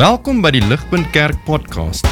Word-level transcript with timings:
Welkom 0.00 0.38
by 0.40 0.48
die 0.54 0.62
Ligpunt 0.64 1.10
Kerk 1.12 1.36
podcast. 1.44 2.06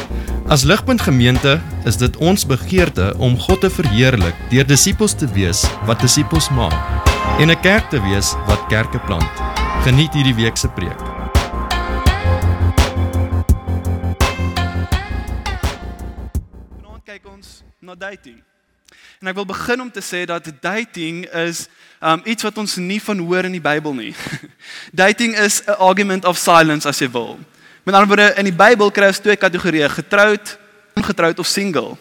As 0.53 0.61
Ligpunt 0.69 1.01
Gemeente 1.01 1.55
is 1.89 1.97
dit 1.97 2.19
ons 2.21 2.43
begeerte 2.45 3.15
om 3.17 3.39
God 3.41 3.63
te 3.65 3.71
verheerlik 3.73 4.37
deur 4.51 4.69
disippels 4.69 5.15
te 5.17 5.25
wees 5.33 5.63
wat 5.89 6.05
disippels 6.05 6.51
maak 6.53 6.77
en 7.41 7.49
'n 7.49 7.61
kerk 7.65 7.89
te 7.89 7.97
wees 8.05 8.35
wat 8.45 8.61
kerke 8.69 9.01
plant. 9.09 9.33
Geniet 9.89 10.13
hierdie 10.13 10.37
week 10.37 10.61
se 10.61 10.69
preek. 10.69 11.01
Vanaand 16.77 17.05
kyk 17.09 17.25
ons 17.25 17.65
na 17.81 17.95
dating. 17.95 18.45
En 19.21 19.29
ek 19.29 19.35
wil 19.35 19.47
begin 19.47 19.81
om 19.81 19.91
te 19.91 20.05
sê 20.05 20.27
dat 20.27 20.45
dating 20.61 21.25
is 21.25 21.69
um 22.05 22.21
iets 22.25 22.43
wat 22.43 22.59
ons 22.59 22.77
nie 22.77 23.01
van 23.01 23.19
hoor 23.19 23.45
in 23.45 23.53
die 23.57 23.65
Bybel 23.65 23.95
nie. 23.95 24.15
dating 24.93 25.33
is 25.35 25.63
'n 25.65 25.81
argument 25.81 26.25
of 26.25 26.37
silence 26.37 26.89
as 26.89 26.99
jy 26.99 27.09
wil. 27.09 27.39
Met 27.89 27.97
ander 27.97 28.17
woorde 28.17 28.35
in 28.37 28.45
die 28.45 28.53
Bybel 28.53 28.91
kry 28.93 29.07
ons 29.09 29.19
twee 29.25 29.37
kategorieë: 29.41 29.87
getroud, 29.89 30.51
ongetroud 30.93 31.39
of 31.41 31.47
single. 31.49 31.95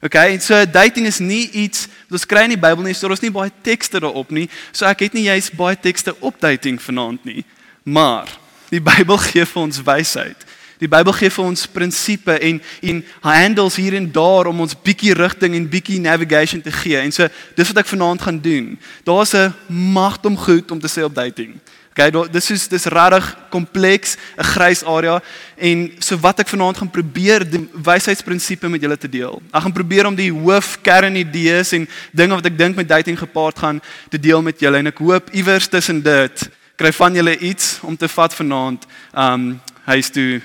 Okay, 0.00 0.32
en 0.32 0.40
so 0.40 0.56
dating 0.64 1.04
is 1.06 1.18
nie 1.20 1.50
iets 1.50 1.82
wat 2.06 2.16
ons 2.16 2.24
kry 2.26 2.46
in 2.46 2.54
die 2.54 2.62
Bybel 2.62 2.86
nie, 2.86 2.94
so 2.96 3.04
daar 3.04 3.18
is 3.18 3.20
nie 3.20 3.30
baie 3.34 3.52
tekste 3.60 4.00
daarop 4.00 4.32
nie. 4.32 4.46
So 4.72 4.88
ek 4.88 5.04
het 5.04 5.18
nie 5.18 5.26
juis 5.26 5.50
baie 5.52 5.76
tekste 5.76 6.14
op 6.24 6.40
dating 6.40 6.80
vanaand 6.80 7.28
nie. 7.28 7.44
Maar 7.84 8.32
die 8.72 8.80
Bybel 8.80 9.20
gee 9.26 9.44
vir 9.50 9.60
ons 9.60 9.82
wysheid. 9.84 10.48
Die 10.80 10.88
Bybel 10.88 11.12
gee 11.18 11.34
vir 11.36 11.44
ons 11.44 11.66
prinsipe 11.68 12.38
en 12.48 12.62
en 12.80 13.04
handles 13.28 13.76
hier 13.76 13.98
en 14.00 14.08
daar 14.16 14.48
om 14.48 14.64
ons 14.64 14.72
bietjie 14.72 15.12
rigting 15.20 15.60
en 15.60 15.68
bietjie 15.76 16.00
navigation 16.00 16.64
te 16.64 16.72
gee. 16.72 16.96
En 16.96 17.12
so 17.12 17.28
dis 17.60 17.74
wat 17.74 17.84
ek 17.84 17.92
vanaand 17.92 18.24
gaan 18.30 18.40
doen. 18.40 18.78
Daar's 19.04 19.36
'n 19.36 19.52
magt 19.92 20.24
om 20.24 20.40
goed 20.40 20.70
om 20.70 20.80
te 20.80 20.88
sê 20.88 21.04
op 21.04 21.14
dating. 21.14 21.60
Okay, 21.92 22.08
dis 22.32 22.46
is 22.50 22.62
dis 22.72 22.86
regtig 22.88 23.26
kompleks, 23.52 24.16
'n 24.38 24.44
grys 24.54 24.82
area 24.84 25.20
en 25.56 25.92
so 25.98 26.16
wat 26.16 26.40
ek 26.40 26.48
vanaand 26.48 26.78
gaan 26.78 26.90
probeer 26.90 27.44
die 27.44 27.68
wysheidsprinsipe 27.72 28.68
met 28.68 28.80
julle 28.80 28.96
te 28.96 29.08
deel. 29.08 29.42
Ek 29.52 29.60
gaan 29.62 29.72
probeer 29.72 30.06
om 30.06 30.14
die 30.14 30.32
hoof 30.32 30.78
kernidees 30.80 31.72
en 31.72 31.88
dinge 32.10 32.34
wat 32.34 32.46
ek 32.46 32.56
dink 32.58 32.76
met 32.76 32.88
dating 32.88 33.18
gepaard 33.18 33.58
gaan 33.58 33.80
te 34.08 34.18
deel 34.18 34.42
met 34.42 34.58
julle 34.60 34.78
en 34.78 34.86
ek 34.86 34.98
hoop 34.98 35.28
iewers 35.32 35.68
tussen 35.68 36.00
dit 36.02 36.48
kry 36.76 36.92
van 36.92 37.14
julle 37.14 37.38
iets 37.38 37.78
om 37.82 37.96
te 37.96 38.08
vat 38.08 38.34
vanaand 38.34 38.86
um 39.14 39.60
huis 39.84 40.10
toe 40.10 40.40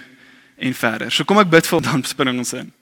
en 0.58 0.74
verder. 0.74 1.12
So 1.12 1.24
kom 1.24 1.40
ek 1.40 1.50
bid 1.50 1.68
vir 1.68 1.82
dan 1.82 2.04
spring 2.04 2.38
ons 2.38 2.54
in. 2.54 2.77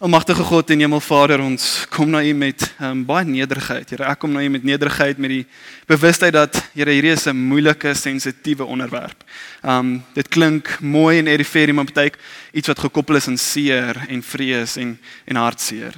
Almagtige 0.00 0.40
God 0.48 0.70
en 0.72 0.80
Hemelvader, 0.80 1.42
ons 1.44 1.64
kom 1.92 2.08
na 2.08 2.22
U 2.24 2.30
met 2.32 2.62
um, 2.80 3.02
baie 3.04 3.26
nederigheid. 3.28 3.90
Here, 3.92 4.06
ek 4.08 4.22
kom 4.22 4.30
na 4.32 4.40
U 4.40 4.46
met 4.48 4.62
nederigheid 4.64 5.18
met 5.20 5.28
die 5.28 5.42
bewustheid 5.90 6.32
dat 6.32 6.56
Here 6.72 6.94
hierdie 6.96 7.12
is 7.12 7.26
'n 7.28 7.36
moeilike, 7.36 7.92
sensitiewe 7.92 8.64
onderwerp. 8.64 9.20
Um 9.60 10.00
dit 10.14 10.28
klink 10.28 10.80
mooi 10.80 11.18
en 11.18 11.26
edifying, 11.26 11.74
maar 11.76 11.84
baie 11.92 12.16
iets 12.52 12.68
wat 12.72 12.78
gekoppel 12.78 13.16
is 13.16 13.28
aan 13.28 13.36
seer 13.36 13.94
en 14.08 14.22
vrees 14.22 14.78
en 14.78 14.98
en 15.26 15.36
hartseer. 15.36 15.92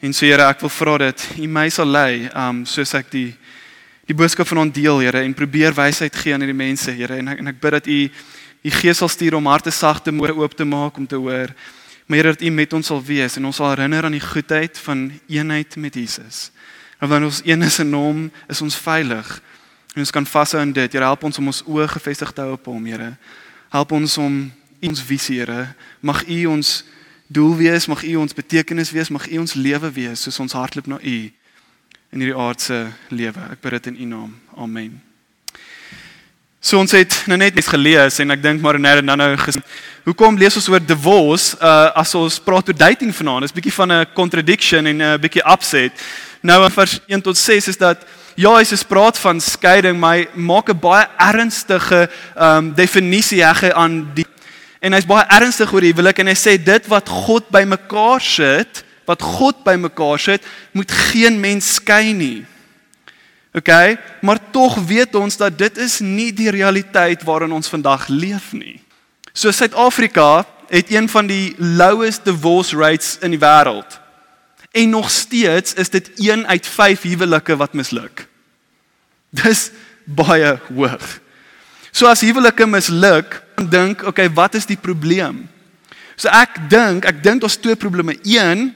En 0.00 0.12
so 0.12 0.24
Here, 0.24 0.46
ek 0.46 0.60
wil 0.60 0.70
vra 0.70 0.98
dat 0.98 1.26
U 1.36 1.46
my 1.48 1.68
sal 1.68 1.86
lei, 1.86 2.30
um 2.36 2.64
soos 2.64 2.94
ek 2.94 3.10
die 3.10 3.34
die 4.06 4.14
boodskap 4.14 4.46
van 4.46 4.58
ons 4.58 4.72
deel, 4.72 5.00
Here, 5.00 5.18
en 5.18 5.34
probeer 5.34 5.74
wysheid 5.74 6.14
gee 6.14 6.32
aan 6.32 6.40
hierdie 6.46 6.66
mense, 6.66 6.92
Here, 6.92 7.16
en 7.16 7.28
ek, 7.28 7.38
en 7.38 7.48
ek 7.48 7.60
bid 7.60 7.72
dat 7.72 7.86
U 7.86 8.10
U 8.64 8.70
Gees 8.70 8.98
sal 8.98 9.08
stuur 9.08 9.34
om 9.34 9.46
harte 9.46 9.70
sagte 9.70 10.12
moere 10.12 10.36
oop 10.36 10.54
te 10.54 10.64
maak 10.64 10.96
om 10.96 11.06
te 11.06 11.16
hoor. 11.16 11.50
Maar 12.12 12.20
Here 12.20 12.32
dat 12.36 12.42
U 12.42 12.50
met 12.50 12.72
ons 12.72 12.86
sal 12.86 13.02
wees 13.02 13.36
en 13.36 13.44
ons 13.48 13.56
sal 13.56 13.70
herinner 13.70 14.04
aan 14.04 14.12
die 14.12 14.20
goedheid 14.20 14.78
van 14.78 15.06
eenheid 15.26 15.76
met 15.76 15.94
Jesus. 15.94 16.50
En 16.98 17.08
wanneer 17.08 17.28
ons 17.28 17.40
een 17.44 17.62
is 17.62 17.78
in 17.78 17.92
Hom, 17.92 18.32
is 18.48 18.60
ons 18.60 18.76
veilig. 18.76 19.42
En 19.94 20.00
ons 20.04 20.10
kan 20.10 20.26
vashou 20.26 20.60
in 20.62 20.74
dit. 20.76 20.92
Here 20.92 21.04
help 21.04 21.24
ons 21.24 21.38
om 21.40 21.48
ons 21.48 21.62
oë 21.64 21.86
gefestig 21.88 22.34
te 22.36 22.44
hou 22.44 22.52
op 22.52 22.68
Hom, 22.68 22.84
Here. 22.84 23.14
Help 23.72 23.94
ons 23.96 24.16
om 24.20 24.36
ons 24.84 25.02
visie, 25.08 25.38
Here. 25.38 25.70
Mag 26.00 26.20
U 26.28 26.36
ons 26.52 26.72
doel 27.32 27.56
wees, 27.62 27.86
mag 27.88 28.04
U 28.04 28.16
ons 28.26 28.36
betekenis 28.36 28.92
wees, 28.92 29.08
mag 29.08 29.24
U 29.32 29.38
ons 29.46 29.54
lewe 29.56 29.92
wees 29.96 30.26
soos 30.26 30.40
ons 30.44 30.52
hardloop 30.52 30.92
na 30.92 31.00
U 31.00 31.16
in 32.12 32.20
hierdie 32.26 32.36
aardse 32.36 32.82
lewe. 33.08 33.48
Ek 33.56 33.64
bid 33.64 33.78
dit 33.78 33.88
in 33.94 33.98
U 34.04 34.10
naam. 34.12 34.36
Amen. 34.60 35.00
So 36.62 36.78
ons 36.78 36.92
het 36.94 37.24
nou 37.26 37.34
net 37.40 37.56
iets 37.58 37.66
gelees 37.72 38.20
en 38.22 38.30
ek 38.30 38.42
dink 38.42 38.60
maar 38.62 38.76
nou 38.78 38.90
nou 39.02 39.16
nou 39.18 39.30
gesê 39.40 39.58
hoekom 40.06 40.36
lees 40.38 40.54
ons 40.60 40.68
oor 40.70 40.82
divorce 40.86 41.56
uh, 41.58 41.90
as 41.98 42.12
ons 42.14 42.36
praat 42.38 42.70
oor 42.70 42.76
dating 42.78 43.10
vanaand? 43.10 43.48
Dis 43.48 43.54
bietjie 43.56 43.74
van 43.74 43.90
'n 43.90 44.06
contradiction 44.14 44.86
en 44.86 45.02
'n 45.02 45.18
bietjie 45.18 45.42
upset. 45.42 45.90
Nou 46.40 46.62
in 46.62 46.70
vers 46.70 47.00
1 47.08 47.20
tot 47.20 47.36
6 47.36 47.68
is 47.68 47.76
dat 47.76 48.06
ja, 48.36 48.54
hy 48.54 48.62
sê 48.62 48.78
praat 48.86 49.18
van 49.18 49.40
skeiding, 49.40 49.98
maar 49.98 50.14
hy 50.16 50.28
maak 50.34 50.70
'n 50.70 50.78
baie 50.78 51.08
ernstige 51.18 52.08
um 52.38 52.72
definisie 52.74 53.42
hegge 53.42 53.74
aan 53.74 54.06
die 54.14 54.26
en 54.80 54.92
hy's 54.92 55.06
baie 55.06 55.26
ernstig 55.28 55.72
oor 55.72 55.80
die 55.80 55.92
huwelik 55.92 56.18
en 56.18 56.26
hy 56.26 56.38
sê 56.38 56.62
dit 56.62 56.86
wat 56.86 57.08
God 57.08 57.50
bymekaar 57.50 58.20
sit, 58.20 58.84
wat 59.04 59.22
God 59.22 59.64
bymekaar 59.64 60.18
sit, 60.18 60.42
moet 60.72 60.90
geen 60.90 61.40
mens 61.40 61.74
skei 61.74 62.12
nie. 62.12 62.46
OK, 63.52 63.96
maar 64.20 64.38
tog 64.50 64.78
weet 64.88 65.14
ons 65.14 65.36
dat 65.36 65.58
dit 65.58 65.78
is 65.78 65.98
nie 66.00 66.30
die 66.32 66.50
realiteit 66.50 67.22
waarin 67.22 67.52
ons 67.52 67.68
vandag 67.68 68.08
leef 68.08 68.52
nie. 68.56 68.80
So 69.32 69.52
Suid-Afrika 69.52 70.44
het 70.72 70.92
een 70.92 71.08
van 71.08 71.28
die 71.28 71.54
lowest 71.58 72.24
divorce 72.24 72.76
rates 72.76 73.18
in 73.20 73.36
die 73.36 73.40
wêreld. 73.40 74.00
En 74.72 74.88
nog 74.88 75.10
steeds 75.10 75.74
is 75.74 75.92
dit 75.92 76.10
1 76.16 76.46
uit 76.46 76.66
5 76.66 77.02
huwelike 77.02 77.56
wat 77.56 77.72
misluk. 77.72 78.26
Dis 79.30 79.70
baie 80.04 80.56
hoog. 80.72 81.20
So 81.92 82.08
as 82.08 82.24
huwelike 82.24 82.66
misluk, 82.66 83.42
dan 83.56 83.68
dink, 83.68 84.06
okay, 84.08 84.30
wat 84.32 84.54
is 84.54 84.66
die 84.66 84.80
probleem? 84.80 85.44
So 86.16 86.32
ek 86.32 86.56
dink, 86.72 87.04
ek 87.04 87.20
dink 87.24 87.44
daar's 87.44 87.60
twee 87.60 87.76
probleme. 87.76 88.16
Een, 88.24 88.70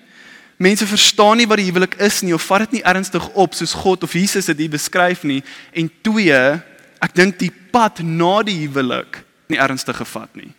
Mense 0.57 0.87
verstaan 0.87 1.37
nie 1.37 1.47
wat 1.47 1.61
die 1.61 1.69
huwelik 1.69 1.99
is 2.01 2.23
nie 2.25 2.35
of 2.35 2.45
vat 2.49 2.65
dit 2.65 2.79
nie 2.79 2.85
ernstig 2.89 3.29
op 3.37 3.55
soos 3.55 3.75
God 3.77 4.03
of 4.03 4.13
Jesus 4.17 4.49
dit 4.49 4.71
beskryf 4.71 5.23
nie. 5.23 5.43
En 5.73 5.91
twee, 6.03 6.43
ek 7.05 7.15
dink 7.15 7.39
die 7.39 7.53
pad 7.73 8.01
na 8.01 8.41
die 8.43 8.63
huwelik 8.65 9.21
nie 9.53 9.61
ernstig 9.61 9.97
gevat 10.01 10.33
nie. 10.35 10.53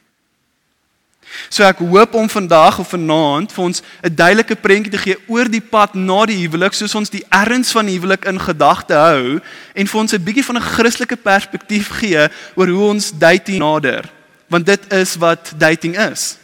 So 1.49 1.65
ek 1.67 1.81
hoop 1.83 2.13
om 2.15 2.29
vandag 2.31 2.79
of 2.79 2.93
vanaand 2.93 3.51
vir 3.51 3.63
ons 3.63 3.81
'n 4.03 4.15
duidelike 4.15 4.55
prentjie 4.55 4.91
te 4.91 4.97
gee 4.97 5.17
oor 5.27 5.49
die 5.49 5.61
pad 5.61 5.95
na 5.95 6.25
die 6.25 6.39
huwelik 6.47 6.73
soos 6.73 6.95
ons 6.95 7.09
die 7.09 7.25
erns 7.29 7.71
van 7.71 7.85
die 7.85 7.97
huwelik 7.99 8.25
in 8.25 8.39
gedagte 8.39 8.93
hou 8.93 9.41
en 9.75 9.87
vir 9.87 9.99
ons 9.99 10.13
'n 10.13 10.23
bietjie 10.23 10.45
van 10.45 10.57
'n 10.57 10.69
Christelike 10.75 11.17
perspektief 11.17 11.89
gee 11.99 12.29
oor 12.55 12.67
hoe 12.67 12.89
ons 12.89 13.11
dating 13.11 13.59
nader 13.59 14.09
want 14.49 14.65
dit 14.65 14.93
is 14.93 15.15
wat 15.15 15.53
dating 15.57 15.97
is. 15.97 16.37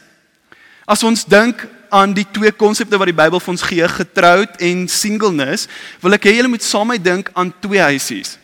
As 0.85 1.03
ons 1.03 1.23
dink 1.23 1.67
aan 1.93 2.15
die 2.17 2.25
twee 2.33 2.51
konsepte 2.51 2.97
wat 2.97 3.11
die 3.11 3.17
Bybel 3.17 3.39
vir 3.39 3.53
ons 3.53 3.65
gee, 3.69 3.87
getroud 3.87 4.57
en 4.65 4.87
singleness, 4.89 5.67
wil 6.01 6.17
ek 6.17 6.25
hê 6.27 6.37
julle 6.39 6.51
moet 6.51 6.65
saam 6.65 6.89
met 6.89 7.03
dink 7.03 7.29
aan 7.37 7.53
twee 7.61 7.81
huisies. 7.81 8.39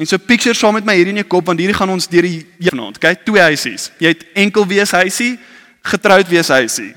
En 0.00 0.08
so 0.08 0.16
picture 0.16 0.56
saam 0.56 0.78
met 0.78 0.86
my 0.88 0.96
hier 0.96 1.10
in 1.12 1.20
jou 1.20 1.26
kop 1.28 1.50
want 1.50 1.60
hierdie 1.60 1.76
gaan 1.76 1.92
ons 1.92 2.08
deur 2.08 2.24
die 2.24 2.46
vanaand, 2.70 2.96
okay? 2.96 3.18
Twee 3.20 3.44
huisies. 3.50 3.90
Jy 4.00 4.14
het 4.14 4.24
enkel 4.46 4.64
wees 4.70 4.94
huisie, 4.96 5.34
getroud 5.92 6.28
wees 6.32 6.48
huisie. 6.48 6.94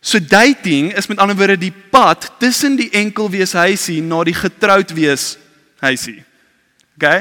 So 0.00 0.20
dating 0.20 0.92
is 0.96 1.08
met 1.08 1.20
ander 1.20 1.36
woorde 1.36 1.58
die 1.60 1.72
pad 1.92 2.30
tussen 2.40 2.76
die 2.76 2.88
enkel 2.96 3.28
wees 3.32 3.52
huisie 3.52 4.00
na 4.04 4.22
die 4.24 4.36
getroud 4.36 4.92
wees 4.96 5.34
huisie. 5.80 6.22
Okay? 6.96 7.20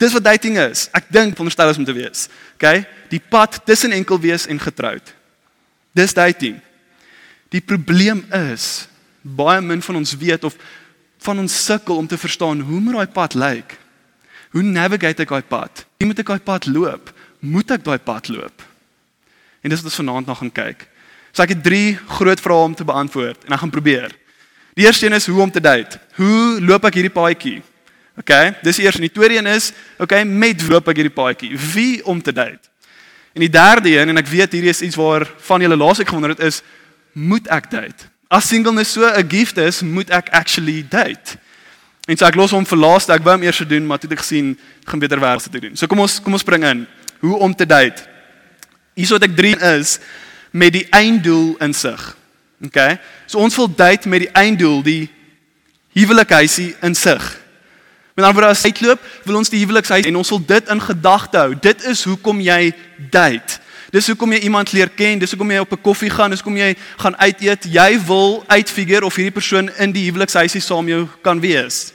Dis 0.00 0.12
wat 0.16 0.24
dating 0.24 0.56
is. 0.60 0.88
Ek 0.96 1.08
dink 1.12 1.36
veronderstel 1.36 1.72
is 1.72 1.80
om 1.80 1.88
te 1.88 1.96
wees. 1.96 2.26
Okay? 2.56 2.84
Die 3.12 3.20
pad 3.20 3.60
tussen 3.68 3.92
enkel 3.96 4.20
wees 4.20 4.48
en 4.48 4.60
getroud. 4.60 5.12
Dis 5.96 6.16
dating. 6.16 6.56
Die 7.54 7.62
probleem 7.62 8.24
is 8.34 8.86
baie 9.22 9.60
min 9.62 9.82
van 9.82 9.96
ons 10.02 10.14
weet 10.18 10.44
of 10.44 10.56
van 11.26 11.38
ons 11.42 11.64
sukkel 11.64 11.96
om 11.96 12.06
te 12.06 12.18
verstaan 12.18 12.60
hoe 12.60 12.80
moet 12.80 12.98
daai 13.00 13.12
pad 13.14 13.34
lyk? 13.34 13.76
Hoe 14.54 14.62
navigate 14.62 15.24
ek 15.24 15.32
daai 15.34 15.46
pad? 15.46 15.84
Hoe 15.98 16.08
moet 16.08 16.22
ek 16.22 16.30
daai 16.32 16.44
pad 16.46 16.66
loop? 16.70 17.10
Moet 17.40 17.74
ek 17.76 17.86
daai 17.86 17.98
pad 17.98 18.30
loop? 18.32 18.62
En 19.62 19.72
dis 19.72 19.82
wat 19.82 19.90
ons 19.90 20.00
vanaand 20.02 20.30
nog 20.30 20.38
gaan 20.42 20.52
kyk. 20.52 20.86
So 21.32 21.44
ek 21.44 21.56
het 21.56 21.64
3 21.66 21.96
groot 22.18 22.40
vrae 22.40 22.68
om 22.68 22.74
te 22.74 22.86
beantwoord 22.86 23.46
en 23.46 23.56
ek 23.56 23.62
gaan 23.64 23.74
probeer. 23.74 24.14
Die 24.76 24.86
eerste 24.86 25.08
een 25.08 25.16
is 25.16 25.26
hoe 25.26 25.40
om 25.42 25.50
te 25.50 25.60
date. 25.60 25.98
Hoe 26.16 26.60
loop 26.60 26.86
ek 26.88 26.98
hierdie 27.00 27.12
paadjie? 27.12 27.58
OK, 28.16 28.32
dis 28.64 28.78
eers 28.80 28.96
en 28.96 29.04
die 29.04 29.12
tweede 29.12 29.36
een 29.36 29.50
is 29.52 29.72
OK, 30.00 30.14
met 30.24 30.62
wie 30.62 30.72
loop 30.72 30.88
ek 30.88 31.02
hierdie 31.02 31.12
paadjie? 31.12 31.52
Wie 31.74 32.04
om 32.04 32.22
te 32.22 32.32
date? 32.32 32.72
En 33.36 33.44
die 33.44 33.52
derde 33.52 33.92
een 33.92 34.12
en 34.12 34.20
ek 34.20 34.30
weet 34.32 34.56
hierdie 34.56 34.72
is 34.72 34.80
iets 34.84 34.96
waar 34.96 35.26
van 35.48 35.60
julle 35.60 35.76
laas 35.76 36.00
ek 36.00 36.08
gewonder 36.08 36.32
het 36.32 36.44
is 36.46 36.62
moet 37.16 37.48
ek 37.48 37.70
date? 37.72 38.10
As 38.28 38.48
singleness 38.48 38.92
so 38.92 39.06
'n 39.06 39.28
gift 39.28 39.56
is, 39.56 39.80
moet 39.80 40.10
ek 40.10 40.28
actually 40.30 40.84
date? 40.88 41.38
En 42.06 42.16
so 42.16 42.26
ek 42.26 42.34
los 42.34 42.50
hom 42.50 42.66
vir 42.66 42.78
laaste, 42.78 43.12
ek 43.12 43.24
wou 43.24 43.32
hom 43.34 43.42
eers 43.42 43.58
doen, 43.66 43.86
maar 43.86 43.98
toe 43.98 44.10
het 44.10 44.18
ek 44.18 44.24
gesien 44.24 44.58
gaan 44.84 44.98
beter 44.98 45.20
werk 45.20 45.40
te 45.40 45.58
doen. 45.58 45.76
So 45.76 45.86
kom 45.86 46.00
ons 46.00 46.20
kom 46.22 46.32
ons 46.32 46.42
spring 46.42 46.64
in. 46.64 46.86
Hoe 47.20 47.38
om 47.38 47.54
te 47.54 47.66
date? 47.66 48.02
Hierso 48.94 49.18
wat 49.18 49.24
ek 49.24 49.36
3 49.36 49.56
is 49.78 49.98
met 50.50 50.72
die 50.72 50.86
einddoel 50.90 51.56
in 51.60 51.74
sig. 51.74 52.16
OK? 52.64 52.78
So 53.26 53.38
ons 53.38 53.56
wil 53.56 53.74
date 53.74 54.08
met 54.08 54.20
die 54.20 54.32
einddoel, 54.32 54.82
die 54.82 55.10
huwelikhuisie 55.92 56.76
in 56.82 56.94
sig. 56.94 57.22
Met 58.16 58.24
ander 58.24 58.40
woorde 58.40 58.54
as 58.54 58.62
hy 58.64 58.70
uitloop, 58.72 59.02
wil 59.24 59.36
ons 59.36 59.50
die 59.52 59.60
huwelikshuis 59.60 60.06
en 60.08 60.16
ons 60.16 60.30
wil 60.32 60.40
dit 60.48 60.68
in 60.72 60.80
gedagte 60.80 61.40
hou. 61.42 61.56
Dit 61.60 61.84
is 61.84 62.04
hoekom 62.08 62.40
jy 62.40 62.70
date. 63.12 63.58
Dis 63.96 64.10
hoekom 64.10 64.34
jy 64.34 64.42
iemand 64.44 64.74
leer 64.76 64.90
ken, 64.92 65.20
dis 65.22 65.32
hoekom 65.32 65.50
jy 65.54 65.62
op 65.64 65.72
'n 65.72 65.80
koffie 65.80 66.10
gaan, 66.12 66.30
dis 66.30 66.40
hoekom 66.40 66.58
jy 66.58 66.76
gaan 67.00 67.16
uit 67.16 67.40
eet. 67.40 67.64
Jy 67.64 68.00
wil 68.04 68.44
uitfigure 68.46 69.04
of 69.04 69.16
hierdie 69.16 69.32
persoon 69.32 69.70
in 69.78 69.92
die 69.92 70.04
huwelikshuisie 70.10 70.60
saam 70.60 70.88
jou 70.88 71.08
kan 71.22 71.40
wees. 71.40 71.92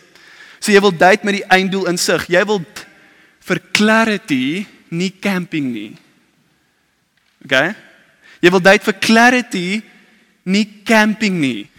So 0.60 0.72
jy 0.72 0.82
wil 0.82 0.92
date 0.98 1.24
met 1.24 1.36
die 1.36 1.48
einddoel 1.50 1.88
in 1.88 1.98
sig. 1.98 2.26
Jy 2.28 2.46
wil 2.46 2.66
vir 3.40 3.62
clarity, 3.72 4.66
nie 4.90 5.14
camping 5.20 5.72
nie. 5.74 5.98
Okay? 7.46 7.76
Jy 8.42 8.50
wil 8.50 8.62
date 8.62 8.84
vir 8.84 8.98
clarity, 9.00 9.82
nie 10.44 10.66
camping 10.84 11.40
nie. 11.40 11.70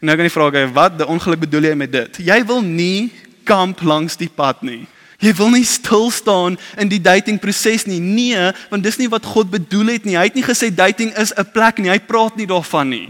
Nou 0.00 0.16
kan 0.16 0.24
jy 0.24 0.30
vra, 0.30 0.66
wat 0.72 0.98
die 0.98 1.06
ongeluk 1.06 1.40
bedoel 1.40 1.62
jy 1.62 1.74
met 1.74 1.92
dit? 1.92 2.16
Jy 2.16 2.44
wil 2.46 2.62
nie 2.62 3.12
kamp 3.44 3.82
langs 3.82 4.16
die 4.16 4.30
pad 4.32 4.62
nie. 4.62 4.86
Jy 5.22 5.30
wil 5.38 5.52
nie 5.54 5.64
stil 5.64 6.10
staan 6.10 6.56
in 6.82 6.88
die 6.90 7.00
dating 7.00 7.38
proses 7.38 7.84
nie. 7.86 8.00
Nee, 8.02 8.50
want 8.72 8.82
dis 8.82 8.98
nie 8.98 9.08
wat 9.10 9.26
God 9.26 9.52
bedoel 9.52 9.94
het 9.94 10.06
nie. 10.08 10.16
Hy 10.18 10.26
het 10.26 10.38
nie 10.38 10.42
gesê 10.42 10.72
dating 10.74 11.14
is 11.14 11.32
'n 11.36 11.46
plek 11.52 11.78
nie. 11.78 11.90
Hy 11.90 12.00
praat 12.00 12.36
nie 12.36 12.46
daarvan 12.46 12.88
nie. 12.88 13.08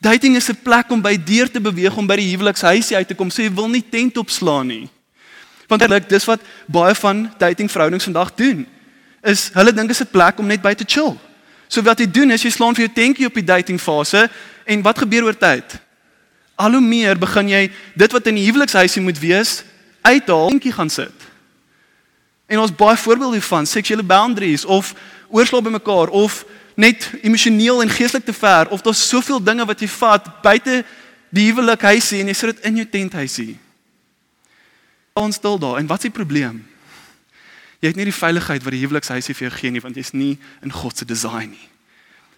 Dating 0.00 0.36
is 0.36 0.48
'n 0.48 0.58
plek 0.62 0.90
om 0.90 1.00
by 1.00 1.16
deur 1.16 1.50
te 1.50 1.60
beweeg 1.60 1.96
om 1.96 2.06
by 2.06 2.16
die 2.16 2.36
huwelikshuisie 2.36 2.96
uit 2.96 3.08
te 3.08 3.14
kom. 3.14 3.30
So 3.30 3.42
jy 3.42 3.54
wil 3.54 3.68
nie 3.68 3.84
tent 3.90 4.16
opslaan 4.16 4.66
nie. 4.66 4.88
Want 5.68 5.82
eintlik 5.82 6.08
dis 6.08 6.24
wat 6.24 6.40
baie 6.66 6.94
van 6.94 7.32
dating 7.38 7.70
verhoudings 7.70 8.04
vandag 8.04 8.34
doen. 8.34 8.66
Is 9.22 9.50
hulle 9.54 9.72
dink 9.72 9.90
is 9.90 10.00
'n 10.00 10.10
plek 10.10 10.38
om 10.38 10.46
net 10.46 10.62
by 10.62 10.74
te 10.74 10.84
chill. 10.86 11.16
So 11.68 11.82
wat 11.82 11.98
jy 11.98 12.10
doen 12.10 12.30
is 12.30 12.42
jy 12.42 12.50
slaan 12.50 12.74
vir 12.74 12.84
jou 12.86 12.94
tentjie 12.94 13.26
op 13.26 13.34
die 13.34 13.44
dating 13.44 13.80
fase 13.80 14.30
en 14.66 14.82
wat 14.82 14.98
gebeur 14.98 15.24
oor 15.24 15.36
tyd? 15.36 15.78
Al 16.56 16.72
hoe 16.72 16.80
meer 16.80 17.18
begin 17.18 17.48
jy 17.48 17.70
dit 17.96 18.12
wat 18.12 18.26
in 18.26 18.34
die 18.34 18.46
huwelikshuisie 18.50 19.02
moet 19.02 19.18
wees 19.18 19.62
uithaal, 20.02 20.48
tentjie 20.48 20.72
gaan 20.72 20.90
sit. 20.90 21.19
En 22.50 22.58
ons 22.58 22.72
baie 22.74 22.98
voorbeelde 22.98 23.38
hiervan, 23.38 23.66
seksuele 23.66 24.02
boundaries 24.02 24.64
of 24.64 24.94
oorslaap 25.30 25.68
by 25.68 25.70
mekaar 25.76 26.10
of 26.10 26.42
net 26.74 27.06
emosioneel 27.22 27.82
en 27.84 27.92
geestelik 27.92 28.24
te 28.26 28.34
ver 28.34 28.68
of 28.74 28.82
daar's 28.82 29.02
soveel 29.08 29.38
dinge 29.42 29.64
wat 29.68 29.80
jy 29.80 29.88
vat 29.92 30.26
buite 30.42 30.80
die 31.30 31.46
huwelik 31.46 31.84
huisie 31.86 32.18
en 32.24 32.32
jy 32.32 32.34
sit 32.34 32.56
dit 32.56 32.66
in 32.66 32.80
jou 32.82 32.86
tent 32.90 33.14
huisie. 33.20 33.54
Ons 35.14 35.38
stil 35.38 35.60
daar 35.62 35.78
en 35.78 35.86
wat 35.86 36.02
is 36.02 36.10
die 36.10 36.16
probleem? 36.18 36.58
Jy 37.80 37.92
het 37.92 38.02
nie 38.02 38.10
die 38.10 38.18
veiligheid 38.18 38.66
wat 38.66 38.74
die 38.74 38.82
huwelikshuisie 38.82 39.34
vir 39.36 39.46
jou 39.46 39.56
gee 39.60 39.74
nie 39.76 39.86
want 39.86 39.96
jy's 39.96 40.10
nie 40.12 40.34
in 40.64 40.74
God 40.74 40.98
se 40.98 41.06
design 41.06 41.54
nie. 41.54 41.66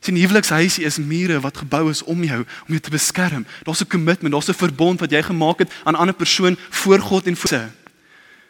Sien 0.02 0.18
huwelikshuisie 0.18 0.84
is 0.84 1.00
mure 1.00 1.40
wat 1.40 1.62
gebou 1.64 1.86
is 1.90 2.02
om 2.04 2.20
jou 2.26 2.42
om 2.44 2.74
jou 2.76 2.84
te 2.84 2.92
beskerm. 2.92 3.46
Daar's 3.64 3.80
'n 3.80 3.88
kommitment, 3.88 4.34
daar's 4.34 4.52
'n 4.52 4.60
verbond 4.60 5.00
wat 5.00 5.10
jy 5.10 5.22
gemaak 5.22 5.58
het 5.58 5.72
aan 5.84 5.94
'n 5.94 6.02
ander 6.04 6.14
persoon 6.14 6.58
voor 6.70 7.00
God 7.00 7.26
en 7.26 7.36
voor 7.36 7.48
sy. 7.48 7.81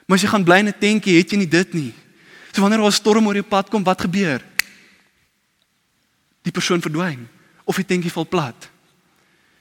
Maar 0.07 0.17
as 0.17 0.23
jy 0.23 0.29
gaan 0.29 0.45
bly 0.45 0.59
in 0.59 0.69
'n 0.69 0.79
tentjie, 0.79 1.17
het 1.17 1.31
jy 1.31 1.37
nie 1.37 1.49
dit 1.49 1.73
nie. 1.73 1.95
So 2.53 2.61
wanneer 2.61 2.79
daar 2.79 2.89
'n 2.89 2.93
storm 2.93 3.27
oor 3.27 3.35
jou 3.35 3.45
pad 3.45 3.69
kom, 3.69 3.83
wat 3.83 4.01
gebeur? 4.01 4.43
Die 6.43 6.53
persoon 6.53 6.81
verdwyn 6.81 7.29
of 7.65 7.77
die 7.77 7.85
tentjie 7.85 8.13
val 8.13 8.27
plat. 8.27 8.71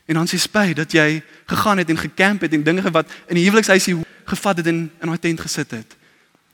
En 0.06 0.14
dan 0.14 0.28
sê 0.28 0.38
spyt 0.38 0.76
dat 0.76 0.92
jy 0.92 1.24
gegaan 1.46 1.78
het 1.78 1.90
en 1.90 1.98
gekamp 1.98 2.42
het 2.42 2.54
en 2.54 2.64
dinge 2.64 2.92
wat 2.92 3.12
in 3.28 3.36
die 3.36 3.44
huwelikshuisie 3.44 3.96
gevat 4.26 4.58
het 4.58 4.68
en 4.68 4.92
in 5.00 5.08
daai 5.08 5.20
tent 5.20 5.40
gesit 5.40 5.72
het. 5.72 5.96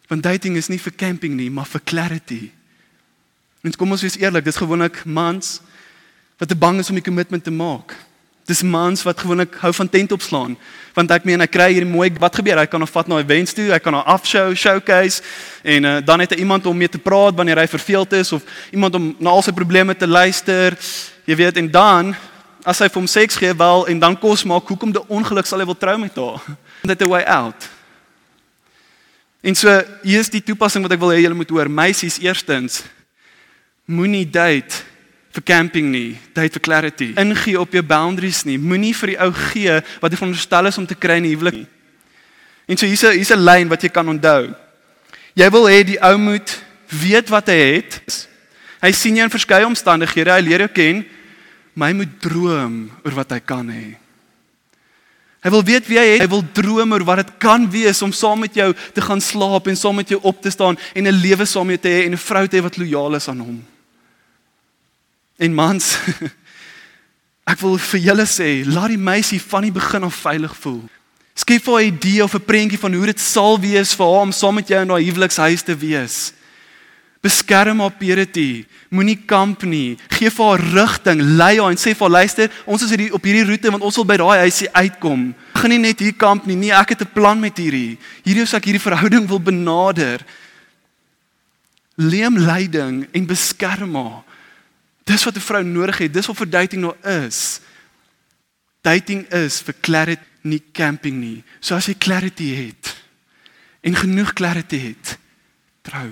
Want 0.07 0.23
dating 0.23 0.55
is 0.55 0.67
nie 0.67 0.79
vir 0.79 0.93
camping 0.95 1.33
nie, 1.35 1.49
maar 1.51 1.65
vir 1.65 1.81
clarity. 1.83 2.51
En 3.61 3.75
kom 3.75 3.91
ons 3.91 4.01
wees 4.01 4.17
eerlik, 4.17 4.45
dis 4.45 4.55
gewoonlik 4.55 5.05
mans 5.05 5.61
wat 6.37 6.47
te 6.47 6.55
bang 6.55 6.79
is 6.79 6.89
om 6.89 6.95
die 6.95 7.03
kommitment 7.03 7.43
te 7.43 7.51
maak. 7.51 7.95
Dis 8.47 8.63
mans 8.63 9.01
wat 9.03 9.19
gewoonlik 9.19 9.57
hou 9.59 9.73
van 9.75 9.89
tent 9.91 10.11
opslaan, 10.15 10.53
want 10.95 11.11
ek 11.11 11.25
meen 11.27 11.43
ek 11.43 11.51
kry 11.51 11.67
hier 11.75 11.85
mooi 11.87 12.07
wat 12.15 12.37
gebeur, 12.39 12.61
hy 12.61 12.69
kan 12.71 12.79
hom 12.79 12.87
vat 12.87 13.07
na 13.11 13.17
'n 13.19 13.25
events 13.25 13.53
toe, 13.53 13.71
hy 13.71 13.79
kan 13.79 13.93
'n 13.93 14.07
afshow 14.07 14.55
showcase 14.55 15.21
en 15.63 15.83
uh, 15.83 15.97
dan 15.99 16.19
het 16.19 16.31
hy 16.31 16.39
iemand 16.39 16.65
om 16.65 16.77
mee 16.77 16.87
te 16.87 16.97
praat 16.97 17.35
wanneer 17.35 17.59
hy 17.59 17.67
verveeld 17.67 18.13
is 18.13 18.31
of 18.31 18.43
iemand 18.71 18.95
om 18.95 19.15
na 19.19 19.29
al 19.29 19.41
sy 19.41 19.51
probleme 19.51 19.95
te 19.95 20.07
luister. 20.07 20.77
Jy 21.25 21.35
weet 21.35 21.57
en 21.57 21.71
dan 21.71 22.15
as 22.63 22.79
hy 22.79 22.87
vir 22.87 22.99
hom 23.01 23.07
seks 23.07 23.35
gee 23.35 23.53
wel 23.53 23.87
en 23.87 23.99
dan 23.99 24.15
kos 24.19 24.43
maak, 24.43 24.67
hoekom 24.67 24.91
die 24.91 25.07
ongeluk 25.07 25.45
sal 25.45 25.59
hy 25.59 25.65
wil 25.65 25.77
trou 25.77 25.97
met 25.97 26.15
haar? 26.15 26.39
Dit 26.87 27.01
'n 27.01 27.07
way 27.07 27.23
out. 27.23 27.67
En 29.43 29.55
so 29.55 29.67
hier 30.03 30.19
is 30.19 30.29
die 30.29 30.43
toepassing 30.43 30.83
wat 30.83 30.91
ek 30.91 30.99
wil 30.99 31.11
hê 31.11 31.19
julle 31.19 31.35
moet 31.35 31.49
hoor. 31.49 31.69
Meisies 31.69 32.19
eerstens 32.19 32.83
moenie 33.85 34.25
date 34.25 34.83
vir 35.37 35.45
camping 35.45 35.89
nie, 35.93 36.17
date 36.33 36.57
vir 36.57 36.63
clarity. 36.65 37.07
Ingee 37.19 37.59
op 37.61 37.73
jou 37.75 37.83
boundaries 37.85 38.41
nie. 38.47 38.57
Moenie 38.57 38.93
vir 38.97 39.13
die 39.13 39.17
ou 39.21 39.29
gee 39.51 39.75
wat 40.01 40.13
jy 40.13 40.17
veronderstel 40.17 40.69
is 40.69 40.79
om 40.81 40.87
te 40.89 40.97
kry 40.97 41.19
in 41.21 41.27
die 41.29 41.33
huwelik 41.35 41.59
nie. 41.59 41.67
En 42.67 42.77
so 42.77 42.85
hier's 42.85 43.03
'n 43.03 43.13
hier's 43.13 43.31
'n 43.31 43.45
lyn 43.45 43.69
wat 43.69 43.81
jy 43.81 43.89
kan 43.89 44.07
onthou. 44.09 44.55
Jy 45.35 45.49
wil 45.51 45.65
hê 45.69 45.83
die 45.85 46.01
ou 46.01 46.17
moet 46.17 46.63
weet 46.89 47.29
wat 47.29 47.47
hy 47.47 47.77
het. 47.77 48.27
Hy 48.81 48.91
sien 48.91 49.15
jou 49.15 49.23
in 49.23 49.29
verskeie 49.29 49.65
omstandighede, 49.65 50.31
hy 50.31 50.41
leer 50.41 50.59
jou 50.59 50.69
ken, 50.69 51.05
maar 51.73 51.89
hy 51.89 51.93
moet 51.93 52.21
droom 52.21 52.91
oor 53.05 53.11
wat 53.11 53.31
hy 53.31 53.39
kan 53.39 53.69
hê. 53.69 53.97
Hy 55.43 55.49
wil 55.49 55.63
weet 55.63 55.87
wie 55.87 55.99
hy 55.99 56.05
is. 56.15 56.21
Hy 56.21 56.27
wil 56.27 56.43
droom 56.53 56.91
oor 56.91 57.03
wat 57.03 57.17
dit 57.17 57.37
kan 57.37 57.69
wees 57.69 58.01
om 58.01 58.11
saam 58.11 58.39
met 58.39 58.53
jou 58.53 58.73
te 58.93 59.01
gaan 59.01 59.21
slaap 59.21 59.67
en 59.67 59.77
saam 59.77 59.95
met 59.95 60.09
jou 60.09 60.19
op 60.23 60.41
te 60.41 60.49
staan 60.49 60.77
en 60.93 61.07
'n 61.07 61.21
lewe 61.21 61.45
saam 61.45 61.67
met 61.67 61.81
jou 61.81 61.91
te 61.91 62.01
hê 62.01 62.05
en 62.05 62.13
'n 62.13 62.17
vrou 62.17 62.47
te 62.47 62.57
hê 62.57 62.61
wat 62.61 62.77
lojaal 62.77 63.15
is 63.15 63.27
aan 63.29 63.39
hom. 63.39 63.76
En 65.37 65.53
mans, 65.53 65.97
ek 67.51 67.59
wil 67.61 67.77
vir 67.77 68.05
julle 68.09 68.25
sê, 68.25 68.63
laat 68.65 68.89
die 68.93 69.01
meisie 69.01 69.41
van 69.41 69.67
die 69.67 69.73
begin 69.73 70.07
af 70.07 70.23
veilig 70.25 70.55
voel. 70.57 70.81
Skep 71.37 71.61
vir 71.67 71.73
haar 71.73 71.83
'n 71.83 71.93
idee 71.93 72.23
of 72.23 72.33
'n 72.33 72.45
prentjie 72.45 72.79
van 72.79 72.93
hoe 72.93 73.05
dit 73.05 73.19
sal 73.19 73.59
wees 73.61 73.93
vir 73.93 74.05
haar 74.05 74.25
om 74.25 74.31
saam 74.31 74.55
met 74.55 74.67
jou 74.67 74.81
in 74.81 74.87
daai 74.87 75.05
huwelikshuis 75.05 75.61
te 75.61 75.77
wees. 75.77 76.33
Beskerm 77.21 77.79
haar 77.79 77.91
purity, 77.91 78.65
moenie 78.89 79.17
kamp 79.25 79.63
nie. 79.63 79.97
Gee 80.09 80.29
vir 80.29 80.45
haar 80.45 80.63
rigting, 80.73 81.21
lei 81.21 81.59
haar 81.59 81.69
en 81.69 81.77
sê 81.77 81.93
vir 81.93 82.05
haar 82.07 82.17
luister, 82.21 82.49
ons 82.65 82.81
is 82.81 82.89
hierdie 82.89 83.13
op 83.13 83.23
hierdie 83.23 83.45
roete 83.45 83.71
want 83.71 83.83
ons 83.83 83.95
wil 83.95 84.05
by 84.05 84.17
daai 84.17 84.39
huisie 84.45 84.69
uitkom. 84.73 85.35
Gaan 85.53 85.69
nie 85.69 85.77
net 85.77 85.99
hier 85.99 86.13
kamp 86.13 86.45
nie. 86.45 86.55
Nee, 86.55 86.71
ek 86.71 86.89
het 86.89 87.01
'n 87.01 87.13
plan 87.13 87.39
met 87.39 87.57
hierdie. 87.57 87.97
Hierdie 88.23 88.43
is 88.43 88.53
ek 88.53 88.65
hierdie 88.65 88.81
verhouding 88.81 89.27
wil 89.27 89.39
benader. 89.39 90.25
Leem 91.95 92.37
leiding 92.37 93.07
en 93.11 93.25
beskerm 93.25 93.95
haar. 93.95 94.23
Dis 95.07 95.23
wat 95.23 95.35
'n 95.35 95.47
vrou 95.49 95.63
nodig 95.63 95.97
het. 95.97 96.13
Dis 96.13 96.27
wat 96.27 96.37
vir 96.37 96.49
dating 96.49 96.81
nou 96.81 96.95
is. 97.23 97.59
Dating 98.81 99.27
is 99.31 99.61
vir 99.61 99.73
clarity, 99.81 100.23
nie 100.41 100.63
camping 100.71 101.19
nie. 101.19 101.43
So 101.59 101.75
as 101.75 101.85
jy 101.85 101.95
clarity 101.97 102.55
het 102.55 102.95
en 103.81 103.95
genoeg 103.95 104.33
clarity 104.33 104.79
het, 104.79 105.17
trou. 105.81 106.11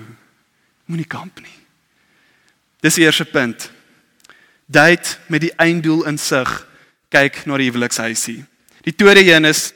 Moenie 0.86 1.06
kamp 1.06 1.40
nie. 1.40 1.58
Dis 2.80 2.94
die 2.94 3.04
eerste 3.04 3.24
punt. 3.24 3.70
Date 4.66 5.18
met 5.26 5.40
die 5.40 5.52
einddoel 5.56 6.06
in 6.06 6.18
sig. 6.18 6.66
Kyk 7.08 7.44
na 7.46 7.56
die 7.56 7.70
huwelikshuisie. 7.70 8.44
Die 8.86 8.94
tweede 8.94 9.24
een 9.24 9.44
is 9.44 9.72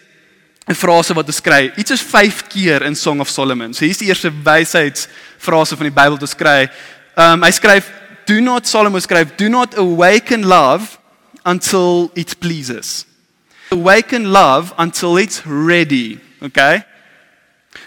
'n 0.67 0.75
frase 0.75 1.15
wat 1.15 1.27
beskryf. 1.27 1.77
Iets 1.77 1.91
is 1.91 2.03
5 2.03 2.47
keer 2.47 2.83
in 2.83 2.97
Song 2.97 3.21
of 3.21 3.29
Solomon. 3.29 3.75
So 3.75 3.85
hier's 3.85 3.99
die 3.99 4.09
eerste 4.09 4.33
wysheidsfrase 4.43 5.77
van 5.77 5.87
die 5.87 5.95
Bybel 5.95 6.17
te 6.17 6.27
skryf. 6.27 6.71
Ehm 7.15 7.33
um, 7.33 7.43
hy 7.43 7.51
skryf 7.51 8.00
do 8.31 8.41
not 8.41 8.65
Solomon 8.67 9.01
skryf 9.01 9.37
do 9.37 9.49
not 9.49 9.77
awaken 9.77 10.43
love 10.47 10.99
until 11.45 12.13
it 12.15 12.39
pleases. 12.39 13.05
Awaken 13.73 14.31
love 14.31 14.73
until 14.79 15.17
it's 15.17 15.45
ready 15.45 16.21
okay? 16.41 16.85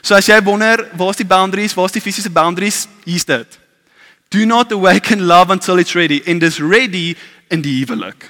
So 0.01 0.15
as 0.15 0.27
jy 0.27 0.41
wonder 0.43 0.89
waar's 0.99 1.21
die 1.21 1.27
boundaries 1.27 1.75
waar's 1.77 1.95
die 1.95 2.03
fisiese 2.03 2.29
boundaries? 2.29 2.87
Hier's 3.05 3.23
dit. 3.23 3.59
Do 4.29 4.45
not 4.45 4.71
awaken 4.71 5.27
love 5.27 5.49
until 5.49 5.79
it's 5.79 5.95
ready 5.95 6.19
and 6.27 6.43
is 6.43 6.59
ready 6.59 7.15
in 7.47 7.61
die 7.63 7.79
huwelik. 7.79 8.27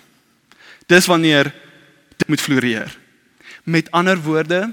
Dis 0.86 1.10
wanneer 1.10 1.50
dit 2.18 2.28
moet 2.30 2.42
floreer. 2.42 2.94
Met 3.66 3.90
ander 3.92 4.22
woorde 4.22 4.70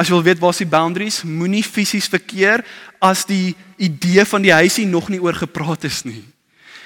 As 0.00 0.08
jy 0.08 0.14
wil 0.14 0.24
weet 0.24 0.38
waar 0.40 0.54
is 0.54 0.62
die 0.62 0.70
boundaries, 0.70 1.22
moenie 1.28 1.64
fisies 1.66 2.06
verkeer 2.08 2.62
as 3.04 3.26
die 3.28 3.52
idee 3.76 4.24
van 4.24 4.44
die 4.44 4.54
huisie 4.54 4.86
nog 4.88 5.10
nie 5.12 5.20
oor 5.20 5.36
gepraat 5.36 5.84
is 5.84 6.04
nie. 6.06 6.22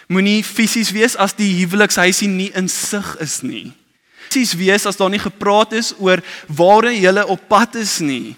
Moenie 0.08 0.42
fisies 0.44 0.92
wees 0.92 1.16
as 1.16 1.32
die 1.36 1.50
huwelikshuisie 1.62 2.28
nie 2.28 2.50
in 2.56 2.68
sig 2.68 3.06
is 3.24 3.40
nie. 3.42 3.72
Fisies 4.28 4.54
wees 4.58 4.86
as 4.86 4.98
daar 4.98 5.12
nie 5.12 5.22
gepraat 5.22 5.72
is 5.72 5.92
oor 5.98 6.22
waar 6.48 6.90
jy 6.90 7.12
op 7.22 7.48
pad 7.48 7.76
is 7.80 8.00
nie. 8.00 8.36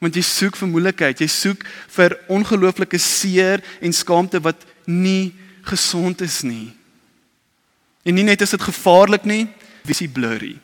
Want 0.00 0.16
jy 0.16 0.24
soek 0.24 0.56
vir 0.56 0.68
moeilikheid, 0.68 1.20
jy 1.20 1.28
soek 1.28 1.64
vir 1.92 2.16
ongelooflike 2.32 2.98
seer 2.98 3.60
en 3.80 3.92
skaamte 3.92 4.40
wat 4.40 4.64
nie 4.88 5.32
gesond 5.68 6.22
is 6.24 6.40
nie. 6.42 6.72
En 8.02 8.16
nie 8.16 8.24
net 8.24 8.40
is 8.40 8.56
dit 8.56 8.62
gevaarlik 8.64 9.28
nie, 9.28 9.44
visie 9.84 10.08
blurry. 10.08 10.56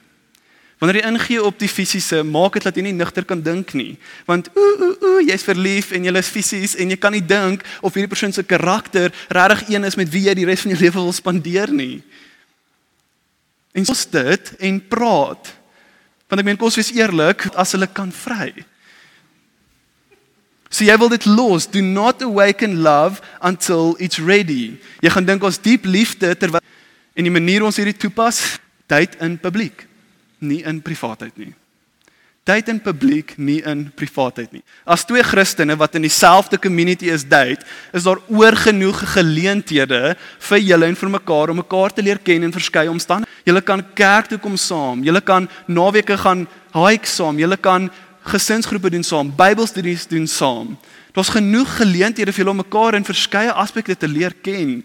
Wanneer 0.77 1.01
jy 1.01 1.09
ingee 1.09 1.41
op 1.41 1.57
die 1.57 1.71
fisiese, 1.73 2.21
maak 2.21 2.59
dit 2.59 2.67
dat 2.69 2.77
jy 2.77 2.83
nie 2.85 2.97
nigter 2.97 3.25
kan 3.25 3.41
dink 3.41 3.73
nie. 3.73 3.95
Want 4.29 4.51
ooh 4.53 4.83
ooh 4.85 5.07
ooh, 5.09 5.21
jy's 5.25 5.45
verlief 5.47 5.95
en 5.97 6.05
jy's 6.05 6.29
fisies 6.29 6.77
en 6.77 6.93
jy 6.93 6.99
kan 7.01 7.17
nie 7.17 7.25
dink 7.25 7.65
of 7.81 7.97
hierdie 7.97 8.13
persoon 8.13 8.35
se 8.37 8.45
karakter 8.45 9.15
regtig 9.33 9.73
een 9.73 9.89
is 9.89 9.97
met 9.97 10.11
wie 10.13 10.27
jy 10.29 10.35
die 10.37 10.45
res 10.49 10.67
van 10.67 10.75
jou 10.75 10.81
lewe 10.85 10.99
wil 11.01 11.17
spandeer 11.17 11.73
nie. 11.73 12.03
En 13.73 13.89
sos 13.89 14.05
dit 14.13 14.53
en 14.69 14.81
praat. 14.93 15.53
Want 16.29 16.43
ek 16.43 16.49
meen 16.49 16.61
kos 16.61 16.77
wees 16.77 16.93
eerlik 16.93 17.49
as 17.57 17.73
hulle 17.73 17.89
kan 17.89 18.13
vry. 18.13 18.53
So 20.69 20.85
jy 20.85 20.97
wil 21.01 21.09
dit 21.09 21.25
los. 21.25 21.71
Do 21.73 21.81
not 21.81 22.21
awaken 22.21 22.83
love 22.85 23.25
until 23.41 23.95
it's 23.97 24.21
ready. 24.21 24.77
Jy 25.01 25.13
gaan 25.15 25.25
dink 25.25 25.45
ons 25.47 25.61
diep 25.63 25.89
liefde 25.89 26.35
terwyl 26.37 26.61
en 27.17 27.25
die 27.25 27.33
manier 27.33 27.65
ons 27.65 27.79
hierdie 27.81 27.97
toepas, 27.97 28.59
date 28.93 29.17
in 29.25 29.39
publiek, 29.41 29.87
nie 30.39 30.63
in 30.65 30.83
privaatheid 30.83 31.37
nie. 31.37 31.53
Date 32.47 32.71
in 32.71 32.79
publiek, 32.79 33.33
nie 33.43 33.59
in 33.67 33.89
privaatheid 33.99 34.53
nie. 34.55 34.63
As 34.87 35.03
twee 35.03 35.23
Christene 35.27 35.75
wat 35.81 35.97
in 35.99 36.05
dieselfde 36.07 36.61
community 36.63 37.09
is 37.11 37.25
date, 37.27 37.67
is 37.91 38.07
daar 38.07 38.21
oor 38.31 38.55
genoeg 38.55 39.01
geleenthede 39.17 40.15
vir 40.49 40.63
julle 40.63 40.87
en 40.87 40.99
vir 41.01 41.11
mekaar 41.17 41.51
om 41.51 41.59
mekaar 41.59 41.91
te 41.91 42.05
leer 42.07 42.21
ken 42.23 42.47
in 42.47 42.55
verskeie 42.55 42.93
omstandighede. 42.93 43.33
Julle 43.47 43.63
kan 43.67 43.83
kerk 43.99 44.31
toe 44.31 44.39
kom 44.39 44.55
saam, 44.59 45.03
julle 45.03 45.23
kan 45.27 45.49
naweke 45.67 46.15
gaan 46.23 46.47
hike 46.75 47.11
saam, 47.11 47.39
julle 47.43 47.59
kan 47.59 47.91
gesinsgroepe 48.31 48.95
doen 48.95 49.07
saam, 49.07 49.33
Bybelstudies 49.35 50.07
doen 50.11 50.27
saam. 50.31 50.77
Daar's 51.19 51.35
genoeg 51.35 51.79
geleenthede 51.81 52.31
vir 52.31 52.45
julle 52.45 52.55
om 52.55 52.63
mekaar 52.63 52.95
in 52.95 53.07
verskeie 53.07 53.51
aspekte 53.59 53.99
te 53.99 54.07
leer 54.11 54.35
ken. 54.43 54.85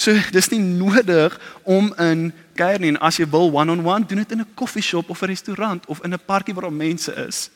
So 0.00 0.16
dis 0.32 0.48
nie 0.48 0.62
nodig 0.62 1.34
om 1.68 1.90
in 2.00 2.30
kuier 2.56 2.80
nie. 2.80 2.94
En 2.94 3.00
as 3.04 3.18
jy 3.20 3.26
wil 3.28 3.50
one-on-one, 3.52 3.82
-on 3.82 3.84
-one, 3.84 4.06
doen 4.08 4.22
dit 4.22 4.32
in 4.32 4.40
'n 4.40 4.54
koffieshop 4.54 5.10
of 5.10 5.22
'n 5.22 5.26
restaurant 5.26 5.86
of 5.86 6.00
in 6.04 6.14
'n 6.14 6.24
parkie 6.26 6.54
waar 6.54 6.62
daar 6.62 6.72
mense 6.72 7.12
is. 7.28 7.50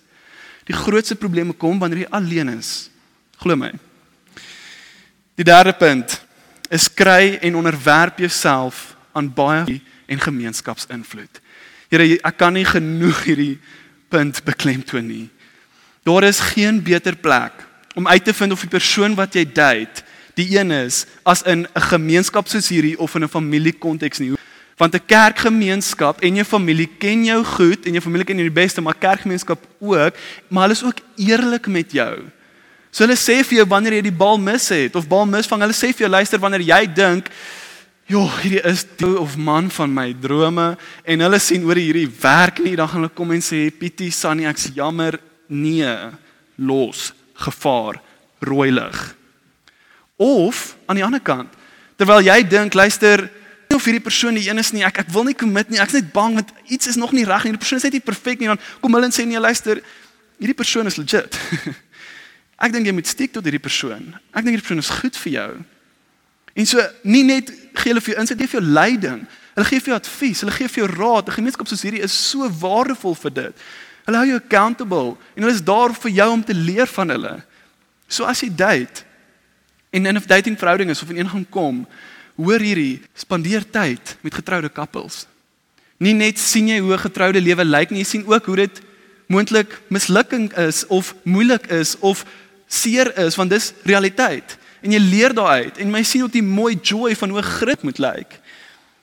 Die 0.65 0.77
grootste 0.77 1.17
probleme 1.17 1.53
kom 1.53 1.79
wanneer 1.79 1.99
jy 1.99 2.07
alleen 2.11 2.49
is. 2.49 2.91
Glo 3.37 3.57
my. 3.57 3.73
Die 5.35 5.45
derde 5.45 5.73
punt 5.73 6.23
is 6.69 6.95
kry 6.95 7.39
en 7.41 7.57
onderwerp 7.57 8.19
jouself 8.19 8.97
aan 9.13 9.35
baie 9.35 9.81
en 10.07 10.21
gemeenskapsinvloed. 10.21 11.41
Here, 11.89 12.19
ek 12.23 12.37
kan 12.37 12.53
nie 12.53 12.65
genoeg 12.65 13.25
hierdie 13.25 13.59
punt 14.09 14.45
beklemtoon 14.45 15.07
nie. 15.07 15.31
Daar 16.03 16.25
is 16.25 16.41
geen 16.41 16.83
beter 16.83 17.17
plek 17.17 17.53
om 17.95 18.09
uit 18.09 18.25
te 18.25 18.35
vind 18.35 18.53
of 18.53 18.61
die 18.61 18.69
persoon 18.69 19.15
wat 19.15 19.35
jy 19.35 19.45
date 19.45 20.03
die 20.35 20.59
een 20.59 20.71
is 20.71 21.07
as 21.23 21.43
in 21.43 21.67
'n 21.67 21.81
gemeenskap 21.81 22.49
soos 22.49 22.69
hierdie 22.69 22.99
of 22.99 23.15
in 23.15 23.25
'n 23.25 23.29
familiekonteks 23.29 24.19
nie. 24.19 24.33
Want 24.77 24.95
'n 24.95 25.07
kerkgemeenskap 25.07 26.21
en 26.21 26.35
jou 26.35 26.45
familie 26.45 26.91
ken 26.99 27.25
jou 27.25 27.45
goed 27.45 27.87
en 27.87 27.93
jou 27.93 28.03
familie 28.03 28.25
ken 28.25 28.37
jou 28.37 28.49
die 28.49 28.63
beste, 28.63 28.81
maar 28.81 28.95
kerkgemeenskap 28.95 29.59
ook, 29.79 30.15
maar 30.49 30.63
hulle 30.63 30.75
is 30.75 30.85
ook 30.85 31.01
eerlik 31.17 31.67
met 31.67 31.93
jou. 31.93 32.25
So 32.91 33.05
hulle 33.05 33.17
sê 33.17 33.45
vir 33.45 33.59
jou 33.59 33.67
wanneer 33.67 33.93
jy 33.93 34.03
die 34.03 34.13
bal 34.13 34.39
mis 34.39 34.69
het 34.69 34.97
of 34.97 35.09
bal 35.09 35.27
misvang, 35.27 35.61
hulle 35.61 35.73
sê 35.73 35.93
vir 35.93 36.07
jou 36.07 36.09
luister 36.09 36.39
wanneer 36.39 36.61
jy 36.61 36.95
dink 36.95 37.31
Jo, 38.05 38.27
hierdie 38.43 38.61
is 38.69 38.83
die 38.99 39.15
of 39.17 39.39
man 39.41 39.71
van 39.73 39.93
my 39.95 40.11
drome 40.21 40.75
en 41.09 41.25
hulle 41.25 41.39
sien 41.41 41.63
oor 41.65 41.79
hierdie 41.81 42.09
werk 42.21 42.61
nie, 42.61 42.75
dan 42.77 42.91
gaan 42.91 43.01
hulle 43.01 43.17
kom 43.17 43.33
en 43.33 43.41
sê 43.41 43.71
Pietie, 43.73 44.11
Sunny, 44.13 44.45
ek's 44.45 44.69
jammer, 44.77 45.17
nee, 45.49 45.89
los, 46.61 47.15
gevaar, 47.47 48.03
rooi 48.45 48.69
lig. 48.77 49.01
Of 50.17 50.77
aan 50.87 50.97
die 51.01 51.05
ander 51.05 51.23
kant, 51.23 51.53
terwyl 51.99 52.23
jy 52.23 52.43
dink, 52.47 52.75
luister, 52.75 53.27
of 53.75 53.87
hierdie 53.89 54.03
persoon 54.03 54.37
die 54.39 54.47
een 54.47 54.61
is 54.63 54.71
nie, 54.75 54.85
ek 54.87 55.01
ek 55.03 55.13
wil 55.15 55.27
nie 55.27 55.35
commit 55.35 55.71
nie, 55.73 55.81
ek's 55.83 55.97
net 55.97 56.13
bang 56.15 56.37
want 56.39 56.53
iets 56.71 56.87
is 56.93 56.99
nog 57.01 57.13
nie 57.17 57.25
reg 57.27 57.47
nie. 57.47 57.55
Die 57.57 57.63
persoon 57.63 57.81
is 57.81 57.87
net 57.89 57.97
nie 57.97 58.05
perfek 58.05 58.39
nie, 58.39 58.51
dan 58.51 58.61
kom 58.83 58.95
hulle 58.95 59.09
en 59.11 59.15
sê 59.15 59.27
nee, 59.27 59.41
luister, 59.41 59.81
hierdie 60.39 60.57
persoon 60.57 60.91
is 60.91 60.99
legit. 61.01 61.39
ek 62.65 62.75
dink 62.75 62.87
jy 62.87 62.95
moet 62.95 63.11
stiek 63.11 63.33
tot 63.35 63.47
hierdie 63.47 63.63
persoon. 63.63 64.13
Ek 64.31 64.45
dink 64.45 64.55
hierdie 64.55 64.67
persoon 64.67 64.85
is 64.85 64.93
goed 65.03 65.19
vir 65.25 65.35
jou. 65.35 65.49
En 66.55 66.69
so 66.71 66.85
nie 67.03 67.25
net 67.27 67.51
gee 67.51 67.91
hulle 67.91 68.03
vir 68.05 68.15
jou 68.15 68.21
insig, 68.23 68.39
gee 68.39 68.53
vir 68.53 68.61
jou 68.61 68.69
leiding. 68.77 69.25
Hulle 69.57 69.67
gee 69.71 69.83
vir 69.83 69.93
jou 69.93 69.99
advies, 69.99 70.45
hulle 70.45 70.55
gee 70.55 70.71
vir 70.71 70.83
jou 70.85 70.91
raad. 70.93 71.27
'n 71.29 71.39
Gemeenskap 71.39 71.71
soos 71.71 71.83
hierdie 71.83 72.05
is 72.07 72.15
so 72.15 72.47
waardevol 72.47 73.19
vir 73.25 73.35
dit. 73.41 73.65
Hulle 74.07 74.21
hou 74.21 74.29
jou 74.29 74.39
accountable 74.39 75.17
en 75.35 75.43
hulle 75.43 75.55
is 75.55 75.65
daar 75.65 75.95
vir 75.95 76.11
jou 76.11 76.31
om 76.31 76.45
te 76.45 76.55
leer 76.55 76.87
van 76.87 77.11
hulle. 77.11 77.35
So 78.07 78.25
as 78.25 78.43
jy 78.43 78.51
date 78.55 79.03
en 79.95 80.07
in 80.07 80.17
'n 80.17 80.23
dating 80.27 80.59
verhouding 80.59 80.91
is 80.91 81.03
of 81.03 81.11
in 81.11 81.19
een 81.19 81.29
gaan 81.29 81.47
kom, 81.49 81.87
hoor 82.37 82.59
hierdie, 82.59 83.03
spandeer 83.15 83.63
tyd 83.71 84.17
met 84.21 84.35
getroude 84.35 84.69
koppels. 84.69 85.27
Nie 85.97 86.15
net 86.15 86.39
sien 86.39 86.69
jy 86.69 86.79
hoe 86.79 86.95
'n 86.95 87.07
getroude 87.07 87.41
lewe 87.41 87.65
lyk 87.65 87.91
nie, 87.91 88.03
jy 88.03 88.05
sien 88.05 88.27
ook 88.27 88.47
hoe 88.47 88.57
dit 88.57 88.81
moontlik 89.27 89.81
mislukking 89.89 90.53
is 90.57 90.87
of 90.87 91.15
moeilik 91.23 91.67
is 91.67 91.99
of 91.99 92.25
seer 92.67 93.19
is 93.19 93.37
want 93.37 93.51
dis 93.51 93.73
realiteit. 93.85 94.59
En 94.83 94.91
jy 94.93 94.99
leer 94.99 95.35
daaruit 95.35 95.79
en 95.79 95.95
jy 95.95 96.03
sien 96.03 96.23
ook 96.23 96.33
die 96.33 96.43
mooi 96.43 96.79
joy 96.83 97.15
van 97.15 97.31
hoe 97.31 97.43
grit 97.43 97.83
moet 97.83 97.99
lyk. 97.99 98.41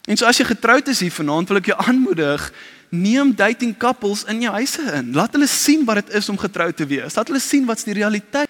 En 0.06 0.18
so 0.18 0.26
as 0.26 0.38
jy 0.38 0.46
getroud 0.46 0.88
is 0.88 1.00
hier 1.00 1.12
vanaand, 1.12 1.48
wil 1.48 1.58
ek 1.58 1.66
jou 1.66 1.78
aanmoedig, 1.78 2.52
neem 2.90 3.36
dating 3.36 3.78
couples 3.78 4.24
in 4.24 4.42
jou 4.42 4.54
huise 4.54 4.82
in. 4.94 5.14
Laat 5.14 5.32
hulle 5.32 5.48
sien 5.48 5.86
wat 5.86 5.96
dit 5.96 6.16
is 6.16 6.30
om 6.30 6.38
getroud 6.38 6.76
te 6.76 6.86
wees. 6.86 7.16
Laat 7.16 7.28
hulle 7.28 7.40
sien 7.40 7.66
wat's 7.66 7.84
die 7.84 7.94
realiteit. 7.94 8.50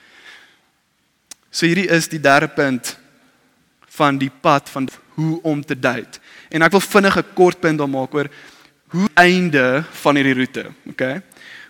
So 1.52 1.68
hierdie 1.68 1.90
is 1.92 2.08
die 2.08 2.20
derde 2.20 2.48
punt 2.48 2.96
van 3.92 4.18
die 4.18 4.32
pad 4.42 4.70
van 4.72 4.88
hoe 5.20 5.42
om 5.44 5.60
te 5.66 5.76
date. 5.76 6.20
En 6.50 6.64
ek 6.64 6.72
wil 6.72 6.82
vinnig 6.82 7.18
'n 7.18 7.34
kort 7.36 7.60
punt 7.60 7.78
daar 7.78 7.90
maak 7.90 8.14
oor 8.14 8.30
hoe 8.92 9.10
einde 9.14 9.84
van 10.04 10.16
hierdie 10.16 10.34
roete, 10.34 10.66
okay? 10.90 11.22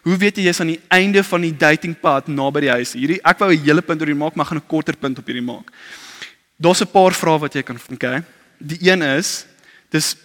Hoe 0.01 0.17
weet 0.17 0.37
jy 0.37 0.43
jy's 0.43 0.59
aan 0.59 0.73
die 0.73 0.81
einde 0.89 1.23
van 1.23 1.41
die 1.41 1.53
datingpad 1.57 2.27
naby 2.27 2.59
die 2.59 2.69
huis? 2.69 2.93
Hierdie 2.93 3.19
ek 3.23 3.39
wou 3.39 3.51
'n 3.51 3.63
hele 3.65 3.81
punt 3.81 4.01
oor 4.01 4.07
hier 4.07 4.15
maak, 4.15 4.35
maar 4.35 4.45
gaan 4.45 4.57
'n 4.57 4.67
korter 4.67 4.97
punt 4.97 5.19
op 5.19 5.25
hierdie 5.25 5.45
maak. 5.45 5.71
Daar's 6.57 6.81
'n 6.81 6.91
paar 6.91 7.13
vrae 7.13 7.39
wat 7.39 7.53
jy 7.53 7.63
kan, 7.63 7.79
okay? 7.91 8.23
Die 8.57 8.91
een 8.91 9.01
is 9.01 9.45
dis 9.89 10.15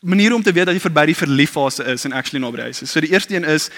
maniere 0.00 0.34
om 0.34 0.42
te 0.42 0.52
weet 0.52 0.66
dat 0.66 0.74
jy 0.74 0.80
verby 0.80 1.06
die 1.06 1.14
verlieffase 1.14 1.84
is 1.84 2.04
en 2.04 2.12
actually 2.12 2.44
naby 2.44 2.56
die 2.56 2.64
huis 2.64 2.82
is. 2.82 2.90
So 2.90 3.00
die 3.00 3.12
eerste 3.12 3.34
een 3.34 3.44
is 3.44 3.70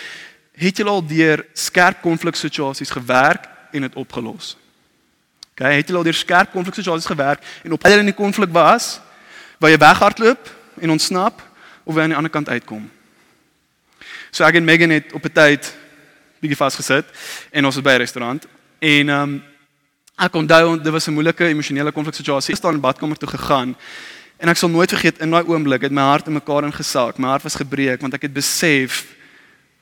het 0.54 0.78
jy 0.78 0.84
al 0.84 1.06
deur 1.06 1.44
skerp 1.54 2.02
konfliksituasies 2.02 2.90
gewerk 2.90 3.48
en 3.72 3.80
dit 3.80 3.94
opgelos? 3.94 4.56
Okay, 5.52 5.76
het 5.76 5.88
jy 5.88 5.96
al 5.96 6.06
deur 6.06 6.16
skerp 6.16 6.52
konfliksituasies 6.52 7.06
gewerk 7.06 7.42
en 7.62 7.72
op 7.76 7.82
hulle 7.84 8.00
in 8.00 8.08
die 8.08 8.16
konflik 8.16 8.50
was, 8.54 9.00
waar 9.60 9.70
jy 9.70 9.78
weghardloop 9.78 10.48
en 10.80 10.90
ontsnap 10.90 11.42
of 11.84 11.94
jy 11.94 12.02
aan 12.02 12.14
die 12.14 12.16
ander 12.16 12.32
kant 12.32 12.48
uitkom? 12.48 12.86
So 14.32 14.46
ek 14.48 14.56
en 14.56 14.64
Megan 14.64 14.90
het 14.90 15.12
op 15.12 15.24
'n 15.24 15.32
tyd 15.32 15.74
bietjie 16.40 16.56
vasgesit 16.56 17.06
en 17.52 17.64
ons 17.64 17.74
was 17.74 17.84
by 17.84 17.92
'n 17.92 18.04
restaurant 18.04 18.46
en 18.80 19.08
ehm 19.08 19.22
um, 19.22 19.42
ek 20.16 20.34
onthou 20.34 20.80
dit 20.80 20.92
was 20.92 21.06
'n 21.06 21.12
moeilike 21.12 21.44
emosionele 21.44 21.92
konfliksituasie. 21.92 22.52
Ek 22.54 22.58
staan 22.58 22.74
in 22.74 22.80
die 22.80 22.88
badkamer 22.88 23.16
toe 23.16 23.28
gegaan 23.28 23.76
en 24.38 24.48
ek 24.48 24.56
sal 24.56 24.68
nooit 24.68 24.90
vergeet 24.90 25.18
in 25.18 25.30
daai 25.30 25.44
oomblik 25.44 25.82
het 25.82 25.92
my 25.92 26.02
hart 26.02 26.26
in 26.26 26.32
mekaar 26.32 26.64
ingesak. 26.64 27.18
My 27.18 27.28
hart 27.28 27.42
was 27.42 27.54
gebreek 27.54 28.00
want 28.00 28.14
ek 28.14 28.22
het 28.22 28.32
besef 28.32 29.06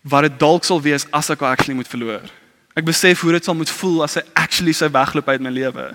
wat 0.02 0.22
dit 0.22 0.38
dalk 0.38 0.64
sal 0.64 0.82
wees 0.82 1.06
as 1.10 1.30
ek 1.30 1.42
actually 1.42 1.74
moet 1.74 1.88
verloor. 1.88 2.39
Ek 2.78 2.86
besef 2.86 3.24
hoe 3.24 3.32
dit 3.34 3.44
sal 3.44 3.56
moet 3.58 3.70
voel 3.80 4.04
as 4.06 4.14
hy 4.18 4.22
actually 4.38 4.74
sy 4.76 4.88
wegloop 4.92 5.28
uit 5.28 5.42
my 5.42 5.50
lewe. 5.50 5.86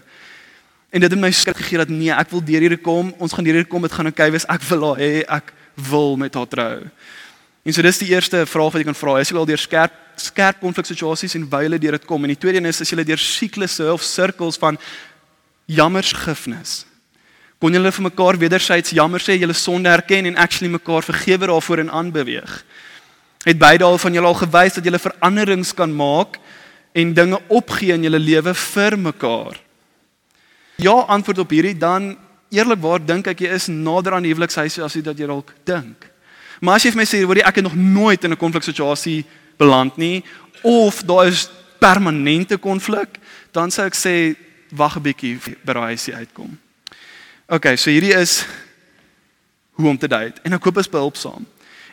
En 0.96 1.04
dit 1.04 1.12
het 1.12 1.20
my 1.20 1.32
skrik 1.32 1.60
gegee 1.60 1.80
dat 1.82 1.92
nee, 1.92 2.12
ek 2.12 2.32
wil 2.32 2.44
deur 2.44 2.64
hierdie 2.64 2.82
kom, 2.82 3.14
ons 3.20 3.36
gaan 3.36 3.46
deur 3.48 3.58
hierdie 3.60 3.72
kom, 3.72 3.84
dit 3.84 3.96
gaan 3.96 4.12
oukei 4.12 4.30
wees. 4.32 4.48
Ek 4.52 4.64
wil 4.70 4.84
haar 4.90 5.02
hê, 5.02 5.12
ek 5.28 5.54
wil 5.90 6.16
met 6.20 6.36
haar 6.36 6.50
trou. 6.52 6.74
En 7.66 7.74
so 7.74 7.82
dis 7.82 8.00
die 8.04 8.12
eerste 8.14 8.44
vraag 8.46 8.76
wat 8.76 8.84
jy 8.84 8.88
kan 8.88 8.98
vra. 8.98 9.18
Is 9.20 9.32
jy 9.32 9.40
al 9.40 9.48
deur 9.50 9.62
skerp 9.62 10.02
skerp 10.16 10.62
konfliksituasies 10.62 11.34
en 11.36 11.48
wyle 11.52 11.80
deur 11.82 11.98
dit 11.98 12.06
kom? 12.08 12.24
En 12.24 12.32
die 12.32 12.40
tweede 12.40 12.62
een 12.62 12.70
is 12.70 12.80
as 12.84 12.92
jy 12.92 13.04
deur 13.04 13.20
siklusse 13.20 13.88
of 13.92 14.04
sirkels 14.06 14.60
van 14.62 14.78
jammersgifnis. 15.68 16.84
Kon 17.60 17.74
julle 17.74 17.92
vir 17.92 18.06
mekaar 18.06 18.38
wedersyds 18.40 18.94
jammer 18.96 19.24
sê, 19.24 19.36
julle 19.40 19.56
sonde 19.58 19.90
erken 19.90 20.28
en 20.30 20.38
actually 20.40 20.72
mekaar 20.72 21.04
vergewe 21.04 21.50
daarvoor 21.50 21.82
en 21.84 21.92
aanbeweeg? 21.92 22.54
Het 23.46 23.60
beide 23.60 23.84
al 23.84 23.98
van 23.98 24.14
julle 24.14 24.30
al 24.30 24.40
gewys 24.40 24.78
dat 24.78 24.86
julle 24.86 25.02
veranderings 25.02 25.74
kan 25.74 25.92
maak 25.92 26.40
en 26.96 27.14
dinge 27.14 27.40
opgee 27.52 27.94
in 27.94 28.08
julle 28.08 28.20
lewe 28.20 28.54
vir 28.56 28.98
mekaar? 28.98 29.60
Ja, 30.80 30.96
antwoord 31.12 31.44
op 31.44 31.52
hierdie 31.52 31.76
dan 31.78 32.14
eerlikwaar 32.54 33.04
dink 33.04 33.28
ek 33.32 33.44
jy 33.44 33.54
is 33.56 33.68
nader 33.72 34.16
aan 34.16 34.26
die 34.26 34.32
huwelikshuis 34.32 34.80
as 34.84 34.96
jy 34.96 35.04
dat 35.04 35.20
jy 35.20 35.28
dalk 35.28 35.52
dink. 35.68 36.08
Maar 36.64 36.80
as 36.80 36.86
jy 36.86 36.94
vir 36.94 37.02
my 37.02 37.08
sê 37.10 37.22
hoor 37.24 37.42
ek 37.44 37.60
het 37.60 37.68
nog 37.68 37.76
nooit 37.76 38.24
in 38.24 38.32
'n 38.32 38.40
konfliksituasie 38.40 39.26
beland 39.58 39.98
nie 39.98 40.24
of 40.64 41.04
daar 41.04 41.28
is 41.28 41.50
permanente 41.80 42.58
konflik, 42.58 43.20
dan 43.52 43.72
sou 43.72 43.86
ek 43.86 43.96
sê 43.96 44.36
wag 44.72 44.96
'n 44.98 45.04
bietjie 45.04 45.40
by 45.64 45.74
daai 45.74 45.96
huisie 45.96 46.16
uitkom. 46.16 46.58
OK, 47.48 47.76
so 47.78 47.90
hierdie 47.90 48.16
is 48.16 48.46
hoe 49.76 49.90
om 49.90 49.98
te 49.98 50.08
date 50.08 50.42
en 50.44 50.54
ek 50.54 50.64
hoop 50.64 50.78
is 50.78 50.90
behulpsaam. 50.90 51.46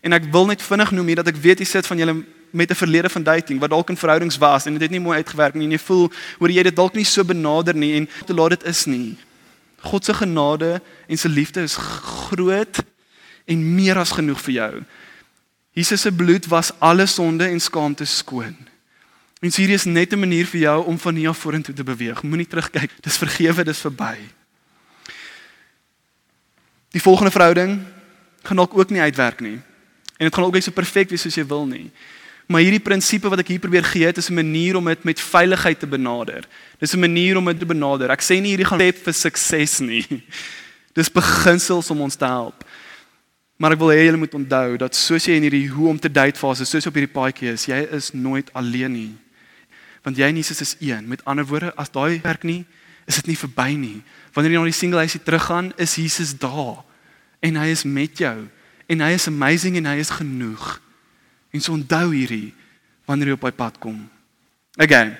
En 0.03 0.13
ek 0.13 0.25
wil 0.33 0.47
net 0.47 0.63
vinnig 0.63 0.91
noem 0.91 1.07
hier 1.07 1.17
dat 1.17 1.29
ek 1.29 1.37
weet 1.37 1.59
jy 1.59 1.65
sit 1.65 1.87
van 1.87 1.99
julle 1.99 2.25
met 2.53 2.71
'n 2.71 2.75
verlede 2.75 3.09
van 3.09 3.23
dating 3.23 3.61
wat 3.61 3.71
dalk 3.71 3.89
in 3.89 3.97
verhoudings 3.97 4.39
was 4.39 4.67
en 4.67 4.73
dit 4.73 4.83
het 4.83 4.91
nie 4.91 5.01
mooi 5.01 5.17
uitgewerk 5.17 5.55
nie 5.55 5.65
en 5.65 5.71
jy 5.71 5.79
voel 5.79 6.13
hoor 6.39 6.51
jy 6.51 6.63
dit 6.63 6.77
dalk 6.77 6.95
nie 6.95 7.05
so 7.05 7.25
benader 7.25 7.75
nie 7.75 7.95
en 7.95 8.09
te 8.27 8.35
laat 8.35 8.51
dit 8.51 8.65
is 8.65 8.85
nie. 8.85 9.17
God 9.81 10.05
se 10.05 10.15
genade 10.15 10.81
en 11.07 11.19
sy 11.19 11.29
liefde 11.29 11.63
is 11.63 11.77
groot 11.77 12.83
en 13.45 13.75
meer 13.75 13.99
as 13.99 14.13
genoeg 14.13 14.41
vir 14.41 14.55
jou. 14.55 14.85
Jesus 15.73 16.01
se 16.01 16.13
bloed 16.13 16.47
was 16.47 16.73
alle 16.79 17.07
sonde 17.07 17.49
en 17.49 17.61
skaamte 17.61 18.05
skoon. 18.05 18.57
En 19.43 19.51
hierdie 19.51 19.75
is 19.75 19.85
net 19.85 20.13
'n 20.13 20.19
manier 20.19 20.47
vir 20.47 20.61
jou 20.61 20.85
om 20.85 20.99
van 20.99 21.15
hier 21.15 21.29
af 21.29 21.39
vorentoe 21.39 21.75
te 21.75 21.85
beweeg. 21.85 22.23
Moenie 22.23 22.47
terugkyk. 22.47 22.91
Dis 23.01 23.17
vergewe, 23.17 23.65
dis 23.65 23.81
verby. 23.81 24.17
Die 26.91 27.03
volgende 27.03 27.31
verhouding 27.31 27.81
gaan 28.43 28.57
dalk 28.57 28.79
ook 28.79 28.91
nie 28.91 29.01
uitwerk 29.01 29.41
nie. 29.41 29.61
En 30.17 30.29
dit 30.29 30.35
gaan 30.35 30.45
ook 30.45 30.53
nie 30.53 30.63
so 30.63 30.71
perfek 30.71 31.09
wees 31.09 31.21
soos 31.21 31.35
jy 31.35 31.47
wil 31.47 31.67
nie. 31.67 31.91
Maar 32.53 32.61
hierdie 32.61 32.83
prinsipe 32.85 33.31
wat 33.33 33.41
ek 33.41 33.55
hier 33.55 33.63
probeer 33.63 33.87
gee 33.89 34.05
het 34.05 34.19
is 34.21 34.29
'n 34.29 34.37
manier 34.37 34.77
om 34.77 34.85
dit 34.85 35.05
met 35.05 35.21
veiligheid 35.21 35.79
te 35.79 35.87
benader. 35.87 36.45
Dis 36.79 36.93
'n 36.93 37.01
manier 37.01 37.37
om 37.37 37.45
dit 37.45 37.59
te 37.59 37.67
benader. 37.67 38.11
Ek 38.11 38.21
sê 38.21 38.41
nie 38.41 38.53
hierdie 38.53 38.69
gaan 38.69 38.79
step 38.79 39.05
vir 39.05 39.13
sukses 39.13 39.81
nie. 39.81 40.05
Dis 40.99 41.09
beginsels 41.09 41.91
om 41.91 42.01
ons 42.01 42.17
te 42.17 42.25
help. 42.25 42.65
Maar 43.57 43.73
ek 43.73 43.79
wil 43.79 43.89
hê 43.89 44.05
julle 44.05 44.17
moet 44.17 44.35
onthou 44.35 44.77
dat 44.77 44.95
soos 44.95 45.25
jy 45.25 45.33
in 45.39 45.43
hierdie 45.43 45.69
hoe 45.69 45.89
om 45.89 45.99
te 45.99 46.13
date 46.13 46.39
fase, 46.39 46.65
soos 46.65 46.87
op 46.87 46.95
hierdie 46.95 47.15
paadjie 47.15 47.53
is, 47.53 47.67
jy 47.67 47.89
is 47.91 48.13
nooit 48.13 48.53
alleen 48.53 48.93
nie. 48.93 49.15
Want 50.03 50.17
jy 50.17 50.27
en 50.27 50.37
Jesus 50.37 50.61
is 50.61 50.77
een. 50.81 51.09
Met 51.09 51.25
ander 51.25 51.47
woorde, 51.47 51.73
as 51.77 51.91
daai 51.91 52.21
werk 52.21 52.43
nie, 52.43 52.67
is 53.07 53.15
dit 53.15 53.27
nie 53.27 53.39
verby 53.39 53.73
nie. 53.79 54.03
Wanneer 54.35 54.53
jy 54.53 54.59
na 54.59 54.65
die 54.65 54.77
single 54.77 54.99
huisie 54.99 55.23
teruggaan, 55.23 55.73
is 55.77 55.95
Jesus 55.95 56.35
daar 56.39 56.83
en 57.41 57.57
hy 57.57 57.71
is 57.71 57.85
met 57.85 58.19
jou 58.19 58.49
en 58.87 59.01
hy 59.01 59.13
is 59.15 59.27
amazing 59.27 59.77
en 59.77 59.87
hy 59.87 59.97
is 60.03 60.11
genoeg. 60.11 60.81
En 61.53 61.61
so 61.61 61.75
onthou 61.77 62.09
hierdie 62.15 62.55
wanneer 63.09 63.33
jy 63.33 63.37
op 63.37 63.45
daai 63.45 63.57
pad 63.57 63.79
kom. 63.83 63.99
Okay. 64.81 65.13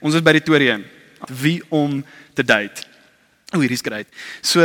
Ons 0.00 0.16
is 0.16 0.24
by 0.24 0.32
die 0.36 0.44
Torium. 0.44 0.84
Wie 1.28 1.60
om 1.68 1.98
te 2.36 2.44
date. 2.44 2.86
O, 3.52 3.60
hierdie 3.60 3.76
is 3.76 3.84
great. 3.84 4.08
So 4.40 4.64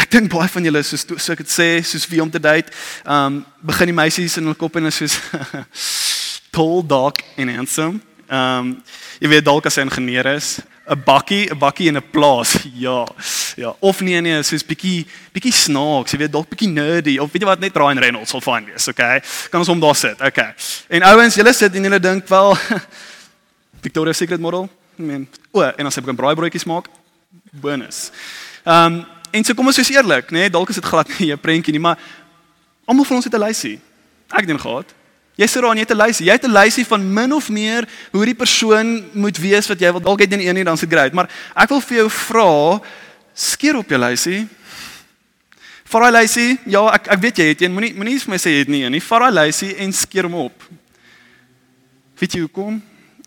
ek 0.00 0.12
dink 0.12 0.30
baie 0.32 0.48
van 0.52 0.64
julle 0.68 0.82
soos 0.86 1.04
so 1.08 1.32
ek 1.34 1.42
het 1.44 1.52
sê 1.52 1.68
soos 1.84 2.06
wie 2.12 2.20
om 2.22 2.30
te 2.32 2.40
date. 2.42 2.72
Um 3.04 3.42
begin 3.66 3.90
die 3.90 3.96
meisies 3.96 4.36
in 4.40 4.48
hul 4.48 4.58
kop 4.58 4.76
en 4.76 4.88
is 4.90 5.00
soos 5.00 5.16
tall, 6.54 6.84
dark 6.86 7.24
en 7.40 7.52
handsome. 7.56 8.00
Um 8.28 8.76
jy 9.20 9.32
weet 9.32 9.48
dalk 9.48 9.66
as 9.66 9.80
hy 9.80 9.84
'n 9.84 9.90
ingenieur 9.90 10.28
is, 10.36 10.60
'n 10.90 11.02
bakkie, 11.04 11.46
'n 11.50 11.58
bakkie 11.58 11.86
in 11.86 11.96
'n 11.96 12.10
plaas. 12.10 12.56
Ja. 12.86 13.06
Ja, 13.56 13.76
of 13.78 14.00
nee 14.00 14.20
nee, 14.20 14.42
soos 14.42 14.64
bietjie 14.64 15.06
bietjie 15.32 15.52
snaaks, 15.52 16.12
jy 16.12 16.18
weet 16.18 16.32
dalk 16.32 16.48
bietjie 16.48 16.68
nerdy 16.68 17.18
of 17.18 17.30
weet 17.32 17.42
jy 17.42 17.48
wat 17.48 17.60
net 17.60 17.76
Ryan 17.76 17.98
Reynolds 17.98 18.30
sal 18.30 18.40
fyn 18.40 18.64
wees, 18.64 18.88
okay? 18.88 19.20
Kan 19.50 19.60
ons 19.60 19.68
hom 19.68 19.80
daar 19.80 19.94
sit. 19.94 20.20
Okay. 20.20 20.54
En 20.88 21.02
ouens, 21.02 21.34
julle 21.34 21.52
sit 21.52 21.74
en 21.74 21.82
julle 21.82 22.00
dink 22.00 22.28
wel 22.28 22.56
Victoria's 23.84 24.16
Secret 24.16 24.40
model. 24.40 24.68
I 24.98 25.02
mean, 25.02 25.28
o, 25.52 25.62
en 25.62 25.86
as 25.86 25.96
hy 25.96 26.02
'n 26.02 26.16
braaibroodjies 26.16 26.64
maak, 26.64 26.88
bonus. 27.50 28.10
Ehm 28.64 28.86
um, 28.86 29.04
en 29.30 29.44
so 29.44 29.54
kom 29.54 29.66
ons 29.66 29.76
wees 29.76 29.90
eerlik, 29.90 30.30
nê? 30.30 30.46
Nee, 30.46 30.50
dalk 30.50 30.68
is 30.68 30.80
dit 30.80 30.84
glad 30.84 31.08
nie 31.18 31.32
'n 31.32 31.38
prentjie 31.38 31.72
nie, 31.72 31.80
maar 31.80 31.98
almal 32.84 33.04
van 33.04 33.16
ons 33.16 33.24
het 33.24 33.34
'n 33.34 33.44
lysie. 33.44 33.80
Ek 34.30 34.46
het 34.46 34.46
dit 34.46 34.60
gehad. 34.60 34.94
Jy 35.40 35.48
sit 35.48 35.62
daar 35.64 35.72
en 35.72 35.78
jy 35.80 35.86
het 35.86 35.94
'n 35.94 36.02
lysie. 36.02 36.26
Jy 36.26 36.32
het 36.32 36.44
'n 36.44 36.52
lysie 36.52 36.86
van 36.86 37.12
min 37.12 37.32
of 37.32 37.48
meer 37.48 37.88
hoe 38.12 38.24
die 38.24 38.34
persoon 38.34 39.08
moet 39.12 39.38
wees 39.38 39.66
wat 39.68 39.80
jy 39.80 39.90
wil. 39.92 40.00
Dalk 40.00 40.20
het 40.20 40.30
jy 40.30 40.46
een 40.46 40.54
nie 40.54 40.64
dan 40.64 40.76
se 40.76 40.86
great, 40.86 41.12
maar 41.12 41.30
ek 41.56 41.68
wil 41.68 41.80
vir 41.80 41.96
jou 41.96 42.10
vra, 42.10 42.80
skeer 43.34 43.76
op 43.76 43.88
jou 43.88 43.98
lysie. 43.98 44.48
Vat 45.84 46.02
daai 46.02 46.22
lysie. 46.22 46.58
Ja, 46.66 46.84
ek 46.94 47.08
ek 47.08 47.20
weet 47.20 47.36
jy 47.36 47.44
het 47.44 47.62
een. 47.62 47.72
Moenie 47.72 47.94
moenie 47.94 48.20
vir 48.20 48.30
my 48.30 48.36
sê 48.36 48.50
jy 48.50 48.58
het 48.58 48.68
nie 48.68 48.84
een 48.84 48.92
nie. 48.92 49.02
Vat 49.02 49.20
daai 49.20 49.46
lysie 49.46 49.74
en 49.76 49.92
skeer 49.92 50.28
hom 50.28 50.34
op. 50.34 50.62
Weet 52.18 52.32
jy 52.32 52.40
hoekom? 52.40 52.82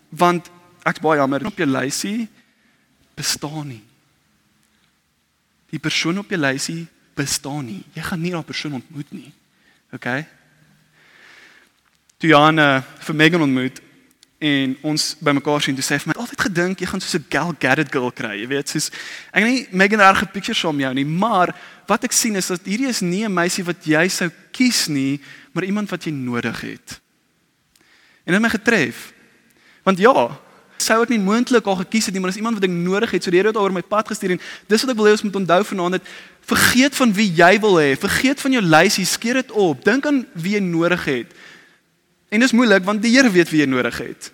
Want 0.09 0.47
ek's 0.85 0.99
baie 0.99 1.19
jammer 1.19 1.45
op 1.45 1.57
jou 1.57 1.67
lysie 1.67 2.29
bestaan 3.15 3.67
nie. 3.67 3.81
Die 5.69 5.79
persoon 5.79 6.17
op 6.17 6.29
jou 6.29 6.39
lysie 6.39 6.87
bestaan 7.15 7.65
nie. 7.65 7.83
Jy 7.93 8.01
gaan 8.01 8.21
nie 8.21 8.31
daai 8.31 8.43
persoon 8.43 8.73
ontmoet 8.73 9.11
nie. 9.11 9.33
OK? 9.91 10.07
Toe 12.23 12.31
Johan 12.31 12.59
uh, 12.59 12.79
vir 13.03 13.15
Megan 13.19 13.41
ontmoet 13.43 13.81
en 14.43 14.75
ons 14.87 15.03
bymekaar 15.19 15.63
sien, 15.63 15.75
toe 15.75 15.83
sê 15.83 15.97
hy 15.97 16.03
vir 16.05 16.11
my 16.13 16.15
altyd 16.23 16.43
gedink 16.45 16.79
jy 16.79 16.87
gaan 16.87 17.01
so 17.03 17.19
'n 17.19 17.25
Gal 17.27 17.51
Gadot 17.59 17.91
girl 17.91 18.11
kry, 18.15 18.37
jy 18.39 18.47
weet, 18.47 18.71
soos 18.71 18.87
ek 19.35 19.43
nie 19.43 19.67
Megan 19.71 19.99
reg 19.99 20.23
gepicture 20.23 20.55
van 20.55 20.79
jou 20.79 20.93
nie, 20.95 21.03
maar 21.03 21.51
wat 21.87 22.07
ek 22.07 22.15
sien 22.15 22.35
is 22.39 22.47
dat 22.47 22.63
hierdie 22.63 22.87
is 22.87 23.01
nie 23.01 23.25
'n 23.27 23.33
meisie 23.33 23.63
wat 23.63 23.83
jy 23.83 24.07
sou 24.07 24.31
kies 24.55 24.87
nie, 24.87 25.19
maar 25.51 25.67
iemand 25.67 25.91
wat 25.91 26.03
jy 26.05 26.11
nodig 26.11 26.61
het. 26.61 26.99
En 28.23 28.31
dit 28.31 28.39
het 28.39 28.41
my 28.41 28.49
getref. 28.49 29.11
Want 29.83 29.99
ja, 29.99 30.39
sou 30.77 31.01
ek 31.03 31.09
nie 31.09 31.19
moontlik 31.19 31.65
al 31.67 31.75
gekies 31.75 32.05
het 32.05 32.13
nie, 32.13 32.21
maar 32.21 32.31
dis 32.31 32.39
iemand 32.39 32.55
wat 32.55 32.63
ek 32.63 32.71
nodig 32.71 33.11
het. 33.11 33.23
So 33.23 33.31
die 33.31 33.39
Here 33.39 33.51
het 33.51 33.57
oor 33.57 33.71
my 33.71 33.81
pad 33.81 34.07
gestuur 34.07 34.31
en 34.31 34.39
dis 34.67 34.81
wat 34.81 34.91
ek 34.91 34.97
wil 34.97 35.07
hê 35.07 35.11
ons 35.11 35.23
moet 35.23 35.35
onthou 35.35 35.63
vanaand 35.63 35.99
dat 35.99 36.07
vergeet 36.47 36.95
van 36.95 37.13
wie 37.13 37.31
jy 37.35 37.59
wil 37.59 37.75
hê, 37.79 37.95
vergeet 37.99 38.39
van 38.39 38.51
jou 38.51 38.63
lysie, 38.63 39.05
skeer 39.05 39.33
dit 39.33 39.51
op. 39.51 39.83
Dink 39.83 40.05
aan 40.05 40.25
wie 40.33 40.55
jy 40.55 40.63
nodig 40.63 41.03
het. 41.05 41.27
En 42.33 42.41
dis 42.41 42.55
moeilik 42.55 42.85
want 42.87 43.03
die 43.03 43.13
Here 43.13 43.29
weet 43.29 43.51
wie 43.53 43.61
jy 43.61 43.69
nodig 43.69 43.97
het. 44.01 44.31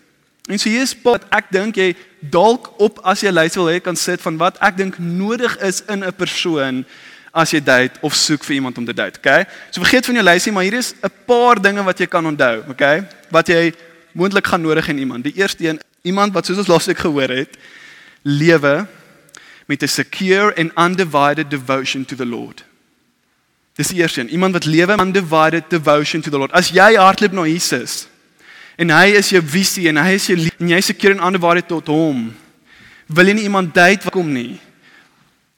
En 0.48 0.58
so 0.58 0.70
hier 0.70 0.82
is 0.82 0.96
wat 1.04 1.28
ek 1.36 1.52
dink 1.54 1.78
jy 1.78 1.92
dalk 2.32 2.72
op 2.82 3.02
as 3.08 3.22
jy 3.22 3.34
lys 3.34 3.58
wil 3.60 3.68
hê 3.70 3.78
kan 3.84 3.98
sit 4.00 4.24
van 4.24 4.40
wat 4.40 4.58
ek 4.66 4.80
dink 4.80 4.98
nodig 4.98 5.58
is 5.66 5.84
in 5.92 6.04
'n 6.04 6.16
persoon 6.16 6.86
as 7.34 7.52
jy 7.54 7.60
date 7.62 8.00
of 8.02 8.16
soek 8.16 8.44
vir 8.44 8.56
iemand 8.56 8.78
om 8.78 8.86
te 8.86 8.94
date, 8.94 9.20
okay? 9.20 9.46
So 9.72 9.82
vergeet 9.82 10.06
van 10.06 10.16
jou 10.16 10.24
lysie, 10.24 10.52
maar 10.52 10.64
hier 10.64 10.80
is 10.80 10.94
'n 11.04 11.12
paar 11.26 11.62
dinge 11.62 11.84
wat 11.84 12.00
jy 12.00 12.08
kan 12.08 12.26
onthou, 12.26 12.64
okay? 12.70 13.06
Wat 13.30 13.48
jy 13.48 13.74
moontlik 14.14 14.48
gaan 14.48 14.62
nodig 14.62 14.88
in 14.88 14.98
iemand. 14.98 15.24
Die 15.24 15.36
eerste 15.36 15.68
een, 15.68 15.80
iemand 16.02 16.34
wat 16.34 16.46
soos 16.46 16.58
ons 16.58 16.68
laasweek 16.68 16.98
gehoor 16.98 17.30
het, 17.30 17.58
lewe 18.24 18.88
met 19.68 19.84
'n 19.84 19.88
secure 19.88 20.56
and 20.56 20.72
undivided 20.78 21.50
devotion 21.50 22.06
to 22.06 22.16
the 22.16 22.26
Lord. 22.26 22.64
Dis 23.80 23.94
die 23.94 24.02
eerste 24.02 24.20
een, 24.20 24.34
iemand 24.36 24.58
wat 24.58 24.66
lewe 24.68 24.98
undivided 25.00 25.70
devotion 25.72 26.22
to 26.22 26.30
the 26.30 26.38
Lord. 26.38 26.52
As 26.52 26.68
jy 26.76 26.98
hardloop 27.00 27.32
na 27.32 27.46
Jesus 27.48 28.10
en 28.80 28.92
hy 28.92 29.14
is 29.20 29.30
jou 29.32 29.40
visie 29.44 29.88
en 29.92 30.00
hy 30.00 30.18
is 30.18 30.26
jou 30.28 30.36
en 30.40 30.72
jy 30.74 30.80
seker 30.84 31.16
en 31.16 31.24
undivided 31.30 31.68
tot 31.68 31.88
hom. 31.92 32.26
Wil 33.08 33.32
jy 33.32 33.38
nie 33.38 33.48
iemand 33.48 33.72
date 33.76 34.04
wat 34.04 34.16
kom 34.16 34.28
nie? 34.36 34.60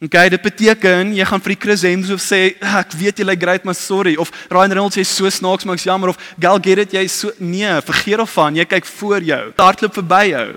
Okay, 0.01 0.31
dit 0.33 0.41
beteken 0.41 1.11
jy 1.13 1.25
gaan 1.29 1.41
vir 1.45 1.53
die 1.53 1.59
Chris 1.61 1.83
Hemsworth 1.85 2.25
sê, 2.25 2.55
ek 2.57 2.93
weet 2.97 3.19
jy 3.21 3.25
lyk 3.25 3.41
great, 3.41 3.65
maar 3.65 3.77
sorry 3.77 4.15
of 4.21 4.31
Ryan 4.49 4.73
Reynolds 4.73 4.97
sê 4.97 5.05
so 5.05 5.29
snaaks, 5.29 5.65
maar 5.65 5.77
ek's 5.77 5.85
jammer 5.85 6.09
of 6.13 6.21
Gal 6.41 6.61
Gadot 6.61 6.93
jy 6.93 7.03
so 7.09 7.33
nee, 7.37 7.73
vergeet 7.89 8.21
of 8.21 8.33
van, 8.37 8.57
jy 8.57 8.65
kyk 8.69 8.89
voor 8.97 9.21
jou. 9.25 9.43
Hardloop 9.57 9.97
verby 9.97 10.23
jou 10.31 10.47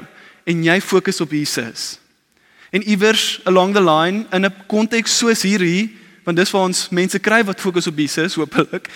en 0.48 0.64
jy 0.64 0.78
fokus 0.84 1.20
op 1.24 1.32
Jesus. 1.32 1.94
En 2.72 2.84
iewers 2.88 3.38
along 3.48 3.76
the 3.76 3.84
line 3.84 4.24
in 4.32 4.44
'n 4.44 4.52
konteks 4.68 5.16
soos 5.16 5.44
hierdie 5.44 6.03
want 6.24 6.36
dis 6.36 6.50
waar 6.50 6.68
ons 6.70 6.88
mense 6.90 7.18
kry 7.18 7.42
wat 7.44 7.60
fokus 7.60 7.86
op 7.86 7.98
Jesus 7.98 8.34
hopelik. 8.34 8.88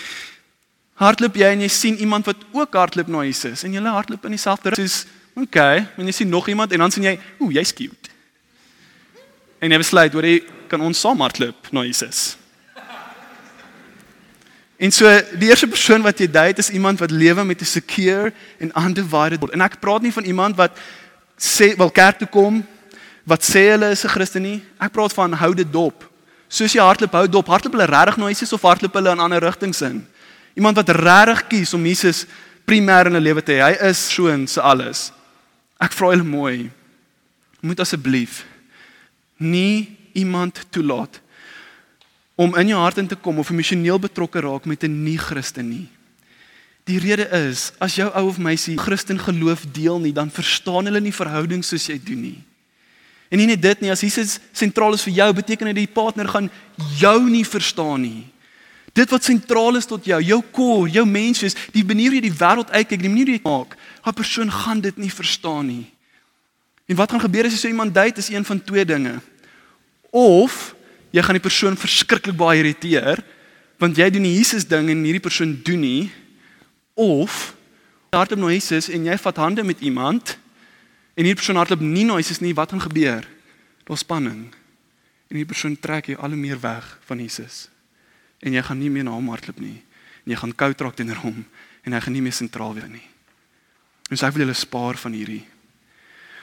Hardloop 0.99 1.37
jy 1.39 1.53
en 1.53 1.61
jy 1.63 1.69
sien 1.71 1.97
iemand 2.03 2.25
wat 2.25 2.41
ook 2.51 2.73
hardloop 2.75 3.07
na 3.07 3.23
Jesus 3.23 3.63
en 3.63 3.71
julle 3.77 3.93
hardloop 3.95 4.25
in 4.25 4.35
dieselfde 4.35 4.73
rigting. 4.73 4.89
Soos 4.89 5.05
okay, 5.39 5.85
en 5.97 6.09
jy 6.09 6.11
sien 6.11 6.29
nog 6.29 6.47
iemand 6.51 6.73
en 6.75 6.83
dan 6.83 6.91
sien 6.91 7.05
jy, 7.07 7.15
ooh, 7.39 7.51
jy's 7.53 7.71
cute. 7.73 8.11
En 9.59 9.71
jy 9.71 9.79
besluit, 9.79 10.13
hoor 10.13 10.27
jy 10.27 10.41
kan 10.71 10.81
ons 10.83 10.99
saam 10.99 11.21
hardloop 11.23 11.71
na 11.75 11.85
Jesus. 11.87 12.35
En 14.79 14.91
so 14.95 15.07
die 15.35 15.49
eerste 15.49 15.67
persoon 15.67 16.03
wat 16.05 16.21
jy 16.21 16.29
date 16.31 16.63
is 16.63 16.71
iemand 16.71 17.01
wat 17.03 17.11
lewe 17.11 17.43
met 17.43 17.61
'n 17.61 17.65
secure 17.65 18.33
en 18.59 18.71
undivided 18.75 19.39
word. 19.39 19.51
En 19.53 19.61
ek 19.61 19.79
praat 19.79 20.01
nie 20.01 20.13
van 20.13 20.23
iemand 20.23 20.55
wat 20.55 20.71
sê 21.37 21.75
wil 21.75 21.91
kerk 21.91 22.17
toe 22.17 22.27
kom 22.27 22.63
wat 23.23 23.43
sê 23.43 23.69
hulle 23.71 23.91
is 23.91 24.03
'n 24.03 24.09
Christen 24.09 24.41
nie. 24.41 24.63
Ek 24.79 24.91
praat 24.91 25.13
van 25.13 25.33
hou 25.33 25.53
dit 25.53 25.71
dop. 25.71 26.08
Soos 26.49 26.73
jy 26.73 26.81
hardloop 26.81 27.13
hou 27.13 27.27
dop, 27.29 27.49
hardloop 27.53 27.77
hulle 27.77 27.89
regtig 27.89 28.17
na 28.17 28.31
Jesus 28.31 28.53
of 28.57 28.65
hardloop 28.65 28.95
hulle 28.97 29.13
in 29.13 29.21
ander 29.21 29.43
rigtings 29.45 29.83
in? 29.85 30.01
Iemand 30.57 30.79
wat 30.81 30.89
regtig 30.97 31.45
kies 31.51 31.73
om 31.77 31.85
Jesus 31.85 32.25
primêr 32.65 33.07
in 33.07 33.13
hulle 33.13 33.29
lewe 33.29 33.43
te 33.45 33.53
hê. 33.53 33.69
Hy 33.69 33.89
is 33.91 34.01
so 34.09 34.27
in 34.33 34.47
se 34.49 34.61
alles. 34.61 35.11
Ek 35.79 35.93
vra 35.93 36.09
julle 36.15 36.25
mooi. 36.25 36.71
Moet 37.61 37.85
asseblief 37.85 38.43
nie 39.39 39.95
iemand 40.17 40.65
toelaat 40.73 41.21
om 42.39 42.55
in 42.59 42.71
jou 42.71 42.79
hart 42.79 42.99
in 43.01 43.07
te 43.07 43.17
kom 43.19 43.39
of 43.39 43.49
emosioneel 43.51 43.99
betrokke 43.99 44.39
raak 44.43 44.65
met 44.65 44.83
'n 44.83 45.03
nie-Christen 45.03 45.69
nie. 45.69 45.87
Die 46.87 46.99
rede 46.99 47.27
is, 47.47 47.71
as 47.79 47.95
jou 47.95 48.09
ou 48.15 48.27
of 48.27 48.37
meisie 48.37 48.77
Christen 48.77 49.19
geloof 49.19 49.65
deel 49.71 49.99
nie, 49.99 50.13
dan 50.13 50.31
verstaan 50.31 50.85
hulle 50.85 51.01
nie 51.01 51.13
verhoudings 51.13 51.67
soos 51.67 51.87
jy 51.87 51.99
doen 52.03 52.21
nie. 52.21 52.43
En 53.29 53.37
nie 53.37 53.47
net 53.49 53.61
dit 53.61 53.81
nie, 53.81 53.91
as 53.93 54.01
Jesus 54.01 54.39
sentraal 54.57 54.97
is 54.97 55.05
vir 55.05 55.13
jou, 55.13 55.29
beteken 55.37 55.69
dit 55.69 55.83
die 55.83 55.93
partner 55.93 56.27
gaan 56.27 56.49
jou 56.97 57.17
nie 57.29 57.45
verstaan 57.45 58.01
nie. 58.01 58.25
Dit 58.97 59.11
wat 59.13 59.23
sentraal 59.23 59.77
is 59.77 59.85
tot 59.85 60.05
jou, 60.09 60.17
jou 60.25 60.39
core, 60.51 60.89
jou 60.89 61.05
menswees, 61.05 61.55
die 61.71 61.85
manier 61.85 62.09
hoe 62.09 62.17
jy 62.17 62.25
die 62.25 62.39
wêreld 62.39 62.73
uitkyk, 62.73 63.03
die 63.03 63.11
manier 63.11 63.29
hoe 63.29 63.37
jy 63.37 63.45
maak, 63.45 63.77
'n 64.05 64.13
persoon 64.13 64.51
gaan 64.51 64.81
dit 64.81 64.97
nie 64.97 65.11
verstaan 65.13 65.67
nie. 65.67 65.85
En 66.89 66.95
wat 66.95 67.11
gaan 67.11 67.21
gebeur 67.21 67.45
as 67.45 67.53
jy 67.53 67.57
so 67.57 67.67
iemand 67.67 67.93
date 67.93 68.17
is 68.17 68.29
een 68.29 68.45
van 68.45 68.63
twee 68.63 68.85
dinge. 68.85 69.21
Of 70.09 70.73
jy 71.11 71.21
gaan 71.21 71.37
die 71.37 71.47
persoon 71.47 71.77
verskriklik 71.77 72.37
baie 72.37 72.59
irriteer 72.63 73.21
want 73.79 73.95
jy 73.95 74.09
doen 74.11 74.25
die 74.27 74.35
Jesus 74.35 74.67
ding 74.67 74.89
en 74.89 75.05
hierdie 75.07 75.23
persoon 75.23 75.53
doen 75.63 75.79
nie 75.79 76.11
of 76.99 77.53
hardop 78.11 78.41
na 78.41 78.51
Jesus 78.51 78.89
en 78.89 79.05
jy 79.05 79.17
vat 79.17 79.37
hande 79.37 79.63
met 79.63 79.79
iemand 79.85 80.35
en 81.15 81.25
hierdie 81.25 81.37
persoon 81.39 81.59
hardloop 81.59 81.83
nie 81.83 82.05
na 82.07 82.19
Jesus 82.19 82.41
nie, 82.43 82.53
wat 82.55 82.73
gaan 82.73 82.83
gebeur? 82.83 83.27
Daar's 83.87 84.05
spanning. 84.05 84.47
En 85.29 85.37
hierdie 85.37 85.49
persoon 85.49 85.77
trek 85.79 86.11
jou 86.11 86.17
al 86.19 86.35
hoe 86.35 86.39
meer 86.39 86.59
weg 86.61 86.97
van 87.05 87.21
Jesus. 87.21 87.67
En 88.39 88.53
jy 88.55 88.63
gaan 88.63 88.79
nie 88.79 88.89
meer 88.89 89.05
na 89.07 89.15
hom 89.17 89.29
hardloop 89.33 89.59
nie. 89.61 89.81
En 90.25 90.33
jy 90.33 90.39
gaan 90.41 90.55
koud 90.55 90.81
raak 90.81 90.97
teenoor 90.99 91.23
hom 91.25 91.43
en 91.83 91.95
hy 91.95 92.01
gaan 92.03 92.13
nie 92.13 92.23
meer 92.23 92.35
sentraal 92.35 92.75
wees 92.77 92.89
nie. 92.91 93.05
Ons 94.09 94.21
sê 94.23 94.29
wil 94.33 94.43
julle 94.45 94.57
spaar 94.57 94.97
van 94.97 95.13
hierdie. 95.13 95.43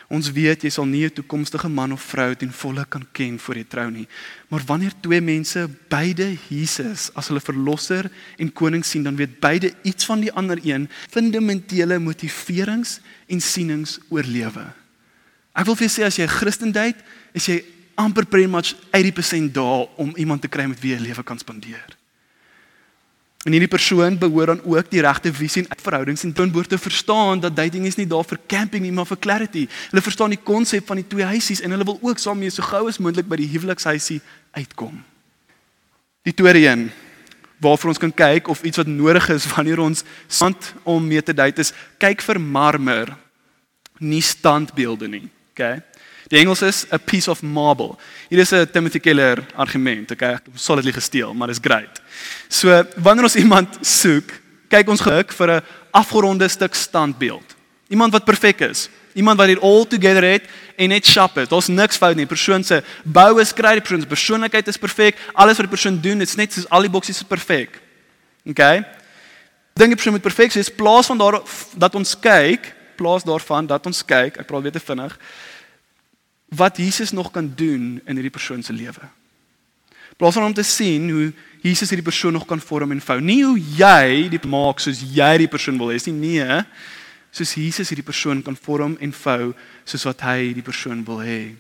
Ons 0.09 0.29
weet 0.31 0.63
jy 0.63 0.71
sal 0.71 0.87
nie 0.87 1.05
'n 1.05 1.11
toekomstige 1.11 1.69
man 1.69 1.93
of 1.93 2.03
vrou 2.03 2.35
ten 2.35 2.53
volle 2.53 2.85
kan 2.89 3.07
ken 3.13 3.39
voor 3.39 3.57
jy 3.57 3.65
trou 3.65 3.91
nie. 3.91 4.07
Maar 4.49 4.63
wanneer 4.67 4.93
twee 5.01 5.21
mense 5.21 5.69
beide 5.89 6.37
Jesus 6.49 7.11
as 7.15 7.29
hulle 7.29 7.41
verlosser 7.41 8.11
en 8.39 8.53
koning 8.53 8.85
sien, 8.85 9.03
dan 9.03 9.17
weet 9.17 9.41
beide 9.41 9.75
iets 9.83 10.05
van 10.05 10.21
die 10.21 10.33
ander 10.33 10.59
een, 10.63 10.89
fundamentele 11.11 11.99
motiverings 11.99 13.01
en 13.27 13.41
sienings 13.41 13.99
oor 14.09 14.23
lewe. 14.23 14.73
Ek 15.55 15.67
wil 15.67 15.75
vir 15.75 15.89
jou 15.89 15.95
sê 16.01 16.05
as 16.07 16.17
jy 16.17 16.25
'n 16.25 16.39
Christen 16.39 16.73
date, 16.73 17.03
is 17.35 17.47
jy 17.47 17.65
amper 17.97 18.27
pretty 18.27 18.49
much 18.49 18.75
80% 18.93 19.55
daar 19.55 19.89
om 19.97 20.13
iemand 20.17 20.43
te 20.43 20.49
kry 20.49 20.67
met 20.67 20.81
wie 20.81 20.95
jy 20.95 21.01
lewe 21.01 21.23
kan 21.23 21.39
spandeer. 21.39 21.97
En 23.47 23.55
hierdie 23.55 23.71
persoon 23.71 24.19
behoort 24.19 24.47
dan 24.47 24.63
ook 24.65 24.89
die 24.91 25.01
regte 25.01 25.31
visie 25.31 25.63
en 25.63 25.83
verhoudings 25.83 26.25
en 26.27 26.33
toon 26.35 26.51
behoort 26.51 26.69
te 26.69 26.79
verstaan 26.79 27.41
dat 27.41 27.55
dating 27.55 27.85
is 27.87 27.95
nie 27.95 28.07
daar 28.11 28.27
vir 28.27 28.41
camping 28.51 28.83
nie, 28.83 28.91
maar 28.93 29.07
vir 29.07 29.21
clarity. 29.23 29.69
Hulle 29.93 30.03
verstaan 30.03 30.35
die 30.35 30.43
konsep 30.43 30.87
van 30.87 30.99
die 30.99 31.07
twee 31.07 31.29
huisies 31.31 31.63
en 31.63 31.71
hulle 31.71 31.87
wil 31.87 32.01
ook 32.03 32.19
saam 32.19 32.41
mee 32.43 32.51
so 32.51 32.67
gou 32.67 32.89
as 32.91 32.99
moontlik 32.99 33.29
by 33.31 33.39
die 33.39 33.47
huwelikshuisie 33.53 34.19
uitkom. 34.51 34.99
Die 36.27 36.35
tweede 36.35 36.65
een 36.65 36.89
waarvoor 37.63 37.95
ons 37.95 38.03
kan 38.03 38.13
kyk 38.13 38.51
of 38.51 38.65
iets 38.67 38.83
wat 38.83 38.91
nodig 38.91 39.31
is 39.31 39.47
wanneer 39.55 39.79
ons 39.81 40.03
sand 40.27 40.73
om 40.83 41.07
mee 41.07 41.23
te 41.23 41.35
date 41.35 41.63
is, 41.63 41.71
kyk 42.03 42.27
vir 42.27 42.43
marmer, 42.43 43.15
nie 44.03 44.25
standbeelde 44.27 45.09
nie. 45.09 45.29
Okay? 45.55 45.79
Die 46.29 46.39
Engels 46.41 46.63
is 46.63 46.87
a 46.91 46.99
piece 46.99 47.31
of 47.31 47.43
marble. 47.43 47.97
Hier 48.29 48.39
is 48.39 48.53
'n 48.53 48.67
Timothy 48.73 48.99
Keller 48.99 49.47
argument, 49.55 50.11
okay? 50.11 50.39
Solidly 50.55 50.93
gesteel, 50.93 51.35
maar 51.35 51.49
is 51.49 51.59
great. 51.61 52.01
So, 52.49 52.85
wanneer 52.97 53.25
ons 53.25 53.37
iemand 53.37 53.79
soek, 53.81 54.33
kyk 54.69 54.89
ons 54.89 55.01
geluk 55.01 55.33
vir 55.33 55.51
'n 55.51 55.63
afgeronde 55.93 56.49
stuk 56.49 56.75
standbeeld. 56.75 57.55
Iemand 57.89 58.13
wat 58.13 58.25
perfek 58.25 58.61
is. 58.61 58.89
Iemand 59.15 59.39
wat 59.39 59.47
dit 59.47 59.61
all 59.61 59.87
together 59.87 60.23
het 60.23 60.43
en 60.77 60.89
net 60.89 61.07
sharp 61.07 61.39
is. 61.39 61.49
Daar's 61.49 61.69
niks 61.69 61.97
fout 61.97 62.17
nie. 62.17 62.27
Persoon 62.27 62.65
se 62.65 62.83
bou 63.05 63.41
is 63.41 63.53
great, 63.53 63.83
persoon 63.83 64.01
se 64.01 64.07
persoonlikheid 64.07 64.69
is 64.69 64.77
perfek. 64.77 65.17
Alles 65.33 65.57
wat 65.57 65.71
die 65.71 65.79
persoon 65.79 66.01
doen, 66.01 66.19
dit's 66.19 66.35
net 66.35 66.53
soos 66.53 66.69
al 66.69 66.81
die 66.81 66.91
boksies 66.91 67.17
is 67.17 67.23
perfek. 67.23 67.81
Okay? 68.45 68.85
Dink 69.75 69.89
die 69.89 69.95
persoon 69.95 70.13
moet 70.13 70.23
perfek 70.23 70.53
wees. 70.53 70.69
Plaas 70.69 71.07
van 71.07 71.19
daar 71.19 71.41
dat 71.77 71.95
ons 71.95 72.19
kyk, 72.19 72.75
plaas 72.97 73.23
daarvan 73.23 73.67
dat 73.67 73.87
ons 73.87 74.05
kyk. 74.05 74.37
Ek 74.39 74.47
praat 74.47 74.63
weer 74.63 74.73
te 74.73 74.81
vinnig 74.81 75.17
wat 76.49 76.77
Jesus 76.77 77.11
nog 77.11 77.31
kan 77.31 77.53
doen 77.57 78.01
in 78.05 78.15
hierdie 78.15 78.31
persoon 78.31 78.63
se 78.63 78.73
lewe. 78.73 79.09
Plaas 80.17 80.35
van 80.35 80.45
om 80.45 80.55
te 80.55 80.63
sien 80.63 81.11
hoe 81.11 81.33
Jesus 81.61 81.91
hierdie 81.91 82.07
persoon 82.07 82.33
nog 82.33 82.47
kan 82.47 82.61
vorm 82.61 82.93
en 82.95 83.01
vou. 83.01 83.21
Nie 83.21 83.43
hoe 83.45 83.59
jy 83.59 84.29
dit 84.33 84.45
maak 84.49 84.81
soos 84.81 85.03
jy 85.03 85.33
die 85.43 85.51
persoon 85.51 85.79
wil 85.79 85.91
hê 85.93 85.99
nie, 86.07 86.39
nee. 86.39 86.61
Soos 87.35 87.53
Jesus 87.55 87.91
hierdie 87.91 88.07
persoon 88.07 88.43
kan 88.43 88.57
vorm 88.57 88.97
en 89.01 89.13
vou 89.13 89.53
soos 89.85 90.07
wat 90.09 90.23
hy 90.25 90.53
die 90.57 90.65
persoon 90.65 91.03
wil 91.05 91.21
hê. 91.21 91.57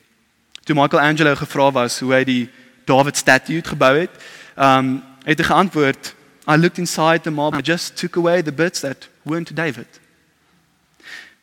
Toe 0.64 0.76
Michelangelo 0.78 1.34
gevra 1.36 1.70
was 1.72 1.98
hoe 2.00 2.14
hy 2.14 2.22
die 2.24 2.44
David 2.86 3.18
statue 3.18 3.62
gebou 3.66 3.92
het, 3.98 4.14
um 4.56 5.02
het 5.26 5.40
hy 5.42 5.46
geantwoord, 5.48 6.12
I 6.46 6.54
looked 6.54 6.78
inside 6.78 7.24
the 7.24 7.32
marble, 7.34 7.58
I 7.58 7.62
just 7.62 7.96
took 7.98 8.16
away 8.16 8.42
the 8.42 8.52
bits 8.52 8.80
that 8.86 9.08
weren't 9.24 9.50
David. 9.50 9.88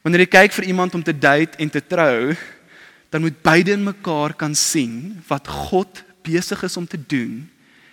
Wanneer 0.03 0.23
jy 0.23 0.29
kyk 0.31 0.55
vir 0.55 0.69
iemand 0.71 0.95
om 0.95 1.03
te 1.03 1.11
date 1.11 1.59
en 1.59 1.69
te 1.69 1.81
trou, 1.83 2.31
dan 3.13 3.21
moet 3.21 3.41
beide 3.41 3.71
in 3.71 3.83
mekaar 3.83 4.33
kan 4.33 4.55
sien 4.55 5.21
wat 5.27 5.47
God 5.47 6.03
besig 6.25 6.63
is 6.63 6.77
om 6.77 6.87
te 6.87 6.97
doen 7.07 7.51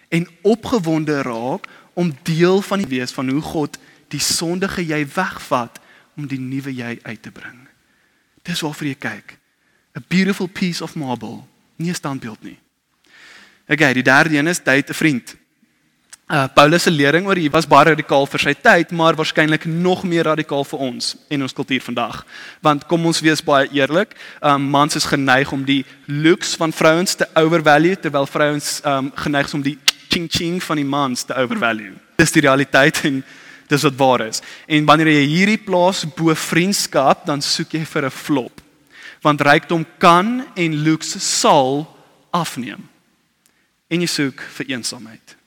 en 0.09 0.29
opgewonde 0.41 1.23
raak 1.23 1.67
om 1.93 2.15
deel 2.23 2.63
van 2.63 2.81
die 2.81 2.89
wees 2.89 3.13
van 3.13 3.29
hoe 3.29 3.43
God 3.45 3.77
die 4.09 4.21
sondige 4.21 4.81
jy 4.81 5.03
wegvat 5.15 5.77
om 6.17 6.25
die 6.27 6.41
nuwe 6.41 6.73
jy 6.73 6.97
uit 7.03 7.21
te 7.23 7.31
bring. 7.31 7.59
Dis 8.49 8.65
waarvoor 8.65 8.89
jy 8.89 8.97
kyk. 8.97 9.37
A 9.99 10.01
beautiful 10.09 10.49
piece 10.49 10.81
of 10.83 10.97
marble, 10.97 11.45
nie 11.77 11.91
'n 11.91 11.95
standbeeld 11.95 12.43
nie. 12.43 12.59
Okay, 13.69 13.93
die 13.93 14.03
derde 14.03 14.39
een 14.39 14.47
is 14.47 14.63
date 14.63 14.93
'n 14.93 14.95
vriend. 14.95 15.37
Uh 16.31 16.47
Paulus 16.55 16.83
se 16.83 16.91
lering 16.91 17.27
oor 17.27 17.35
hier 17.35 17.51
was 17.51 17.67
baie 17.67 17.89
radikaal 17.89 18.23
vir 18.31 18.39
sy 18.39 18.53
tyd, 18.55 18.93
maar 18.95 19.17
waarskynlik 19.19 19.65
nog 19.67 20.05
meer 20.07 20.29
radikaal 20.29 20.63
vir 20.63 20.83
ons 20.87 21.09
en 21.27 21.43
ons 21.43 21.55
kultuur 21.59 21.83
vandag. 21.83 22.21
Want 22.63 22.85
kom 22.87 23.09
ons 23.11 23.19
wees 23.19 23.41
baie 23.43 23.67
eerlik, 23.75 24.15
um 24.39 24.69
mans 24.71 24.95
is 24.95 25.09
geneig 25.11 25.51
om 25.51 25.65
die 25.67 25.81
looks 26.07 26.53
van 26.61 26.71
vrouens 26.71 27.17
te 27.19 27.27
overvalue 27.35 27.99
terwyl 27.99 28.31
vrouens 28.31 28.77
um 28.87 29.09
geneig 29.25 29.51
is 29.51 29.57
om 29.59 29.65
die 29.65 29.75
ching 30.07 30.29
ching 30.31 30.61
van 30.63 30.79
die 30.79 30.87
mans 30.87 31.27
te 31.27 31.35
overvalue. 31.35 31.97
Dis 32.23 32.37
die 32.39 32.45
realiteit 32.47 33.03
en 33.11 33.25
dis 33.67 33.89
wat 33.89 33.99
waar 33.99 34.25
is. 34.29 34.39
En 34.71 34.87
wanneer 34.87 35.11
jy 35.11 35.27
hierdie 35.33 35.59
plaas 35.67 36.05
bo 36.15 36.31
vriendskap, 36.31 37.27
dan 37.27 37.43
soek 37.43 37.75
jy 37.75 37.83
vir 37.83 38.07
'n 38.07 38.11
flop. 38.11 38.63
Want 39.27 39.43
rykdom 39.43 39.85
kan 39.99 40.47
en 40.55 40.79
looks 40.85 41.11
sal 41.19 41.91
afneem. 42.31 42.87
En 43.91 44.01
jy 44.01 44.07
soek 44.07 44.39
vir 44.39 44.67
eensaamheid. 44.79 45.40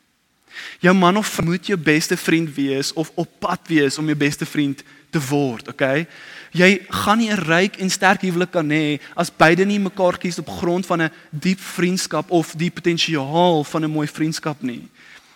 Jou 0.79 0.93
man 0.93 1.17
of 1.17 1.27
vrou 1.27 1.49
moet 1.49 1.67
jou 1.67 1.77
beste 1.77 2.17
vriend 2.17 2.55
wees 2.55 2.93
of 2.93 3.11
op 3.15 3.29
pad 3.39 3.59
wees 3.67 3.97
om 3.97 4.05
jou 4.05 4.15
beste 4.17 4.45
vriend 4.45 4.83
te 5.13 5.21
word, 5.29 5.67
okay? 5.67 6.07
Jy 6.51 6.85
gaan 6.89 7.17
nie 7.17 7.29
'n 7.29 7.43
ryk 7.45 7.79
en 7.79 7.89
sterk 7.89 8.21
huwelik 8.21 8.51
kan 8.51 8.69
hê 8.69 8.99
as 9.15 9.29
beide 9.29 9.65
nie 9.65 9.79
mekaar 9.79 10.17
kies 10.17 10.39
op 10.39 10.49
grond 10.49 10.85
van 10.85 11.01
'n 11.01 11.11
diep 11.31 11.59
vriendskap 11.59 12.31
of 12.31 12.53
die 12.55 12.71
potensiaal 12.71 13.63
van 13.63 13.83
'n 13.83 13.91
mooi 13.91 14.07
vriendskap 14.07 14.61
nie. 14.61 14.89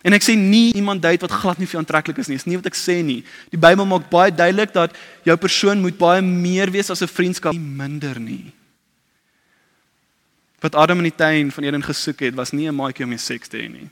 En 0.03 0.13
ek 0.13 0.23
sê 0.23 0.37
nie 0.37 0.73
iemand 0.73 1.01
date 1.01 1.25
wat 1.25 1.31
glad 1.31 1.57
nie 1.57 1.67
vir 1.67 1.79
aantreklik 1.79 2.17
is 2.17 2.27
nie, 2.27 2.37
dis 2.37 2.45
nie 2.45 2.55
wat 2.55 2.65
ek 2.65 2.75
sê 2.75 3.03
nie. 3.03 3.23
Die 3.49 3.59
Bybel 3.59 3.85
maak 3.85 4.09
baie 4.09 4.31
duidelik 4.31 4.73
dat 4.73 4.95
jou 5.23 5.35
persoon 5.37 5.81
moet 5.81 5.97
baie 5.97 6.21
meer 6.21 6.71
wees 6.71 6.89
as 6.89 7.01
'n 7.01 7.07
vriendskap, 7.07 7.53
nie 7.53 7.59
minder 7.59 8.19
nie. 8.19 8.53
Wat 10.61 10.75
Adam 10.75 10.97
in 10.97 11.03
die 11.11 11.15
tuin 11.15 11.51
van 11.51 11.63
Eden 11.63 11.83
gesoek 11.83 12.19
het, 12.19 12.35
was 12.35 12.51
nie 12.51 12.67
'n 12.67 12.75
maatjie 12.75 13.03
om 13.03 13.09
mee 13.09 13.17
seks 13.17 13.47
te 13.47 13.57
hê 13.57 13.69
nie. 13.69 13.89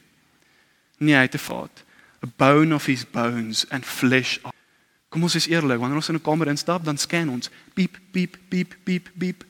Nee, 0.98 1.16
hy 1.16 1.22
het 1.22 1.36
'n 1.36 1.38
vaat. 1.38 1.84
A 2.24 2.28
bone 2.38 2.76
of 2.76 2.86
his 2.86 3.10
bones 3.10 3.70
and 3.70 3.86
flesh. 3.86 4.38
Kom 5.10 5.24
ons 5.24 5.36
is 5.36 5.48
eerlik, 5.48 5.80
wanneer 5.80 5.96
ons 5.96 6.10
in 6.10 6.16
'n 6.16 6.22
kamer 6.22 6.48
instap, 6.48 6.84
dan 6.84 6.98
scan 6.98 7.30
ons 7.30 7.50
piep 7.74 7.98
piep 8.12 8.38
piep 8.50 8.76
piep 8.84 9.10
piep. 9.18 9.44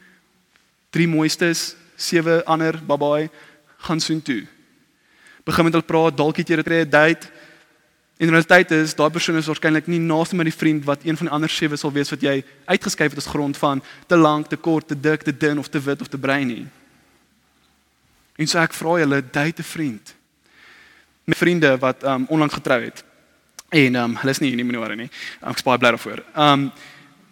Drie 0.89 1.08
mooistes, 1.08 1.75
sewe 1.95 2.45
ander 2.45 2.86
babaai 2.86 3.29
gaan 3.77 3.99
soen 3.99 4.21
toe. 4.21 4.47
Begin 5.43 5.63
met 5.63 5.73
hulle 5.73 5.86
praat, 5.86 6.17
dalk 6.17 6.38
het 6.38 6.47
jy 6.47 6.55
'n 6.55 6.89
date. 6.89 7.31
In 8.17 8.29
realiteit 8.29 8.71
is 8.71 8.95
daai 8.95 9.10
persoon 9.10 9.36
is 9.36 9.45
waarskynlik 9.45 9.88
nie 9.88 9.99
naaste 9.99 10.36
met 10.36 10.45
die 10.45 10.58
vriend 10.58 10.86
wat 10.86 11.03
een 11.03 11.17
van 11.17 11.25
die 11.25 11.36
ander 11.36 11.49
sewe 11.49 11.75
sal 11.75 11.91
wees 11.91 12.10
wat 12.10 12.21
jy 12.21 12.43
uitgeskryf 12.65 13.10
het 13.10 13.17
as 13.17 13.34
grond 13.34 13.58
van 13.58 13.84
te 14.08 14.15
lank, 14.15 14.47
te 14.47 14.55
kort, 14.55 14.88
te 14.88 14.99
dik, 14.99 15.21
te 15.21 15.38
dun 15.38 15.60
of 15.60 15.67
te 15.67 15.79
wit 15.79 16.01
of 16.01 16.08
te 16.08 16.17
bruin 16.17 16.47
nie. 16.47 16.67
En 18.36 18.47
so 18.47 18.60
ek 18.60 18.73
vra 18.73 18.99
julle, 18.99 19.21
date 19.31 19.62
'n 19.62 19.63
vriend 19.63 20.15
met 21.25 21.38
vriende 21.38 21.77
wat 21.81 22.03
um 22.03 22.25
onlangs 22.29 22.53
getrou 22.53 22.81
het. 22.83 23.03
En 23.69 23.95
um 23.95 24.15
hulle 24.15 24.31
is 24.31 24.39
nie 24.39 24.49
hier 24.49 24.61
nie 24.61 24.65
meneer 24.65 24.95
nie. 24.95 25.09
Um, 25.41 25.49
ek 25.51 25.61
is 25.61 25.65
baie 25.65 25.81
bly 25.81 25.95
daarvoor. 25.95 26.23
Um 26.35 26.71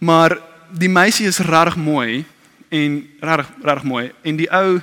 maar 0.03 0.38
die 0.73 0.89
meisie 0.89 1.27
is 1.29 1.39
regtig 1.39 1.77
mooi 1.79 2.25
en 2.69 2.97
regtig 3.21 3.51
regtig 3.63 3.84
mooi 3.88 4.12
en 4.25 4.39
die 4.39 4.49
ou 4.51 4.82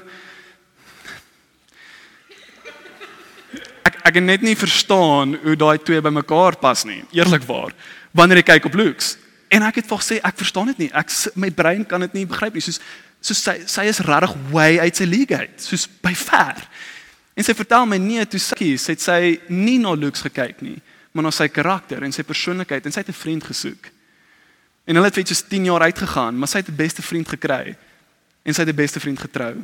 ek 3.84 3.98
ek 4.06 4.14
kan 4.14 4.24
net 4.24 4.46
nie 4.46 4.56
verstaan 4.56 5.34
hoe 5.42 5.56
daai 5.58 5.78
twee 5.82 6.00
bymekaar 6.00 6.56
pas 6.62 6.84
nie. 6.88 7.02
Eerlikwaar. 7.12 7.74
Wanneer 8.16 8.40
jy 8.40 8.46
kyk 8.54 8.70
op 8.70 8.78
looks 8.78 9.16
en 9.50 9.66
ek 9.66 9.82
het 9.82 9.90
vir 9.90 10.00
gesê 10.00 10.20
ek 10.22 10.38
verstaan 10.38 10.70
dit 10.70 10.86
nie. 10.86 10.90
Ek 10.94 11.10
my 11.34 11.50
brein 11.50 11.84
kan 11.84 12.06
dit 12.06 12.20
nie 12.20 12.26
begryp 12.30 12.54
nie. 12.54 12.62
Soos 12.64 12.78
so 13.20 13.36
sy 13.36 13.58
sy 13.68 13.88
is 13.90 14.00
regtig 14.06 14.32
way 14.54 14.78
uit 14.80 14.96
sy 14.96 15.04
league 15.10 15.36
uit. 15.36 15.56
Soos 15.60 15.88
by 16.00 16.14
ver. 16.16 16.62
En 17.34 17.44
sy 17.44 17.54
vertel 17.54 17.86
my 17.86 17.98
nee, 17.98 18.24
toe 18.26 18.40
sy 18.40 18.56
kies, 18.58 18.86
het 18.90 19.00
sy 19.00 19.38
nie 19.48 19.78
na 19.78 19.94
looks 19.94 20.22
gekyk 20.26 20.60
nie, 20.62 20.78
maar 21.12 21.24
na 21.24 21.30
sy 21.30 21.48
karakter 21.48 22.02
en 22.02 22.12
sy 22.12 22.22
persoonlikheid 22.22 22.86
en 22.86 22.92
sy 22.92 23.00
het 23.00 23.08
'n 23.08 23.22
vriend 23.22 23.44
gesoek. 23.44 23.90
En 24.84 24.94
hulle 24.94 25.06
het 25.06 25.14
vir 25.14 25.24
iets 25.24 25.42
10 25.48 25.64
jaar 25.64 25.80
uitgegaan, 25.80 26.38
maar 26.38 26.48
sy 26.48 26.58
het 26.58 26.68
'n 26.68 26.76
beste 26.76 27.02
vriend 27.02 27.28
gekry 27.28 27.76
en 28.42 28.54
sy 28.54 28.62
het 28.62 28.68
'n 28.68 28.76
beste 28.76 29.00
vriend 29.00 29.18
getrou. 29.18 29.54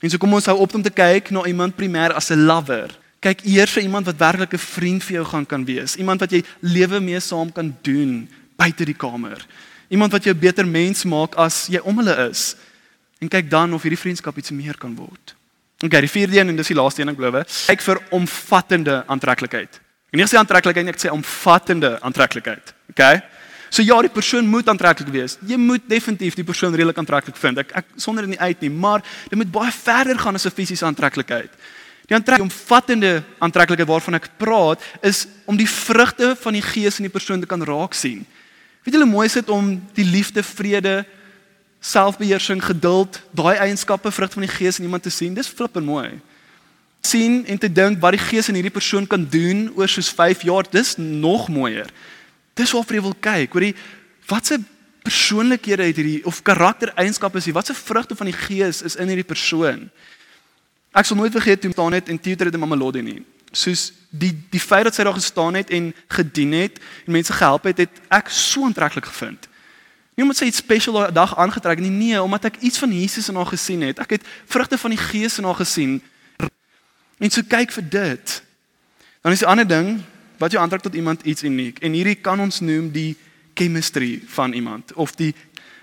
En 0.00 0.10
so 0.10 0.18
kom 0.18 0.34
ons 0.34 0.46
hou 0.46 0.58
op 0.58 0.74
om 0.74 0.82
te 0.82 0.90
kyk 0.90 1.30
na 1.30 1.44
iemand 1.44 1.76
primêr 1.76 2.12
as 2.12 2.30
'n 2.30 2.46
lover. 2.46 2.98
Kyk 3.20 3.44
eers 3.44 3.70
vir 3.70 3.82
iemand 3.82 4.06
wat 4.06 4.16
werklik 4.16 4.52
'n 4.52 4.58
vriend 4.58 5.04
vir 5.04 5.14
jou 5.14 5.24
gaan 5.24 5.46
kan 5.46 5.64
wees, 5.64 5.96
iemand 5.96 6.20
wat 6.20 6.30
jy 6.30 6.44
lewe 6.60 7.00
mee 7.00 7.20
saam 7.20 7.52
kan 7.52 7.76
doen 7.82 8.28
buite 8.56 8.84
die 8.84 8.94
kamer. 8.94 9.46
Iemand 9.88 10.12
wat 10.12 10.24
jou 10.24 10.34
beter 10.34 10.66
mens 10.66 11.04
maak 11.04 11.34
as 11.34 11.66
jy 11.66 11.80
om 11.82 11.96
hulle 11.96 12.28
is. 12.30 12.56
En 13.18 13.28
kyk 13.28 13.50
dan 13.50 13.74
of 13.74 13.82
hierdie 13.82 14.00
vriendskap 14.00 14.36
iets 14.36 14.50
meer 14.50 14.78
kan 14.78 14.94
word. 14.94 15.34
Okay, 15.80 16.00
die 16.04 16.12
vierde 16.12 16.36
een 16.38 16.48
en 16.48 16.56
dis 16.56 16.68
die 16.68 16.76
laaste 16.76 17.00
een 17.00 17.08
ek 17.08 17.16
glo. 17.16 17.42
Kyk 17.66 17.82
vir 17.86 18.00
omvattende 18.12 19.00
aantreklikheid. 19.08 19.80
Ek 20.10 20.18
nie 20.18 20.26
sê 20.28 20.36
aantreklikheid 20.36 20.84
nie, 20.84 20.92
ek 20.92 21.00
sê 21.00 21.12
omvattende 21.14 21.94
aantreklikheid. 22.04 22.74
Okay? 22.92 23.22
So 23.70 23.84
ja, 23.86 23.96
die 24.02 24.10
persoon 24.12 24.48
moet 24.50 24.68
aantreklik 24.68 25.08
wees. 25.14 25.38
Jy 25.46 25.56
moet 25.56 25.86
definitief 25.88 26.34
die 26.36 26.44
persoon 26.44 26.74
redelik 26.74 26.98
aantreklik 26.98 27.38
vind. 27.38 27.62
Ek 27.62 27.72
ek 27.80 27.92
sonder 28.02 28.26
dit 28.26 28.34
nie 28.34 28.42
uit 28.42 28.64
nie, 28.66 28.70
maar 28.70 29.04
dit 29.30 29.38
moet 29.38 29.52
baie 29.54 29.72
verder 29.72 30.18
gaan 30.18 30.34
as 30.34 30.46
'n 30.46 30.52
fisiese 30.52 30.84
aantreklikheid. 30.84 31.50
Die 32.10 32.16
aantrek 32.16 32.42
omvattende 32.42 33.22
aantreklikheid 33.38 33.88
waarvan 33.88 34.14
ek 34.14 34.28
praat, 34.36 34.82
is 35.00 35.28
om 35.46 35.56
die 35.56 35.68
vrugte 35.68 36.34
van 36.36 36.52
die 36.52 36.62
gees 36.62 36.98
in 36.98 37.06
die 37.06 37.16
persoon 37.18 37.40
te 37.40 37.46
kan 37.46 37.62
raak 37.62 37.94
sien. 37.94 38.26
Weet 38.82 38.94
julle 38.94 39.06
mooi 39.06 39.26
is 39.26 39.38
dit 39.38 39.48
om 39.48 39.80
die 39.94 40.04
liefde, 40.04 40.42
vrede, 40.42 41.06
selfbeheersing, 41.80 42.60
geduld, 42.64 43.22
daai 43.32 43.56
eienskappe 43.56 44.12
vrug 44.12 44.32
van 44.32 44.44
die 44.44 44.52
Gees 44.52 44.78
in 44.78 44.84
iemand 44.84 45.02
te 45.02 45.10
sien, 45.10 45.34
dis 45.34 45.48
flippend 45.48 45.86
mooi. 45.86 46.20
sien 47.00 47.46
en 47.46 47.58
te 47.58 47.72
dink 47.72 47.96
wat 48.00 48.12
die 48.12 48.20
Gees 48.20 48.50
in 48.52 48.58
hierdie 48.58 48.74
persoon 48.74 49.06
kan 49.08 49.22
doen 49.24 49.70
oor 49.74 49.88
soos 49.88 50.10
5 50.12 50.42
jaar, 50.44 50.66
dis 50.70 50.98
nog 50.98 51.48
mooier. 51.48 51.88
Dis 52.54 52.74
waarvoor 52.76 52.98
jy 52.98 53.02
wil 53.02 53.16
kyk, 53.24 53.52
hoor 53.56 53.64
jy 53.64 53.74
watse 54.28 54.58
persoonlikhede 55.00 55.86
het 55.88 55.96
hierdie 55.96 56.20
of 56.28 56.42
karaktereienskappe 56.44 57.40
is 57.40 57.48
hier, 57.48 57.56
watse 57.56 57.74
vrugte 57.74 58.16
van 58.16 58.28
die 58.28 58.36
Gees 58.36 58.82
is 58.84 58.98
in 59.00 59.08
hierdie 59.08 59.24
persoon. 59.24 59.88
Ek 60.92 61.08
sal 61.08 61.16
nooit 61.16 61.32
vergeet 61.32 61.62
toe 61.62 61.72
staan 61.72 61.96
het 61.96 62.10
en 62.12 62.20
Tutor 62.20 62.50
het 62.50 62.54
'n 62.54 62.60
mamelodie 62.60 63.02
nie. 63.02 63.24
Soos 63.52 63.92
die 64.10 64.36
die 64.50 64.60
feit 64.60 64.84
dat 64.84 64.94
sy 64.94 65.02
daar 65.02 65.16
gestaan 65.16 65.54
het 65.54 65.70
en 65.70 65.94
gedien 66.08 66.52
het 66.52 66.78
en 67.06 67.12
mense 67.12 67.32
gehelp 67.32 67.64
het, 67.64 67.78
het 67.78 68.00
ek 68.10 68.28
so 68.28 68.64
aantreklik 68.64 69.06
gevind. 69.06 69.48
Nie 70.20 70.26
omdat 70.26 70.42
sy 70.42 70.50
iets 70.50 70.60
spesiaal 70.60 71.12
dag 71.16 71.30
aangetrek 71.40 71.78
nie, 71.80 71.88
nee, 71.88 72.16
omdat 72.20 72.50
ek 72.50 72.58
iets 72.60 72.76
van 72.82 72.90
Jesus 72.92 73.30
in 73.32 73.38
haar 73.40 73.48
gesien 73.48 73.80
het. 73.80 74.02
Ek 74.04 74.18
het 74.18 74.26
vrugte 74.52 74.76
van 74.76 74.92
die 74.92 75.00
Gees 75.00 75.38
in 75.40 75.46
haar 75.48 75.56
gesien. 75.56 75.94
En 77.16 77.32
so 77.32 77.40
kyk 77.40 77.72
vir 77.72 77.86
dit. 77.88 78.34
Dan 79.24 79.32
is 79.32 79.40
die 79.40 79.48
ander 79.48 79.64
ding 79.64 80.02
wat 80.36 80.52
jou 80.52 80.60
aantrek 80.60 80.84
tot 80.84 80.98
iemand 81.00 81.24
iets 81.24 81.40
uniek. 81.48 81.80
En 81.80 81.96
hierdie 81.96 82.18
kan 82.20 82.36
ons 82.36 82.60
noem 82.60 82.90
die 82.92 83.14
chemistry 83.56 84.20
van 84.36 84.52
iemand 84.52 84.92
of 84.92 85.16
die 85.16 85.32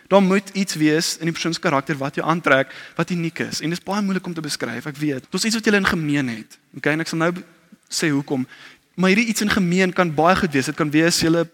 daar 0.07 0.21
moet 0.21 0.53
iets 0.53 0.77
wees 0.77 1.15
in 1.17 1.31
die 1.31 1.33
persoon 1.33 1.57
se 1.57 1.59
karakter 1.59 1.97
wat 1.97 2.21
jou 2.21 2.27
aantrek 2.27 2.69
wat 2.95 3.09
uniek 3.09 3.41
is. 3.49 3.65
En 3.65 3.73
dit 3.73 3.79
is 3.81 3.83
baie 3.89 4.05
moeilik 4.05 4.29
om 4.29 4.37
te 4.37 4.45
beskryf, 4.45 4.85
ek 4.85 5.01
weet. 5.01 5.25
Dit 5.25 5.41
is 5.41 5.49
iets 5.49 5.57
wat 5.57 5.65
julle 5.65 5.81
in 5.81 5.89
gemeen 5.97 6.29
het. 6.29 6.61
Okay, 6.77 6.93
en 6.93 7.01
ek 7.01 7.09
sal 7.09 7.25
nou 7.25 7.33
sê 7.89 8.13
hoekom. 8.13 8.45
Maar 9.01 9.15
hierdie 9.15 9.33
iets 9.33 9.41
in 9.41 9.49
gemeen 9.49 9.97
kan 9.97 10.13
baie 10.13 10.37
goed 10.37 10.53
wees. 10.53 10.69
Dit 10.69 10.77
kan 10.77 10.93
wees 10.93 11.25
julle 11.25 11.47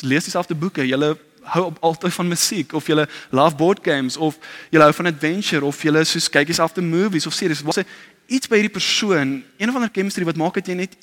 lees 0.00 0.24
dieselfde 0.24 0.56
boeke, 0.56 0.88
julle 0.88 1.12
hou 1.54 1.64
op 1.68 1.76
altyd 1.80 2.14
van 2.14 2.28
musiek 2.28 2.72
of 2.72 2.86
julle 2.86 3.08
love 3.30 3.56
board 3.56 3.78
games 3.82 4.16
of 4.16 4.38
julle 4.70 4.84
hou 4.84 4.94
van 4.98 5.06
adventure 5.06 5.64
of 5.64 5.82
julle 5.82 6.04
soos 6.04 6.28
kyk 6.32 6.46
dieselfde 6.50 6.82
movies 6.82 7.26
of 7.26 7.34
series. 7.34 7.62
Wat 7.66 7.84
iets 8.26 8.50
by 8.50 8.58
hierdie 8.60 8.74
persoon, 8.74 9.42
een 9.56 9.68
of 9.70 9.74
ander 9.78 9.92
chemistry 9.92 10.24
wat 10.26 10.36
maak 10.40 10.54
dat 10.58 10.66
jy 10.66 10.74
net 10.74 10.96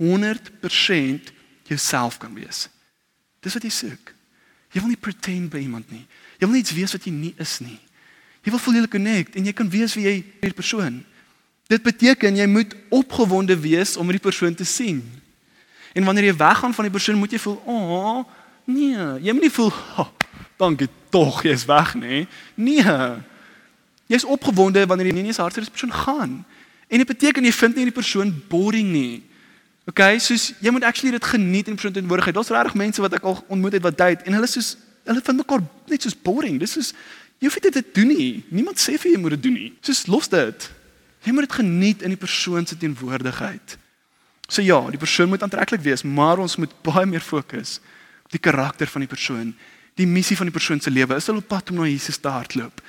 100% 0.00 1.32
jouself 1.68 2.18
kan 2.18 2.34
wees. 2.34 2.68
Dis 3.40 3.54
wat 3.56 3.66
jy 3.66 3.72
soek. 3.74 4.14
Jy 4.70 4.80
wil 4.80 4.92
nie 4.92 5.00
pretend 5.00 5.50
by 5.52 5.60
iemand 5.64 5.90
nie. 5.90 6.06
Jy 6.38 6.46
wil 6.48 6.60
iets 6.60 6.74
wees 6.74 6.94
wat 6.94 7.06
jy 7.06 7.12
nie 7.12 7.34
is 7.42 7.58
nie. 7.60 7.78
Jy 8.46 8.54
wil 8.54 8.62
voel 8.62 8.78
jy 8.78 8.88
connect 8.88 9.36
en 9.36 9.44
jy 9.48 9.54
kan 9.56 9.68
wees 9.70 9.94
wie 9.98 10.06
jy 10.06 10.14
hierdie 10.22 10.56
persoon. 10.56 11.00
Dit 11.70 11.84
beteken 11.86 12.38
jy 12.38 12.46
moet 12.50 12.72
opgewonde 12.88 13.56
wees 13.60 13.96
om 13.96 14.08
hierdie 14.08 14.24
persoon 14.24 14.54
te 14.56 14.64
sien. 14.64 15.02
En 15.92 16.06
wanneer 16.06 16.30
jy 16.30 16.36
weggaan 16.38 16.74
van 16.74 16.86
die 16.86 16.94
persoon, 16.94 17.18
moet 17.18 17.32
jy 17.34 17.38
voel, 17.38 17.58
"Ag, 17.66 17.66
oh, 17.66 18.24
nee, 18.72 19.22
jy 19.26 19.34
moet 19.34 19.46
nie 19.46 19.52
voel, 19.52 19.72
oh, 19.98 20.08
dankie 20.60 20.88
tog, 21.10 21.42
jy's 21.42 21.66
weg 21.68 21.94
nie." 21.94 22.26
Nee. 22.54 22.84
Jy's 24.10 24.26
opgewonde 24.26 24.82
wanneer 24.86 25.06
jy 25.06 25.12
nie 25.20 25.28
eens 25.30 25.38
hartseer 25.38 25.62
is 25.62 25.70
persoon 25.70 25.92
gaan. 25.94 26.32
En 26.90 26.98
dit 26.98 27.06
beteken 27.06 27.44
jy 27.46 27.52
vind 27.54 27.76
nie 27.78 27.86
die 27.86 27.94
persoon 27.94 28.32
boring 28.50 28.88
nie. 28.90 29.22
Okay, 29.86 30.18
soos 30.18 30.50
jy 30.62 30.72
moet 30.74 30.84
actually 30.84 31.14
dit 31.14 31.24
geniet 31.24 31.68
in 31.70 31.78
persoon 31.78 31.94
teenwoordigheid. 31.94 32.34
Daar's 32.34 32.50
regtig 32.50 32.74
mense 32.74 33.02
wat 33.02 33.14
ek 33.14 33.26
al 33.26 33.38
ontmoet 33.46 33.78
het 33.78 33.84
wat 33.86 33.98
date 33.98 34.26
en 34.26 34.34
hulle 34.34 34.50
soos 34.50 34.74
hulle 35.06 35.22
vind 35.24 35.42
mekaar 35.42 35.62
net 35.90 36.02
soos 36.02 36.18
boring. 36.18 36.58
Dis 36.58 36.74
soos 36.74 36.90
jy 37.38 37.46
hoef 37.46 37.60
dit 37.62 37.72
te 37.72 37.84
doen 37.94 38.10
nie. 38.10 38.44
Niemand 38.50 38.82
sê 38.82 38.98
vir 38.98 39.14
jy 39.14 39.20
moet 39.22 39.36
dit 39.38 39.46
doen 39.46 39.56
nie. 39.56 39.70
Soos 39.86 40.04
los 40.10 40.28
dit. 40.30 40.66
Jy 41.24 41.36
moet 41.36 41.46
dit 41.46 41.56
geniet 41.60 42.02
in 42.02 42.14
die 42.14 42.20
persoon 42.20 42.66
se 42.66 42.76
teenwoordigheid. 42.78 43.78
So 44.50 44.62
ja, 44.62 44.80
die 44.90 44.98
persoon 44.98 45.30
moet 45.30 45.42
aantreklik 45.46 45.82
wees, 45.86 46.02
maar 46.02 46.42
ons 46.42 46.56
moet 46.58 46.72
baie 46.82 47.06
meer 47.06 47.22
fokus 47.22 47.78
op 47.78 47.99
die 48.30 48.40
karakter 48.40 48.86
van 48.86 49.00
die 49.00 49.10
persoon, 49.10 49.54
die 49.98 50.06
missie 50.06 50.36
van 50.36 50.46
die 50.46 50.54
persoon 50.54 50.80
se 50.80 50.90
lewe. 50.90 51.16
Is 51.16 51.26
hulle 51.26 51.42
op 51.42 51.48
pad 51.48 51.70
om 51.70 51.76
na 51.80 51.88
Jesus 51.88 52.18
te 52.18 52.28
hardloop? 52.28 52.80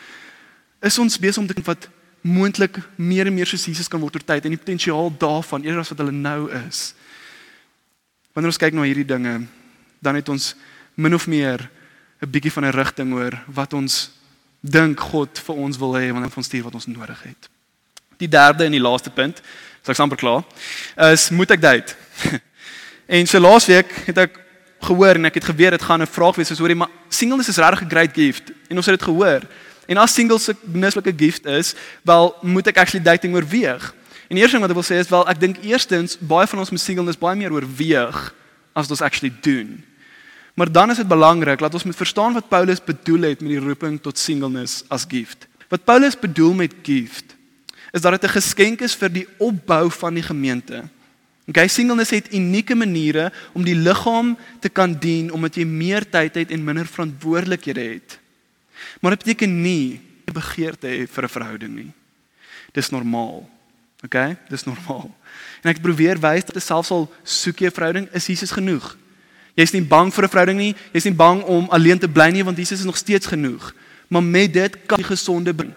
Is 0.82 1.00
ons 1.02 1.20
besig 1.20 1.42
om 1.42 1.48
te 1.48 1.58
kyk 1.58 1.66
wat 1.66 1.90
moontlik 2.22 2.78
meer 2.96 3.28
en 3.28 3.34
meer 3.34 3.50
soos 3.50 3.66
Jesus 3.66 3.90
kan 3.90 4.02
word 4.02 4.16
oor 4.16 4.26
tyd 4.26 4.46
en 4.46 4.54
die 4.54 4.62
potensiaal 4.62 5.10
daarvan 5.20 5.66
eerder 5.66 5.82
as 5.82 5.92
wat 5.94 6.04
hulle 6.04 6.14
nou 6.14 6.50
is. 6.68 6.92
Wanneer 8.36 8.54
ons 8.54 8.62
kyk 8.62 8.78
na 8.78 8.86
hierdie 8.86 9.08
dinge, 9.08 9.42
dan 10.02 10.18
het 10.18 10.30
ons 10.30 10.54
min 10.96 11.18
of 11.18 11.28
meer 11.28 11.70
'n 12.22 12.30
bietjie 12.30 12.52
van 12.52 12.66
'n 12.66 12.78
rigting 12.78 13.14
oor 13.14 13.34
wat 13.48 13.74
ons 13.74 14.12
dink 14.62 15.00
God 15.00 15.40
vir 15.40 15.56
ons 15.56 15.78
wil 15.78 15.94
hê 15.94 16.12
wanneer 16.14 16.32
ons 16.36 16.46
stuur 16.46 16.64
wat 16.64 16.74
ons 16.74 16.88
nodig 16.88 17.24
het. 17.24 17.50
Die 18.18 18.30
derde 18.30 18.66
en 18.66 18.72
die 18.72 18.82
laaste 18.82 19.10
punt, 19.10 19.42
so 19.82 19.92
ek 19.92 20.00
amper 20.00 20.18
klaar, 20.18 20.44
is 21.12 21.30
moet 21.30 21.52
ek 21.52 21.62
date? 21.62 21.96
en 23.18 23.28
so 23.28 23.40
laasweek 23.40 23.90
het 24.06 24.18
ek 24.18 24.41
gehoor 24.86 25.16
en 25.16 25.26
ek 25.26 25.34
het 25.34 25.44
geweet 25.44 25.72
dit 25.72 25.82
gaan 25.82 26.02
'n 26.02 26.08
vraag 26.08 26.36
wees 26.36 26.48
soos 26.48 26.60
hoorie 26.60 26.76
maar 26.76 26.90
singleness 27.10 27.50
is 27.50 27.58
regtig 27.58 27.84
'n 27.84 27.90
great 27.90 28.14
gift 28.14 28.52
en 28.70 28.78
ons 28.78 28.86
het 28.86 29.00
dit 29.00 29.08
gehoor. 29.08 29.42
En 29.88 29.98
as 29.98 30.14
singles 30.14 30.48
'n 30.48 30.58
mislike 30.64 31.14
gift 31.18 31.46
is, 31.46 31.76
wel 32.04 32.36
moet 32.42 32.68
ek 32.68 32.78
actually 32.78 33.04
dating 33.04 33.36
oorweeg. 33.36 33.94
En 34.28 34.36
die 34.36 34.44
eerste 34.44 34.58
ding 34.58 34.68
wat 34.68 34.78
ek 34.78 34.80
wil 34.88 34.98
sê 34.98 35.00
is 35.00 35.10
wel 35.10 35.28
ek 35.30 35.40
dink 35.40 35.58
eerstens 35.64 36.18
baie 36.20 36.48
van 36.48 36.60
ons 36.60 36.70
met 36.70 36.80
singleness 36.80 37.18
baie 37.18 37.36
meer 37.36 37.52
oorweeg 37.52 38.34
as 38.74 38.88
wat 38.88 38.90
ons 38.90 39.02
actually 39.02 39.34
doen. 39.42 39.84
Maar 40.54 40.72
dan 40.72 40.90
is 40.90 40.98
dit 40.98 41.08
belangrik 41.08 41.60
dat 41.60 41.74
ons 41.74 41.84
moet 41.84 41.96
verstaan 41.96 42.34
wat 42.34 42.48
Paulus 42.48 42.84
bedoel 42.84 43.22
het 43.22 43.42
met 43.42 43.50
die 43.50 43.60
roeping 43.60 44.02
tot 44.02 44.18
singleness 44.18 44.84
as 44.88 45.06
gift. 45.08 45.48
Wat 45.68 45.84
Paulus 45.84 46.20
bedoel 46.20 46.54
met 46.54 46.74
gift 46.84 47.36
is 47.92 48.02
dat 48.02 48.12
dit 48.12 48.24
'n 48.24 48.40
geskenk 48.40 48.82
is 48.82 48.96
vir 48.96 49.12
die 49.12 49.28
opbou 49.38 49.92
van 49.92 50.14
die 50.14 50.24
gemeente. 50.24 50.84
Okay, 51.52 51.68
singleness 51.68 52.14
het 52.16 52.32
unieke 52.34 52.76
maniere 52.80 53.26
om 53.52 53.66
die 53.68 53.76
liggaam 53.76 54.38
te 54.64 54.70
kan 54.72 54.94
dien 54.96 55.34
omdat 55.36 55.58
jy 55.60 55.66
meer 55.68 56.06
tyd 56.08 56.38
het 56.40 56.52
en 56.56 56.64
minder 56.64 56.88
verantwoordelikhede 56.88 57.84
het. 57.90 58.16
Maar 59.04 59.18
dit 59.18 59.26
beteken 59.26 59.62
nie 59.62 60.00
'n 60.28 60.34
begeerte 60.34 60.88
hê 60.88 61.08
vir 61.08 61.24
'n 61.24 61.36
verhouding 61.36 61.76
nie. 61.76 61.92
Dis 62.72 62.90
normaal. 62.90 63.50
OK? 64.04 64.16
Dis 64.50 64.64
normaal. 64.64 65.12
En 65.62 65.70
ek 65.70 65.82
probeer 65.82 66.20
wys 66.20 66.46
dat 66.46 66.64
selfs 66.64 66.92
al 66.92 67.12
soek 67.24 67.60
jy 67.60 67.68
'n 67.68 67.72
verhouding, 67.72 68.08
is 68.14 68.26
Jesus 68.26 68.52
genoeg. 68.52 68.98
Jy's 69.56 69.74
nie 69.74 69.84
bang 69.84 70.14
vir 70.14 70.24
'n 70.24 70.30
verhouding 70.30 70.58
nie. 70.58 70.76
Jy's 70.94 71.04
nie 71.04 71.14
bang 71.14 71.44
om 71.44 71.70
alleen 71.70 72.00
te 72.00 72.08
bly 72.08 72.30
nie 72.32 72.44
want 72.44 72.58
Jesus 72.58 72.80
is 72.80 72.86
nog 72.86 72.98
steeds 72.98 73.28
genoeg. 73.28 73.74
Maar 74.08 74.24
met 74.24 74.54
dit 74.54 74.78
kan 74.86 74.98
jy 74.98 75.04
gesonde 75.04 75.54
bring. 75.54 75.74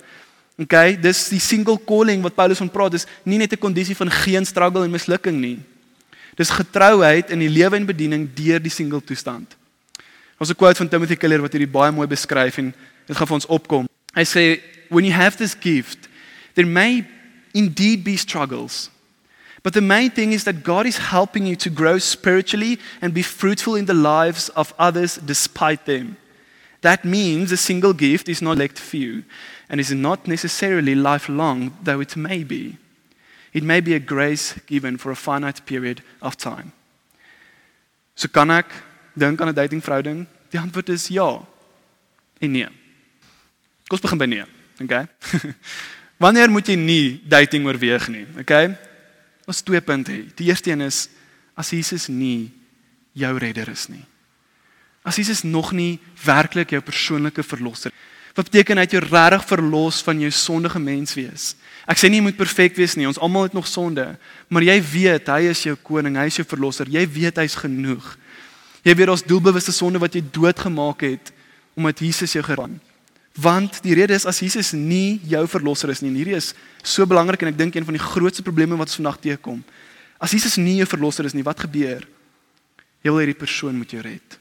OK? 0.58 0.74
Dis 1.02 1.28
die 1.32 1.42
single 1.42 1.78
calling 1.86 2.22
wat 2.22 2.34
Paulus 2.34 2.60
van 2.62 2.70
praat, 2.70 2.94
is 2.94 3.06
nie 3.22 3.38
net 3.38 3.52
'n 3.52 3.58
kondisie 3.58 3.96
van 3.96 4.10
geen 4.10 4.46
struggle 4.46 4.84
en 4.84 4.90
mislukking 4.90 5.40
nie. 5.40 5.58
Dis 6.36 6.50
getrouheid 6.50 7.30
in 7.30 7.38
die 7.38 7.48
lewe 7.48 7.76
en 7.76 7.86
bediening 7.86 8.28
deur 8.34 8.62
die 8.62 8.70
single 8.70 9.00
toestand. 9.00 9.56
Ons 10.38 10.50
'n 10.50 10.56
quote 10.56 10.76
van 10.76 10.88
Timothy 10.88 11.16
Keller 11.16 11.40
wat 11.40 11.52
hierdie 11.52 11.70
baie 11.70 11.92
mooi 11.92 12.06
beskryf 12.06 12.58
en 12.58 12.74
dit 13.06 13.16
gaan 13.16 13.26
vir 13.26 13.34
ons 13.34 13.46
opkom. 13.46 13.88
Hy 14.14 14.24
sê 14.24 14.60
when 14.88 15.04
you 15.04 15.14
have 15.14 15.36
this 15.36 15.54
gift 15.54 16.08
there 16.54 16.66
may 16.66 17.04
indeed 17.52 18.04
be 18.04 18.16
struggles. 18.16 18.90
But 19.62 19.72
the 19.72 19.80
main 19.80 20.10
thing 20.10 20.32
is 20.32 20.44
that 20.44 20.62
God 20.62 20.86
is 20.86 20.98
helping 20.98 21.46
you 21.46 21.56
to 21.56 21.70
grow 21.70 21.98
spiritually 21.98 22.78
and 23.00 23.14
be 23.14 23.22
fruitful 23.22 23.76
in 23.76 23.86
the 23.86 23.94
lives 23.94 24.50
of 24.50 24.74
others 24.78 25.18
despite 25.24 25.86
them. 25.86 26.16
That 26.82 27.04
means 27.04 27.50
a 27.50 27.56
single 27.56 27.94
gift 27.94 28.28
is 28.28 28.42
not 28.42 28.56
elect 28.56 28.78
few 28.78 29.24
and 29.68 29.80
is 29.80 29.90
not 29.90 30.26
necessarily 30.26 30.94
lifelong, 30.94 31.72
though 31.82 32.00
it 32.00 32.16
may 32.16 32.44
be. 32.44 32.76
It 33.52 33.62
may 33.62 33.80
be 33.80 33.94
a 33.94 34.00
grace 34.00 34.54
given 34.66 34.98
for 34.98 35.10
a 35.10 35.16
finite 35.16 35.64
period 35.64 36.02
of 36.20 36.36
time. 36.36 36.72
So 38.14 38.28
kan 38.28 38.50
ek 38.50 38.70
dink 39.16 39.40
aan 39.40 39.48
'n 39.48 39.54
datingverhouding? 39.54 40.26
Die 40.50 40.60
antwoord 40.60 40.88
is 40.88 41.08
ja 41.08 41.46
en 42.40 42.50
nee. 42.50 42.68
Kom 43.86 43.98
ons 43.98 44.00
begin 44.00 44.18
by 44.18 44.26
nee. 44.26 44.44
Okay? 44.82 45.06
Wanneer 46.22 46.50
moet 46.50 46.66
jy 46.66 46.76
nie 46.78 47.20
dating 47.26 47.66
oorweeg 47.66 48.08
nie? 48.08 48.26
Okay? 48.38 48.74
Ons 49.46 49.62
twee 49.62 49.80
punte 49.80 50.12
hê. 50.12 50.24
Die 50.34 50.48
eerste 50.48 50.70
een 50.70 50.80
is 50.86 51.08
as 51.54 51.70
Jesus 51.70 52.08
nie 52.08 52.52
jou 53.12 53.38
redder 53.38 53.68
is 53.70 53.88
nie. 53.88 54.04
As 55.04 55.16
Jesus 55.20 55.42
nog 55.44 55.72
nie 55.72 56.00
werklik 56.24 56.72
jou 56.72 56.80
persoonlike 56.80 57.42
verlosser. 57.44 57.92
Wat 58.34 58.48
beteken 58.50 58.80
hy 58.80 58.84
het 58.86 58.94
jou 58.96 59.02
regtig 59.04 59.44
verlos 59.46 60.00
van 60.02 60.18
jou 60.20 60.30
sondige 60.34 60.80
mens 60.82 61.14
wees? 61.14 61.52
Ek 61.86 62.00
sê 62.00 62.08
nie 62.10 62.18
jy 62.18 62.26
moet 62.26 62.38
perfek 62.38 62.74
wees 62.74 62.96
nie. 62.98 63.06
Ons 63.06 63.20
almal 63.22 63.46
het 63.46 63.54
nog 63.54 63.68
sonde, 63.70 64.08
maar 64.50 64.64
jy 64.66 64.74
weet 64.82 65.28
hy 65.30 65.52
is 65.52 65.62
jou 65.66 65.76
koning, 65.86 66.16
hy 66.18 66.26
is 66.32 66.40
jou 66.40 66.46
verlosser. 66.48 66.90
Jy 66.90 67.04
weet 67.14 67.38
hy's 67.38 67.54
genoeg. 67.60 68.14
Jy 68.84 68.96
weet 68.98 69.12
ons 69.12 69.22
doelbewuste 69.24 69.72
sonde 69.72 70.02
wat 70.02 70.16
jy 70.16 70.24
doodgemaak 70.34 71.06
het 71.06 71.30
omdat 71.74 72.02
Jesus 72.02 72.34
jou 72.36 72.42
gered 72.46 72.74
het. 72.74 72.90
Want 73.34 73.80
die 73.82 73.96
rede 73.98 74.14
is 74.14 74.26
as 74.30 74.38
Jesus 74.38 74.70
nie 74.78 75.18
jou 75.26 75.42
verlosser 75.50 75.90
is 75.90 76.04
nie 76.04 76.12
en 76.12 76.18
hierdie 76.20 76.36
is 76.38 76.52
so 76.86 77.02
belangrik 77.06 77.42
en 77.42 77.50
ek 77.50 77.58
dink 77.58 77.74
een 77.74 77.86
van 77.86 77.96
die 77.96 78.02
grootste 78.02 78.44
probleme 78.46 78.78
wat 78.78 78.92
ons 78.92 79.00
vandag 79.00 79.18
teekom. 79.24 79.58
As 80.22 80.34
Jesus 80.36 80.54
nie 80.62 80.76
jou 80.78 80.86
verlosser 80.86 81.26
is 81.26 81.34
nie, 81.34 81.42
wat 81.42 81.64
gebeur? 81.66 82.06
Jy 83.02 83.10
wil 83.10 83.24
hierdie 83.24 83.38
persoon 83.38 83.74
moet 83.74 83.90
jou 83.90 84.02
red. 84.06 84.38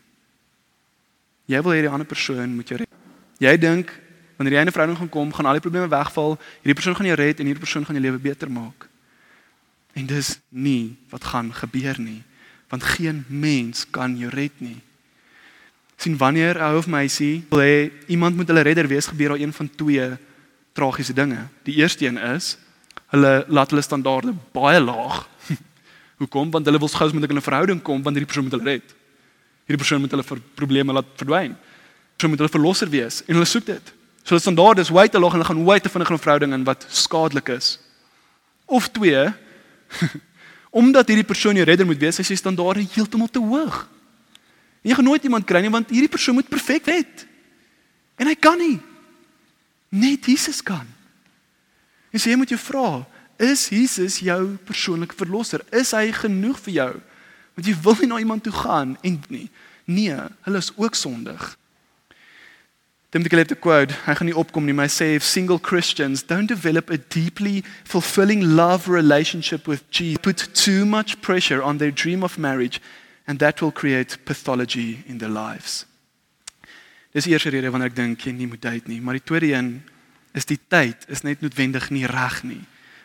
Jy 1.49 1.63
wil 1.65 1.73
hierdie 1.75 1.91
ander 1.91 2.07
persoon 2.07 2.53
moet 2.53 2.69
jou 2.69 2.77
red. 2.83 3.02
Jy 3.39 3.57
dink 3.57 4.01
wanneer 4.37 4.53
jy 4.53 4.61
in 4.61 4.67
'n 4.67 4.71
verhouding 4.71 4.99
gaan 4.99 5.09
kom, 5.09 5.33
gaan 5.33 5.45
al 5.45 5.53
die 5.53 5.61
probleme 5.61 5.87
wegval, 5.87 6.37
hierdie 6.61 6.73
persoon 6.73 6.95
gaan 6.95 7.05
jou 7.05 7.15
red 7.15 7.39
en 7.39 7.45
hierdie 7.45 7.63
persoon 7.63 7.85
gaan 7.85 7.95
jou 7.95 8.03
lewe 8.03 8.19
beter 8.19 8.51
maak. 8.51 8.87
En 9.93 10.05
dis 10.05 10.39
nie 10.49 10.95
wat 11.09 11.23
gaan 11.23 11.53
gebeur 11.53 11.99
nie, 11.99 12.23
want 12.69 12.83
geen 12.83 13.25
mens 13.27 13.85
kan 13.89 14.17
jou 14.17 14.29
red 14.29 14.51
nie. 14.57 14.81
sien 15.97 16.17
wanneer 16.17 16.57
'n 16.57 16.61
ou 16.61 16.77
of 16.77 16.87
meisie 16.87 17.45
wil 17.49 17.59
hê 17.59 17.91
iemand 18.07 18.35
moet 18.35 18.47
hulle 18.47 18.61
redder 18.61 18.87
wees, 18.87 19.07
gebeur 19.07 19.29
daar 19.29 19.39
een 19.39 19.53
van 19.53 19.69
twee 19.75 20.17
tragiese 20.73 21.13
dinge. 21.13 21.47
Die 21.63 21.75
eerste 21.75 22.05
een 22.05 22.17
is 22.17 22.57
hulle 23.07 23.45
laat 23.47 23.69
hulle 23.69 23.81
standaarde 23.81 24.33
baie 24.51 24.81
laag. 24.81 25.29
Hoekom? 26.19 26.51
Want 26.51 26.65
hulle 26.65 26.79
wil 26.79 26.87
gous 26.87 27.13
met 27.13 27.31
'n 27.31 27.41
verhouding 27.41 27.81
kom 27.81 28.03
want 28.03 28.15
hierdie 28.15 28.25
persoon 28.25 28.43
moet 28.43 28.59
hulle 28.59 28.71
red. 28.71 28.95
Hierdie 29.65 29.77
persoon 29.77 30.01
moet 30.01 30.11
hulle 30.11 30.23
vir 30.23 30.39
probleme 30.55 30.93
laat 30.93 31.05
verdwyn. 31.15 31.55
Persoon 32.13 32.29
moet 32.29 32.39
hulle 32.39 32.55
verlosser 32.55 32.89
wees 32.89 33.21
en 33.25 33.37
hulle 33.37 33.49
soek 33.49 33.65
dit. 33.65 33.93
So 34.23 34.35
hulle 34.35 34.43
standaarde 34.43 34.81
is 34.81 34.91
way 34.93 35.09
te 35.09 35.19
laag 35.19 35.35
en 35.35 35.41
hulle 35.41 35.49
gaan 35.51 35.65
way 35.67 35.79
te 35.79 35.89
in 35.93 36.01
'n 36.01 36.19
verhouding 36.19 36.53
in 36.53 36.63
wat 36.63 36.85
skadelik 36.89 37.49
is. 37.49 37.79
Of 38.65 38.87
twee 38.89 39.33
omdat 40.81 41.07
hierdie 41.07 41.27
persoon 41.27 41.55
jou 41.55 41.65
redder 41.65 41.85
moet 41.85 41.99
wees, 41.99 42.19
is 42.19 42.27
sy 42.27 42.35
standaarde 42.35 42.87
heeltemal 42.95 43.29
te 43.29 43.39
hoog. 43.39 43.87
En 44.81 44.89
jy 44.89 44.95
gaan 44.95 45.05
nooit 45.05 45.23
iemand 45.23 45.45
kry 45.45 45.61
nie 45.61 45.69
want 45.69 45.89
hierdie 45.89 46.09
persoon 46.09 46.35
moet 46.35 46.49
perfek 46.49 46.85
wees. 46.85 47.27
En 48.17 48.27
hy 48.27 48.35
kan 48.35 48.57
nie. 48.57 48.79
Net 49.89 50.25
Jesus 50.25 50.63
kan. 50.63 50.87
En 52.11 52.19
so 52.19 52.29
jy 52.29 52.37
moet 52.37 52.49
jou 52.49 52.59
vra, 52.59 53.05
is 53.41 53.67
Jesus 53.69 54.19
jou 54.19 54.55
persoonlike 54.65 55.15
verlosser? 55.17 55.63
Is 55.73 55.93
hy 55.93 56.11
genoeg 56.13 56.59
vir 56.65 56.73
jou? 56.73 56.91
Want 57.53 57.67
jy 57.69 57.75
wil 57.85 57.97
nie 58.01 58.09
na 58.09 58.19
iemand 58.21 58.45
toe 58.45 58.53
gaan 58.53 58.95
en 59.01 59.19
nie. 59.33 59.47
Nee, 59.85 60.15
hulle 60.45 60.61
is 60.61 60.71
ook 60.77 60.95
sondig. 60.95 61.53
Tim 63.13 63.21
de 63.21 63.29
Gillette 63.29 63.55
quote, 63.55 63.93
hy 64.07 64.13
gaan 64.17 64.25
nie 64.25 64.33
opkom 64.33 64.65
nie, 64.65 64.73
maar 64.73 64.87
hy 64.87 64.89
sê 64.89 65.07
if 65.13 65.21
single 65.21 65.59
Christians 65.61 66.23
don't 66.25 66.49
develop 66.49 66.89
a 66.89 66.97
deeply 66.97 67.61
fulfilling 67.85 68.41
love 68.57 68.89
relationship 68.89 69.67
with 69.69 69.83
Jesus, 69.91 70.17
put 70.17 70.41
too 70.57 70.81
much 70.83 71.21
pressure 71.21 71.61
on 71.61 71.77
their 71.77 71.91
dream 71.93 72.23
of 72.23 72.39
marriage 72.39 72.81
and 73.27 73.37
that 73.37 73.61
will 73.61 73.71
create 73.71 74.17
pathology 74.25 75.03
in 75.05 75.19
their 75.19 75.29
lives. 75.29 75.85
Dis 77.13 77.29
die 77.29 77.37
eerste 77.37 77.53
rede 77.53 77.69
wanneer 77.69 77.93
ek 77.93 77.99
dink 78.01 78.25
jy 78.25 78.33
nie 78.33 78.49
moet 78.49 78.65
date 78.65 78.89
nie, 78.89 78.97
maar 78.97 79.21
die 79.21 79.21
tweede 79.21 79.51
een 79.53 79.75
is 80.33 80.49
die 80.49 80.57
tyd 80.57 81.05
is 81.05 81.21
net 81.21 81.45
noodwendig 81.45 81.91
nie 81.93 82.09
reg 82.09 82.41
nie. 82.41 82.63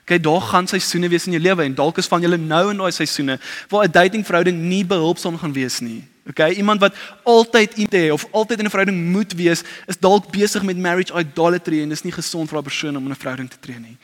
Kyk, 0.09 0.25
daar 0.25 0.41
gaan 0.41 0.73
seisoene 0.73 1.13
wees 1.13 1.29
in 1.29 1.37
jou 1.37 1.45
lewe 1.45 1.69
en 1.69 1.77
dalk 1.77 2.01
is 2.01 2.09
van 2.09 2.25
julle 2.25 2.41
nou 2.41 2.71
in 2.73 2.81
daai 2.81 2.97
seisoene 2.97 3.37
waar 3.69 3.85
'n 3.85 3.93
dating 3.93 4.25
verhouding 4.25 4.57
nie 4.73 4.87
behulpsaam 4.89 5.37
gaan 5.37 5.53
wees 5.53 5.83
nie. 5.85 6.01
Okay, 6.29 6.55
iemand 6.55 6.81
wat 6.81 6.97
altyd 7.23 7.79
in 7.79 7.89
te 7.89 7.97
hê 7.97 8.13
of 8.13 8.27
altyd 8.31 8.59
in 8.59 8.65
'n 8.65 8.71
verhouding 8.71 9.13
moet 9.13 9.33
wees, 9.33 9.63
is 9.87 9.99
dalk 9.99 10.31
besig 10.31 10.63
met 10.63 10.77
marriage 10.77 11.15
idolatry 11.19 11.83
en 11.83 11.89
dis 11.89 12.03
nie 12.03 12.13
gesond 12.13 12.49
vir 12.49 12.59
'n 12.59 12.63
persoon 12.63 12.97
om 12.97 13.05
in 13.05 13.11
'n 13.11 13.17
verhouding 13.17 13.51
te 13.51 13.57
tree 13.61 13.79
nie. 13.79 13.97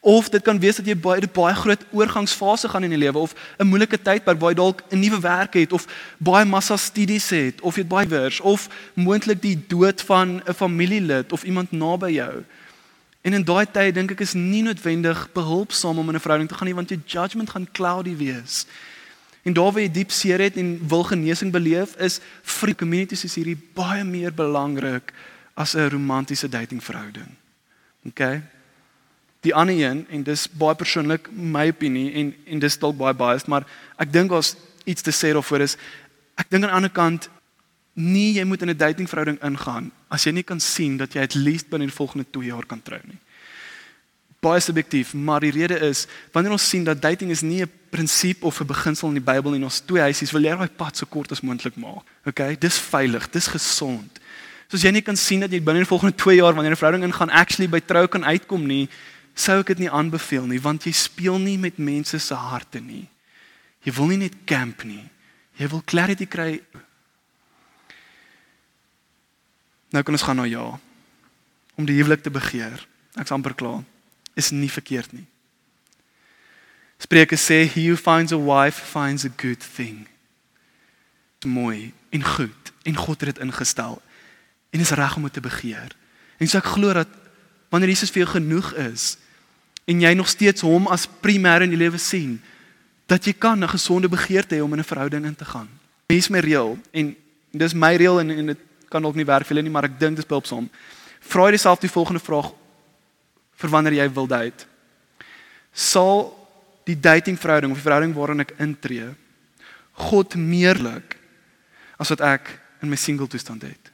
Of 0.00 0.28
dit 0.28 0.42
kan 0.42 0.58
wees 0.58 0.76
dat 0.76 0.86
jy 0.86 0.96
baie 0.96 1.28
baie 1.32 1.54
groot 1.54 1.84
oorgangsfase 1.90 2.68
gaan 2.68 2.84
in 2.84 2.90
die 2.90 2.98
lewe 2.98 3.18
of 3.18 3.34
'n 3.58 3.66
moeilike 3.66 4.02
tydperk 4.02 4.40
waar 4.40 4.50
jy 4.50 4.56
dalk 4.56 4.82
'n 4.90 5.00
nuwe 5.00 5.20
werk 5.20 5.54
het 5.54 5.72
of 5.72 5.86
baie 6.18 6.44
massa 6.44 6.76
studies 6.76 7.30
het 7.30 7.60
of 7.60 7.76
jy 7.76 7.86
baie 7.86 8.06
wers 8.06 8.40
of 8.40 8.68
moontlik 8.94 9.42
die 9.42 9.64
dood 9.68 10.02
van 10.02 10.42
'n 10.46 10.54
familielid 10.54 11.32
of 11.32 11.44
iemand 11.44 11.72
naby 11.72 12.10
jou. 12.12 12.44
En 13.20 13.32
in 13.32 13.44
daai 13.44 13.66
tyd 13.70 13.94
dink 13.94 14.10
ek 14.10 14.20
is 14.20 14.32
nie 14.32 14.62
noodwendig 14.62 15.28
behulpsaam 15.32 15.98
om 15.98 16.08
in 16.08 16.14
'n 16.14 16.20
verhouding 16.20 16.48
te 16.48 16.54
gaan 16.54 16.66
nie 16.66 16.74
want 16.74 16.88
jou 16.88 17.00
judgment 17.06 17.50
gaan 17.50 17.68
cloudy 17.72 18.16
wees. 18.16 18.66
En 19.42 19.52
daar 19.52 19.72
waar 19.72 19.82
jy 19.82 19.90
diep 19.90 20.10
seer 20.10 20.40
het 20.40 20.56
en 20.56 20.76
wil 20.88 21.02
genesing 21.02 21.52
beleef 21.52 21.96
is 21.96 22.20
free 22.42 22.74
communities 22.74 23.24
is 23.24 23.34
hierdie 23.38 23.58
baie 23.74 24.04
meer 24.04 24.34
belangrik 24.34 25.12
as 25.54 25.74
'n 25.74 25.88
romantiese 25.88 26.48
dating 26.48 26.84
verhouding. 26.84 27.30
OK. 28.04 28.40
Die 29.40 29.54
ander 29.54 29.74
een 29.74 30.06
en 30.10 30.22
dis 30.22 30.48
baie 30.50 30.74
persoonlik 30.74 31.28
my 31.32 31.68
opinie 31.68 32.12
en 32.12 32.34
en 32.44 32.58
dis 32.58 32.78
dalk 32.78 32.96
baie 32.96 33.14
biased 33.14 33.46
maar 33.46 33.66
ek 33.96 34.12
dink 34.12 34.32
ons 34.32 34.56
iets 34.84 35.02
te 35.02 35.12
sê 35.12 35.32
daarvoor 35.32 35.60
is 35.60 35.76
ek 36.34 36.50
dink 36.50 36.64
aan 36.64 36.70
die 36.70 36.76
ander 36.76 36.90
kant 36.90 37.28
nie 37.94 38.32
jy 38.38 38.44
moet 38.44 38.62
in 38.62 38.70
'n 38.70 38.76
dating 38.76 39.08
verhouding 39.08 39.42
ingaan 39.42 39.90
as 40.08 40.24
jy 40.24 40.32
nie 40.32 40.42
kan 40.42 40.60
sien 40.60 40.96
dat 40.96 41.12
jy 41.14 41.22
at 41.22 41.34
least 41.34 41.68
binne 41.68 41.86
die 41.86 41.94
volgende 41.94 42.26
2 42.30 42.46
jaar 42.46 42.66
kan 42.66 42.82
trou 42.82 43.00
nie. 43.04 43.18
Baie 44.40 44.60
subjektief, 44.62 45.14
maar 45.14 45.42
die 45.42 45.50
rede 45.50 45.78
is 45.88 46.06
wanneer 46.32 46.54
ons 46.54 46.68
sien 46.68 46.84
dat 46.86 47.00
dating 47.02 47.30
is 47.30 47.42
nie 47.42 47.62
'n 47.62 47.70
prinsip 47.90 48.44
of 48.44 48.60
'n 48.60 48.66
beginsel 48.66 49.08
in 49.08 49.14
die 49.14 49.32
Bybel 49.32 49.50
nie, 49.50 49.64
ons 49.64 49.80
twee 49.80 50.00
huisies 50.00 50.30
wil 50.30 50.42
jy 50.42 50.56
daai 50.56 50.68
pad 50.68 50.96
so 50.96 51.06
kort 51.06 51.32
as 51.32 51.40
moontlik 51.40 51.76
maak. 51.76 52.04
Okay, 52.24 52.56
dis 52.58 52.78
veilig, 52.78 53.30
dis 53.30 53.46
gesond. 53.46 54.20
So 54.68 54.76
as 54.76 54.82
jy 54.82 54.90
nie 54.90 55.02
kan 55.02 55.16
sien 55.16 55.40
dat 55.40 55.50
jy 55.50 55.60
binne 55.60 55.80
die 55.80 55.88
volgende 55.88 56.16
2 56.16 56.36
jaar 56.36 56.54
wanneer 56.54 56.72
'n 56.72 56.76
verhouding 56.76 57.04
ingaan 57.04 57.30
actually 57.30 57.68
by 57.68 57.80
trou 57.80 58.06
kan 58.06 58.24
uitkom 58.24 58.66
nie, 58.66 58.88
sou 59.34 59.58
ek 59.60 59.66
dit 59.66 59.78
nie 59.78 59.90
aanbeveel 59.90 60.46
nie 60.46 60.60
want 60.60 60.84
jy 60.84 60.92
speel 60.92 61.38
nie 61.38 61.58
met 61.58 61.78
mense 61.78 62.18
se 62.18 62.34
harte 62.34 62.80
nie. 62.80 63.08
Jy 63.82 63.92
wil 63.92 64.06
nie 64.06 64.16
net 64.16 64.34
camp 64.44 64.84
nie. 64.84 65.08
Jy 65.56 65.68
wil 65.68 65.82
clarity 65.84 66.26
kry 66.26 66.60
Nou 69.88 70.02
kan 70.04 70.14
ons 70.14 70.22
gaan 70.22 70.36
na 70.36 70.44
ja. 70.44 70.78
Om 71.80 71.86
die 71.88 71.96
huwelik 71.96 72.22
te 72.22 72.30
begeer. 72.30 72.82
Ek's 73.16 73.32
amper 73.32 73.54
klaar. 73.56 73.84
Is 74.38 74.52
nie 74.54 74.70
verkeerd 74.70 75.12
nie. 75.16 75.26
Spreuke 76.98 77.38
sê 77.38 77.64
he 77.66 77.88
who 77.88 77.96
finds 77.98 78.32
a 78.34 78.38
wife 78.38 78.78
finds 78.82 79.24
a 79.26 79.32
good 79.34 79.62
thing. 79.62 80.06
Mooi 81.46 81.92
en 82.10 82.24
goed 82.24 82.72
en 82.82 82.96
God 82.96 83.20
het 83.20 83.34
dit 83.34 83.44
ingestel 83.44 84.00
en 84.70 84.80
is 84.80 84.90
reg 84.90 85.16
om 85.16 85.22
dit 85.22 85.32
te 85.32 85.42
begeer. 85.42 85.94
En 86.38 86.48
so 86.48 86.58
ek 86.58 86.70
glo 86.74 86.92
dat 86.94 87.10
wanneer 87.70 87.92
Jesus 87.94 88.10
vir 88.10 88.24
jou 88.24 88.32
genoeg 88.36 88.72
is 88.88 89.16
en 89.88 90.02
jy 90.02 90.12
nog 90.14 90.28
steeds 90.28 90.64
hom 90.66 90.88
as 90.92 91.06
primêr 91.22 91.64
in 91.64 91.72
die 91.72 91.80
lewe 91.80 91.98
sien, 91.98 92.36
dat 93.08 93.24
jy 93.24 93.32
kan 93.32 93.64
'n 93.64 93.68
gesonde 93.68 94.08
begeerte 94.08 94.56
hê 94.56 94.60
om 94.60 94.72
in 94.72 94.80
'n 94.80 94.84
verhouding 94.84 95.24
in 95.24 95.36
te 95.36 95.44
gaan. 95.44 95.68
Hier 96.08 96.18
is 96.18 96.28
my 96.28 96.38
reël 96.38 96.78
en 96.92 97.16
dis 97.52 97.74
my 97.74 97.96
reël 97.96 98.20
en 98.20 98.30
en 98.30 98.46
dit 98.46 98.58
kan 98.88 99.02
dalk 99.02 99.14
nie 99.14 99.24
werk 99.24 99.46
vir 99.46 99.56
julle 99.56 99.62
nie, 99.62 99.72
maar 99.72 99.84
ek 99.84 99.98
dink 99.98 100.16
dit 100.16 100.24
is 100.24 100.28
behulpsaam. 100.28 100.68
Vra 101.20 101.48
jouself 101.48 101.78
die 101.78 101.90
volgende 101.90 102.20
vraag 102.20 102.52
vir 103.58 103.72
wanneer 103.72 103.98
jy 103.98 104.08
wil 104.14 104.28
date. 104.30 104.66
Sal 105.72 106.30
die 106.88 106.96
dating 106.96 107.36
verhouding 107.38 107.72
of 107.74 107.80
die 107.80 107.84
verhouding 107.84 108.14
waarin 108.16 108.46
ek 108.46 108.56
intree 108.62 109.10
God 109.98 110.36
meerlik 110.38 111.18
as 111.98 112.10
wat 112.14 112.22
ek 112.22 112.50
in 112.82 112.90
my 112.90 112.96
single 112.96 113.26
toestand 113.26 113.64
het. 113.66 113.90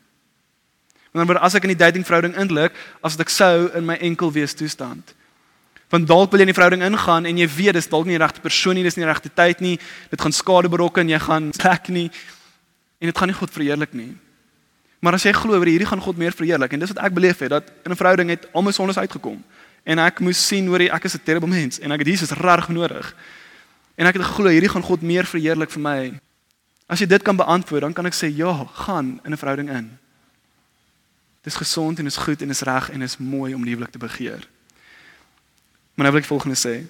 Want 1.15 1.39
as 1.41 1.55
ek 1.57 1.65
in 1.65 1.73
die 1.73 1.81
dating 1.81 2.05
verhouding 2.05 2.35
inlik, 2.37 2.75
as 3.01 3.17
wat 3.17 3.25
ek 3.25 3.33
sou 3.33 3.69
in 3.79 3.87
my 3.87 3.97
enkel 4.05 4.33
wees 4.35 4.53
toestand. 4.57 5.15
Want 5.93 6.09
dalk 6.11 6.33
wil 6.33 6.43
jy 6.43 6.49
in 6.49 6.53
die 6.53 6.57
verhouding 6.57 6.85
ingaan 6.85 7.29
en 7.31 7.39
jy 7.39 7.47
weet 7.55 7.79
dis 7.79 7.89
dalk 7.89 8.09
nie 8.09 8.19
die 8.19 8.23
regte 8.25 8.43
persoon 8.43 8.77
nie, 8.77 8.85
dis 8.85 8.99
nie 8.99 9.05
die 9.07 9.11
regte 9.11 9.31
tyd 9.31 9.63
nie, 9.65 9.77
dit 10.11 10.21
gaan 10.21 10.35
skade 10.35 10.69
berokken, 10.73 11.09
jy 11.09 11.21
gaan 11.23 11.53
trek 11.63 11.89
nie 11.95 12.09
en 13.01 13.11
dit 13.11 13.19
gaan 13.19 13.31
nie 13.31 13.39
God 13.39 13.53
verheerlik 13.55 13.95
nie. 13.97 14.13
Maar 15.05 15.19
as 15.19 15.27
jy 15.27 15.35
glo 15.37 15.59
oor 15.59 15.69
hierdie 15.69 15.89
gaan 15.89 16.01
God 16.01 16.17
meer 16.17 16.33
verheerlik 16.33 16.73
en 16.73 16.81
dis 16.81 16.93
wat 16.95 17.03
ek 17.05 17.13
beleef 17.13 17.43
het 17.45 17.53
dat 17.53 17.69
in 17.85 17.93
'n 17.93 17.97
verhouding 17.97 18.31
het 18.31 18.49
al 18.55 18.63
my 18.63 18.73
sondes 18.73 18.97
uitgekom 18.97 19.43
en 19.85 19.99
ek 19.99 20.21
moes 20.21 20.47
sien 20.47 20.67
hoor 20.67 20.81
ek 20.81 21.05
is 21.05 21.15
'n 21.15 21.25
terrible 21.25 21.49
mens 21.49 21.79
en 21.79 21.93
ek 21.93 21.99
het 21.99 22.09
Jesus 22.09 22.31
regtig 22.31 22.69
nodig. 22.69 23.15
En 23.97 24.07
ek 24.07 24.15
het 24.15 24.25
geglo 24.25 24.49
hierdie 24.49 24.69
gaan 24.69 24.83
God 24.83 25.03
meer 25.03 25.27
verheerlik 25.27 25.71
vir 25.71 25.81
my. 25.81 26.21
As 26.89 27.01
jy 27.01 27.07
dit 27.07 27.23
kan 27.23 27.37
beantwoord, 27.37 27.81
dan 27.81 27.93
kan 27.93 28.07
ek 28.07 28.15
sê 28.15 28.33
ja, 28.37 28.65
gaan 28.73 29.21
in 29.25 29.33
'n 29.33 29.37
verhouding 29.37 29.71
in. 29.71 29.99
Dis 31.43 31.55
gesond 31.55 31.99
en 31.99 32.07
is 32.07 32.17
goed 32.17 32.43
en 32.43 32.51
is 32.51 32.63
reg 32.63 32.91
en 32.91 33.03
is 33.03 33.19
mooi 33.19 33.55
om 33.55 33.65
lieflik 33.65 33.91
te 33.91 33.99
begeer. 33.99 34.49
Maar 35.95 36.05
nou 36.05 36.13
wil 36.13 36.23
ek 36.23 36.27
volgende 36.27 36.57
sê. 36.57 36.87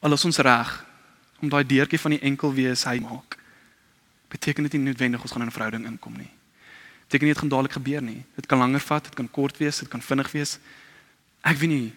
Al 0.00 0.12
is 0.12 0.24
ons 0.24 0.38
reg 0.38 0.84
om 1.40 1.48
daai 1.48 1.66
deurtjie 1.66 1.98
van 2.00 2.10
die 2.10 2.20
enkel 2.20 2.54
wees 2.54 2.84
hy 2.84 2.98
maak. 3.00 3.38
Beteken 4.28 4.62
dit 4.62 4.72
nie 4.72 4.82
noodwendig 4.82 5.22
ons 5.22 5.32
gaan 5.32 5.42
in 5.42 5.48
'n 5.48 5.52
verhouding 5.52 5.86
inkom 5.86 6.16
nie 6.16 6.35
beteken 7.06 7.26
nie 7.26 7.34
dit 7.34 7.42
gaan 7.42 7.52
dadelik 7.52 7.76
gebeur 7.78 8.02
nie. 8.02 8.24
Dit 8.34 8.46
kan 8.50 8.58
langer 8.58 8.82
vat, 8.82 9.04
dit 9.04 9.14
kan 9.14 9.28
kort 9.30 9.58
wees, 9.62 9.78
dit 9.78 9.88
kan 9.88 10.02
vinnig 10.02 10.30
wees. 10.34 10.58
Ek 11.46 11.58
weet 11.60 11.70
nie 11.70 11.92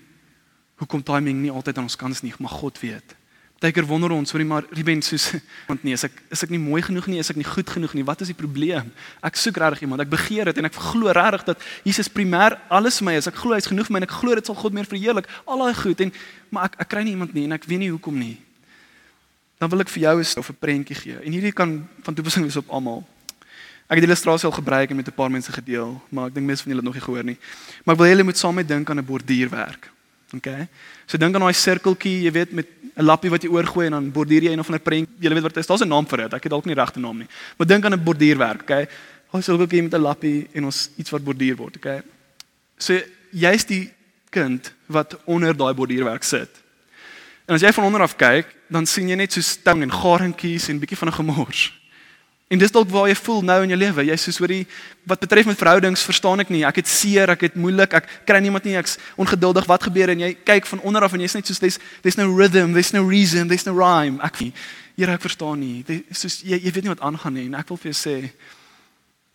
hoekom 0.80 1.02
timing 1.04 1.42
nie 1.42 1.52
altyd 1.52 1.78
aan 1.78 1.90
ons 1.90 1.98
kant 2.00 2.16
is 2.16 2.22
nie, 2.24 2.32
maar 2.40 2.54
God 2.56 2.78
weet. 2.80 3.16
Partykeer 3.60 3.84
wonder 3.90 4.14
ons, 4.16 4.30
sorry 4.32 4.46
maar 4.48 4.64
Ruben 4.72 5.02
soos 5.04 5.26
want 5.68 5.84
nee, 5.84 5.98
is 5.98 6.06
ek 6.08 6.14
is 6.32 6.46
ek 6.46 6.54
nie 6.54 6.62
mooi 6.62 6.80
genoeg 6.86 7.10
nie, 7.12 7.18
is 7.20 7.32
ek 7.34 7.40
nie 7.42 7.48
goed 7.48 7.68
genoeg 7.68 7.98
nie. 7.98 8.06
Wat 8.08 8.22
is 8.24 8.32
die 8.32 8.38
probleem? 8.38 8.94
Ek 9.26 9.36
soek 9.36 9.60
regtig 9.60 9.84
iemand. 9.84 10.06
Ek 10.06 10.14
begeer 10.14 10.48
dit 10.48 10.62
en 10.62 10.70
ek 10.70 10.78
glo 10.80 11.12
regtig 11.12 11.44
dat 11.50 11.66
Jesus 11.84 12.08
primêr 12.08 12.56
alles 12.72 13.02
vir 13.02 13.10
my 13.10 13.18
is. 13.20 13.28
Ek 13.28 13.36
glo 13.36 13.58
hy's 13.58 13.68
genoeg 13.68 13.90
vir 13.90 13.98
my 13.98 14.04
en 14.06 14.08
ek 14.08 14.16
glo 14.22 14.38
dit 14.40 14.48
sal 14.48 14.56
God 14.62 14.78
meer 14.78 14.88
verheerlik. 14.88 15.28
Al 15.44 15.66
daai 15.66 15.76
goed 15.76 16.06
en 16.06 16.14
maar 16.56 16.72
ek 16.72 16.80
ek 16.86 16.92
kry 16.96 17.04
nie 17.04 17.18
iemand 17.18 17.36
nie 17.36 17.50
en 17.50 17.58
ek 17.58 17.68
weet 17.68 17.84
nie 17.84 17.92
hoekom 17.92 18.16
nie. 18.16 18.38
Dan 19.60 19.74
wil 19.74 19.84
ek 19.84 19.92
vir 19.92 20.08
jou 20.08 20.16
'n 20.24 20.40
of 20.40 20.50
'n 20.50 20.60
prentjie 20.64 20.96
gee. 20.96 21.20
En 21.20 21.32
hierdie 21.36 21.52
kan 21.52 21.84
van 22.08 22.16
toepassing 22.16 22.48
wees 22.48 22.56
op 22.56 22.72
almal. 22.72 23.04
Ek 23.90 23.98
het 23.98 24.06
die 24.06 24.12
illustrasie 24.12 24.46
al 24.46 24.54
gebruik 24.54 24.92
en 24.92 24.96
met 24.96 25.08
'n 25.08 25.18
paar 25.18 25.32
mense 25.32 25.52
gedeel, 25.52 26.02
maar 26.10 26.28
ek 26.28 26.34
dink 26.34 26.46
mense 26.46 26.64
van 26.64 26.72
julle 26.72 26.86
het 26.86 26.94
nog 26.94 26.94
nie 26.94 27.08
gehoor 27.08 27.24
nie. 27.24 27.38
Maar 27.84 27.96
ek 27.96 28.02
wil 28.02 28.10
julle 28.10 28.24
moet 28.24 28.38
saam 28.38 28.56
met 28.56 28.68
dink 28.68 28.90
aan 28.90 29.00
'n 29.00 29.06
borduurwerk. 29.06 29.90
OK. 30.36 30.48
So 31.08 31.18
dink 31.18 31.34
aan 31.34 31.42
daai 31.42 31.54
sirkeltjie, 31.54 32.22
jy 32.22 32.32
weet 32.32 32.52
met 32.52 32.68
'n 32.96 33.04
lappie 33.04 33.30
wat 33.30 33.42
jy 33.42 33.50
oorgooi 33.50 33.86
en 33.86 33.92
dan 33.92 34.12
borduur 34.12 34.44
jy 34.44 34.52
een 34.52 34.60
of 34.60 34.68
ander 34.68 34.82
prent. 34.82 35.10
Julle 35.20 35.34
weet 35.34 35.44
wat 35.44 35.54
dit 35.54 35.64
is. 35.64 35.68
Daar's 35.68 35.82
'n 35.82 35.88
naam 35.88 36.08
vir 36.08 36.18
dit. 36.18 36.34
Ek 36.34 36.44
het 36.44 36.52
dalk 36.52 36.66
nie 36.66 36.76
regte 36.76 37.00
naam 37.00 37.18
nie. 37.18 37.28
Maar 37.58 37.68
dink 37.68 37.86
aan 37.86 37.94
'n 37.94 38.04
borduurwerk, 38.04 38.62
OK. 38.62 38.90
Ons 39.32 39.46
sal 39.46 39.60
ook 39.60 39.72
met 39.72 39.94
'n 39.94 40.02
lappie 40.02 40.48
en 40.54 40.66
ons 40.66 40.90
iets 40.96 41.10
wat 41.10 41.24
borduur 41.24 41.56
word, 41.56 41.78
OK. 41.78 42.04
So 42.78 43.00
jy's 43.32 43.66
die 43.66 43.92
kind 44.30 44.74
wat 44.86 45.18
onder 45.26 45.58
daai 45.58 45.74
borduurwerk 45.74 46.24
sit. 46.24 46.50
En 47.46 47.56
as 47.56 47.62
jy 47.62 47.74
van 47.74 47.84
onder 47.84 48.02
af 48.02 48.16
kyk, 48.16 48.46
dan 48.68 48.86
sien 48.86 49.10
jy 49.10 49.16
net 49.16 49.34
so 49.34 49.42
stang 49.42 49.82
en 49.82 49.92
garingkies 49.92 50.68
en 50.70 50.80
bietjie 50.80 50.98
van 50.98 51.08
'n 51.08 51.14
gemors. 51.14 51.79
En 52.50 52.58
dis 52.58 52.72
dalk 52.74 52.90
waar 52.90 53.06
jy 53.08 53.14
voel 53.16 53.44
nou 53.46 53.60
in 53.62 53.70
jou 53.70 53.78
lewe. 53.78 54.04
Jy 54.08 54.16
sê 54.18 54.32
hoorie, 54.42 54.64
wat 55.06 55.22
betref 55.22 55.46
met 55.46 55.58
verhoudings, 55.58 56.02
verstaan 56.02 56.42
ek 56.42 56.50
nie. 56.50 56.64
Ek 56.66 56.80
het 56.82 56.90
seer, 56.90 57.30
ek 57.30 57.44
het 57.46 57.58
moeilik, 57.60 57.94
ek 58.00 58.08
kry 58.26 58.40
niemand 58.42 58.66
nie, 58.66 58.74
ek's 58.80 58.98
ongeduldig. 59.22 59.68
Wat 59.70 59.86
gebeur 59.86 60.10
en 60.10 60.24
jy 60.26 60.32
kyk 60.48 60.66
van 60.66 60.82
onder 60.82 61.06
af 61.06 61.14
en 61.14 61.22
jy's 61.22 61.38
net 61.38 61.46
soos 61.46 61.62
there's 61.62 61.78
there's 62.02 62.18
no 62.18 62.26
rhythm, 62.26 62.74
there's 62.74 62.90
no 62.96 63.06
reason, 63.06 63.52
there's 63.52 63.68
no 63.70 63.76
rhyme. 63.78 64.18
Ek 64.26 64.42
Here, 65.00 65.14
ek 65.16 65.22
verstaan 65.24 65.62
nie. 65.62 65.84
Dis 65.88 66.26
soos 66.26 66.42
jy 66.44 66.58
jy 66.60 66.74
weet 66.76 66.84
nie 66.84 66.92
wat 66.92 67.06
aangaan 67.06 67.38
nie 67.38 67.46
en 67.48 67.54
ek 67.56 67.70
wil 67.72 67.80
vir 67.80 67.94
jou 67.94 68.00
sê 68.02 68.16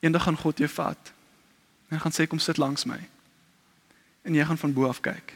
eendag 0.04 0.26
gaan 0.26 0.36
God 0.36 0.58
jou 0.60 0.68
vat. 0.74 1.12
En 1.88 1.96
hy 1.96 2.02
gaan 2.02 2.12
sê 2.12 2.26
kom 2.28 2.42
sit 2.42 2.58
langs 2.60 2.84
my. 2.84 2.98
En 4.28 4.36
jy 4.36 4.44
gaan 4.44 4.60
van 4.60 4.74
bo 4.76 4.90
af 4.90 5.00
kyk. 5.06 5.32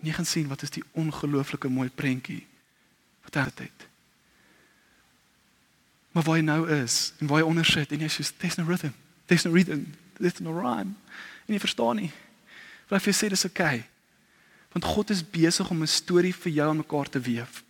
En 0.00 0.08
jy 0.08 0.14
gaan 0.16 0.28
sien 0.28 0.48
wat 0.48 0.62
is 0.64 0.72
die 0.72 0.84
ongelooflike 0.96 1.68
mooi 1.68 1.90
prentjie 1.90 2.44
wat 3.26 3.36
hy 3.36 3.44
het. 3.66 3.85
Maar 6.16 6.24
waar 6.24 6.38
hy 6.40 6.44
nou 6.46 6.62
is 6.72 7.12
en 7.20 7.28
waar 7.28 7.42
hy 7.42 7.48
onder 7.50 7.68
sit 7.68 7.92
en 7.92 8.06
jy 8.06 8.08
sê 8.08 8.24
there's 8.40 8.56
no 8.56 8.64
rhythm. 8.64 8.94
There's 9.28 9.44
no 9.44 9.52
rhythm. 9.52 9.84
There's 10.16 10.40
no 10.40 10.56
rhyme. 10.56 10.96
En 11.44 11.52
jy 11.52 11.60
verstaan 11.60 12.00
nie. 12.00 12.10
Maar 12.88 13.04
hy 13.04 13.12
sê 13.12 13.28
dis 13.28 13.44
oukei. 13.44 13.82
Okay. 13.84 13.84
Want 14.72 14.88
God 14.88 15.12
is 15.12 15.20
besig 15.20 15.68
om 15.70 15.82
'n 15.82 15.86
storie 15.88 16.32
vir 16.34 16.52
jou 16.52 16.68
aan 16.68 16.80
mekaar 16.80 17.08
te 17.08 17.20
weef 17.20 17.66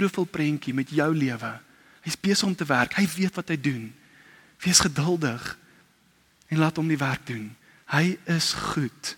beautiful 0.00 0.24
prentjie 0.24 0.74
met 0.74 0.90
jou 0.90 1.10
lewe. 1.12 1.52
Hy's 2.00 2.16
besig 2.16 2.48
om 2.48 2.54
te 2.56 2.64
werk. 2.64 2.94
Hy 2.96 3.04
weet 3.16 3.36
wat 3.36 3.50
hy 3.52 3.58
doen. 3.60 3.90
Wees 4.64 4.80
geduldig 4.80 5.56
en 6.48 6.60
laat 6.60 6.78
hom 6.80 6.88
die 6.88 7.00
werk 7.00 7.26
doen. 7.28 7.50
Hy 7.92 8.16
is 8.30 8.52
goed. 8.72 9.16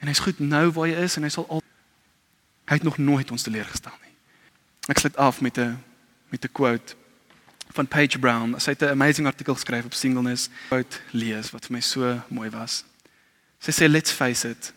En 0.00 0.08
hy's 0.08 0.22
goed 0.24 0.40
nou 0.40 0.70
waar 0.72 0.88
hy 0.88 1.04
is 1.04 1.18
en 1.18 1.26
hy 1.26 1.32
sal 1.32 1.46
al 1.52 1.62
hy 2.64 2.78
het 2.78 2.86
nog 2.86 2.96
nooit 2.96 3.28
ons 3.28 3.44
teleurgestel 3.44 3.92
nie. 4.00 4.14
Ek 4.88 5.00
sluit 5.00 5.16
af 5.20 5.42
met 5.44 5.58
'n 5.58 5.76
met 6.32 6.44
'n 6.44 6.52
quote 6.52 6.96
van 7.74 7.88
Paige 7.88 8.18
Brown. 8.18 8.54
Sy 8.58 8.70
het 8.70 8.82
'n 8.82 8.94
amazing 8.94 9.26
artikel 9.26 9.54
geskryf 9.54 9.84
op 9.84 9.94
singleness. 9.94 10.48
Quote 10.66 10.96
lees 11.10 11.50
wat 11.50 11.66
vir 11.66 11.72
my 11.72 11.80
so 11.80 12.22
mooi 12.28 12.50
was. 12.50 12.84
Sy 13.58 13.70
sê 13.72 13.88
let's 13.88 14.12
face 14.12 14.48
it. 14.48 14.72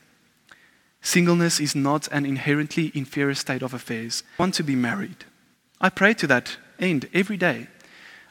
Singleness 1.01 1.59
is 1.59 1.73
not 1.73 2.11
an 2.11 2.25
inherently 2.25 2.89
inferior 2.93 3.35
state 3.35 3.63
of 3.63 3.73
affairs. 3.73 4.21
I 4.21 4.41
want 4.41 4.55
to 4.55 4.63
be 4.63 4.75
married. 4.75 5.25
I 5.79 5.89
pray 5.89 6.13
to 6.15 6.27
that 6.27 6.57
end 6.79 7.07
every 7.13 7.37
day. 7.37 7.67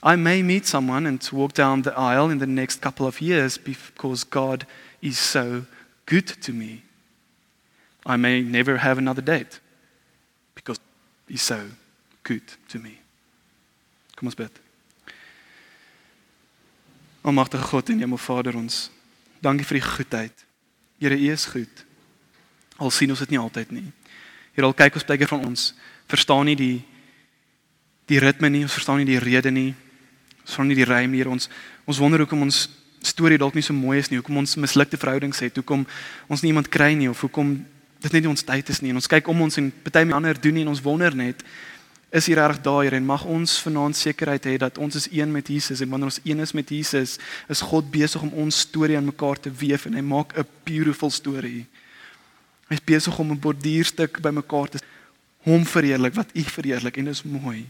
I 0.02 0.16
may 0.16 0.42
meet 0.42 0.66
someone 0.66 1.08
and 1.08 1.28
walk 1.32 1.52
down 1.52 1.82
the 1.82 1.94
aisle 1.96 2.30
in 2.30 2.38
the 2.38 2.46
next 2.46 2.80
couple 2.80 3.06
of 3.06 3.20
years 3.20 3.58
because 3.58 4.24
God 4.24 4.66
is 5.00 5.18
so 5.18 5.64
good 6.04 6.42
to 6.42 6.52
me. 6.52 6.82
I 8.04 8.16
may 8.16 8.42
never 8.42 8.78
have 8.78 8.98
another 8.98 9.22
date 9.22 9.60
because 10.54 10.80
He's 11.28 11.42
so 11.42 11.70
good 12.22 12.42
to 12.68 12.78
me. 12.78 13.00
Kom 14.16 14.30
ons 14.30 14.38
bid. 14.38 14.60
Almagtige 17.26 17.68
God 17.68 17.90
en 17.92 18.00
Hemel 18.00 18.20
Vader 18.22 18.56
ons, 18.56 18.86
dankie 19.44 19.66
vir 19.66 19.80
die 19.80 19.86
goedheid. 19.86 20.44
Here, 21.02 21.18
U 21.18 21.32
is 21.32 21.44
goed. 21.52 21.82
Al 22.80 22.92
sien 22.94 23.12
ons 23.12 23.20
dit 23.20 23.34
nie 23.34 23.40
altyd 23.40 23.74
nie. 23.76 23.84
Hier 24.56 24.64
al 24.64 24.72
kyk 24.76 24.96
ons 24.96 25.04
baie 25.04 25.20
keer 25.20 25.28
van 25.28 25.44
ons 25.44 25.74
verstaan 26.08 26.48
nie 26.48 26.56
die 26.56 26.76
die 28.06 28.20
ritme 28.22 28.46
nie, 28.48 28.62
ons 28.62 28.76
verstaan 28.76 29.00
nie 29.02 29.08
die 29.08 29.18
rede 29.18 29.50
nie. 29.50 29.72
Ons 30.44 30.52
verstaan 30.54 30.70
nie 30.70 30.78
die 30.78 30.86
rym 30.86 31.16
hier 31.16 31.28
ons 31.28 31.50
ons 31.84 32.00
wonder 32.00 32.22
hoekom 32.22 32.46
ons 32.46 32.64
storie 33.04 33.38
dalk 33.38 33.54
nie 33.54 33.64
so 33.66 33.74
mooi 33.76 33.98
is 34.00 34.08
nie, 34.10 34.20
hoekom 34.20 34.40
ons 34.40 34.56
mislukte 34.58 34.98
verhoudings 34.98 35.42
het, 35.42 35.58
hoekom 35.58 35.84
ons 36.30 36.42
nie 36.42 36.54
iemand 36.54 36.70
kry 36.72 36.94
nie 36.98 37.10
of 37.10 37.20
hoekom 37.22 37.52
dit 38.02 38.12
net 38.14 38.22
nie 38.22 38.30
ons 38.30 38.46
tyd 38.46 38.70
is 38.72 38.80
nie. 38.82 38.94
En 38.94 39.00
ons 39.00 39.10
kyk 39.10 39.28
om 39.28 39.44
ons 39.44 39.60
en 39.60 39.68
party 39.84 40.06
mense 40.06 40.16
ander 40.22 40.40
doen 40.40 40.56
nie 40.56 40.64
en 40.64 40.72
ons 40.72 40.82
wonder 40.84 41.14
net 41.18 41.42
is 42.16 42.26
hier 42.30 42.38
reg 42.40 42.60
daai 42.64 42.88
en 42.96 43.04
mag 43.04 43.24
ons 43.28 43.58
vanaand 43.60 43.96
sekerheid 43.96 44.46
hê 44.48 44.56
dat 44.60 44.78
ons 44.80 44.96
is 44.96 45.08
een 45.12 45.32
met 45.32 45.48
Jesus 45.52 45.82
en 45.84 45.90
wanneer 45.92 46.08
ons 46.08 46.20
een 46.24 46.40
is 46.40 46.54
met 46.56 46.70
Jesus, 46.72 47.18
is 47.52 47.60
God 47.60 47.90
besig 47.92 48.22
om 48.24 48.32
ons 48.46 48.60
storie 48.64 48.96
aan 48.96 49.10
mekaar 49.10 49.40
te 49.40 49.52
weef 49.52 49.84
en 49.86 49.98
hy 49.98 50.04
maak 50.04 50.36
'n 50.36 50.46
beautiful 50.64 51.10
storie. 51.10 51.66
Hy's 52.68 52.84
besig 52.84 53.18
om 53.18 53.32
'n 53.32 53.40
borduurstuk 53.40 54.20
bymekaar 54.20 54.68
te 54.68 54.78
hom 55.44 55.66
verheerlik 55.66 56.14
wat 56.14 56.30
U 56.34 56.42
verheerlik 56.42 56.96
en 56.96 57.04
dit 57.04 57.14
is 57.14 57.22
mooi. 57.22 57.68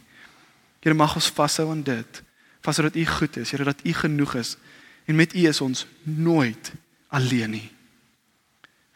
Here 0.80 0.94
mag 0.94 1.14
ons 1.14 1.30
vashou 1.30 1.70
aan 1.70 1.82
dit. 1.82 2.22
Vashou 2.62 2.86
dat 2.86 2.96
U 2.96 3.04
goed 3.04 3.36
is, 3.36 3.50
Here 3.50 3.64
dat 3.64 3.80
U 3.84 3.92
genoeg 3.92 4.34
is 4.34 4.56
en 5.06 5.16
met 5.16 5.34
U 5.34 5.46
is 5.48 5.60
ons 5.60 5.86
nooit 6.02 6.72
alleen 7.08 7.50
nie. 7.50 7.70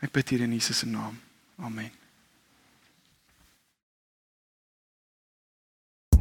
Ek 0.01 0.13
bid 0.13 0.29
hier 0.29 0.41
in 0.41 0.53
Jesus 0.53 0.79
se 0.79 0.87
naam. 0.87 1.19
Amen. 1.59 2.00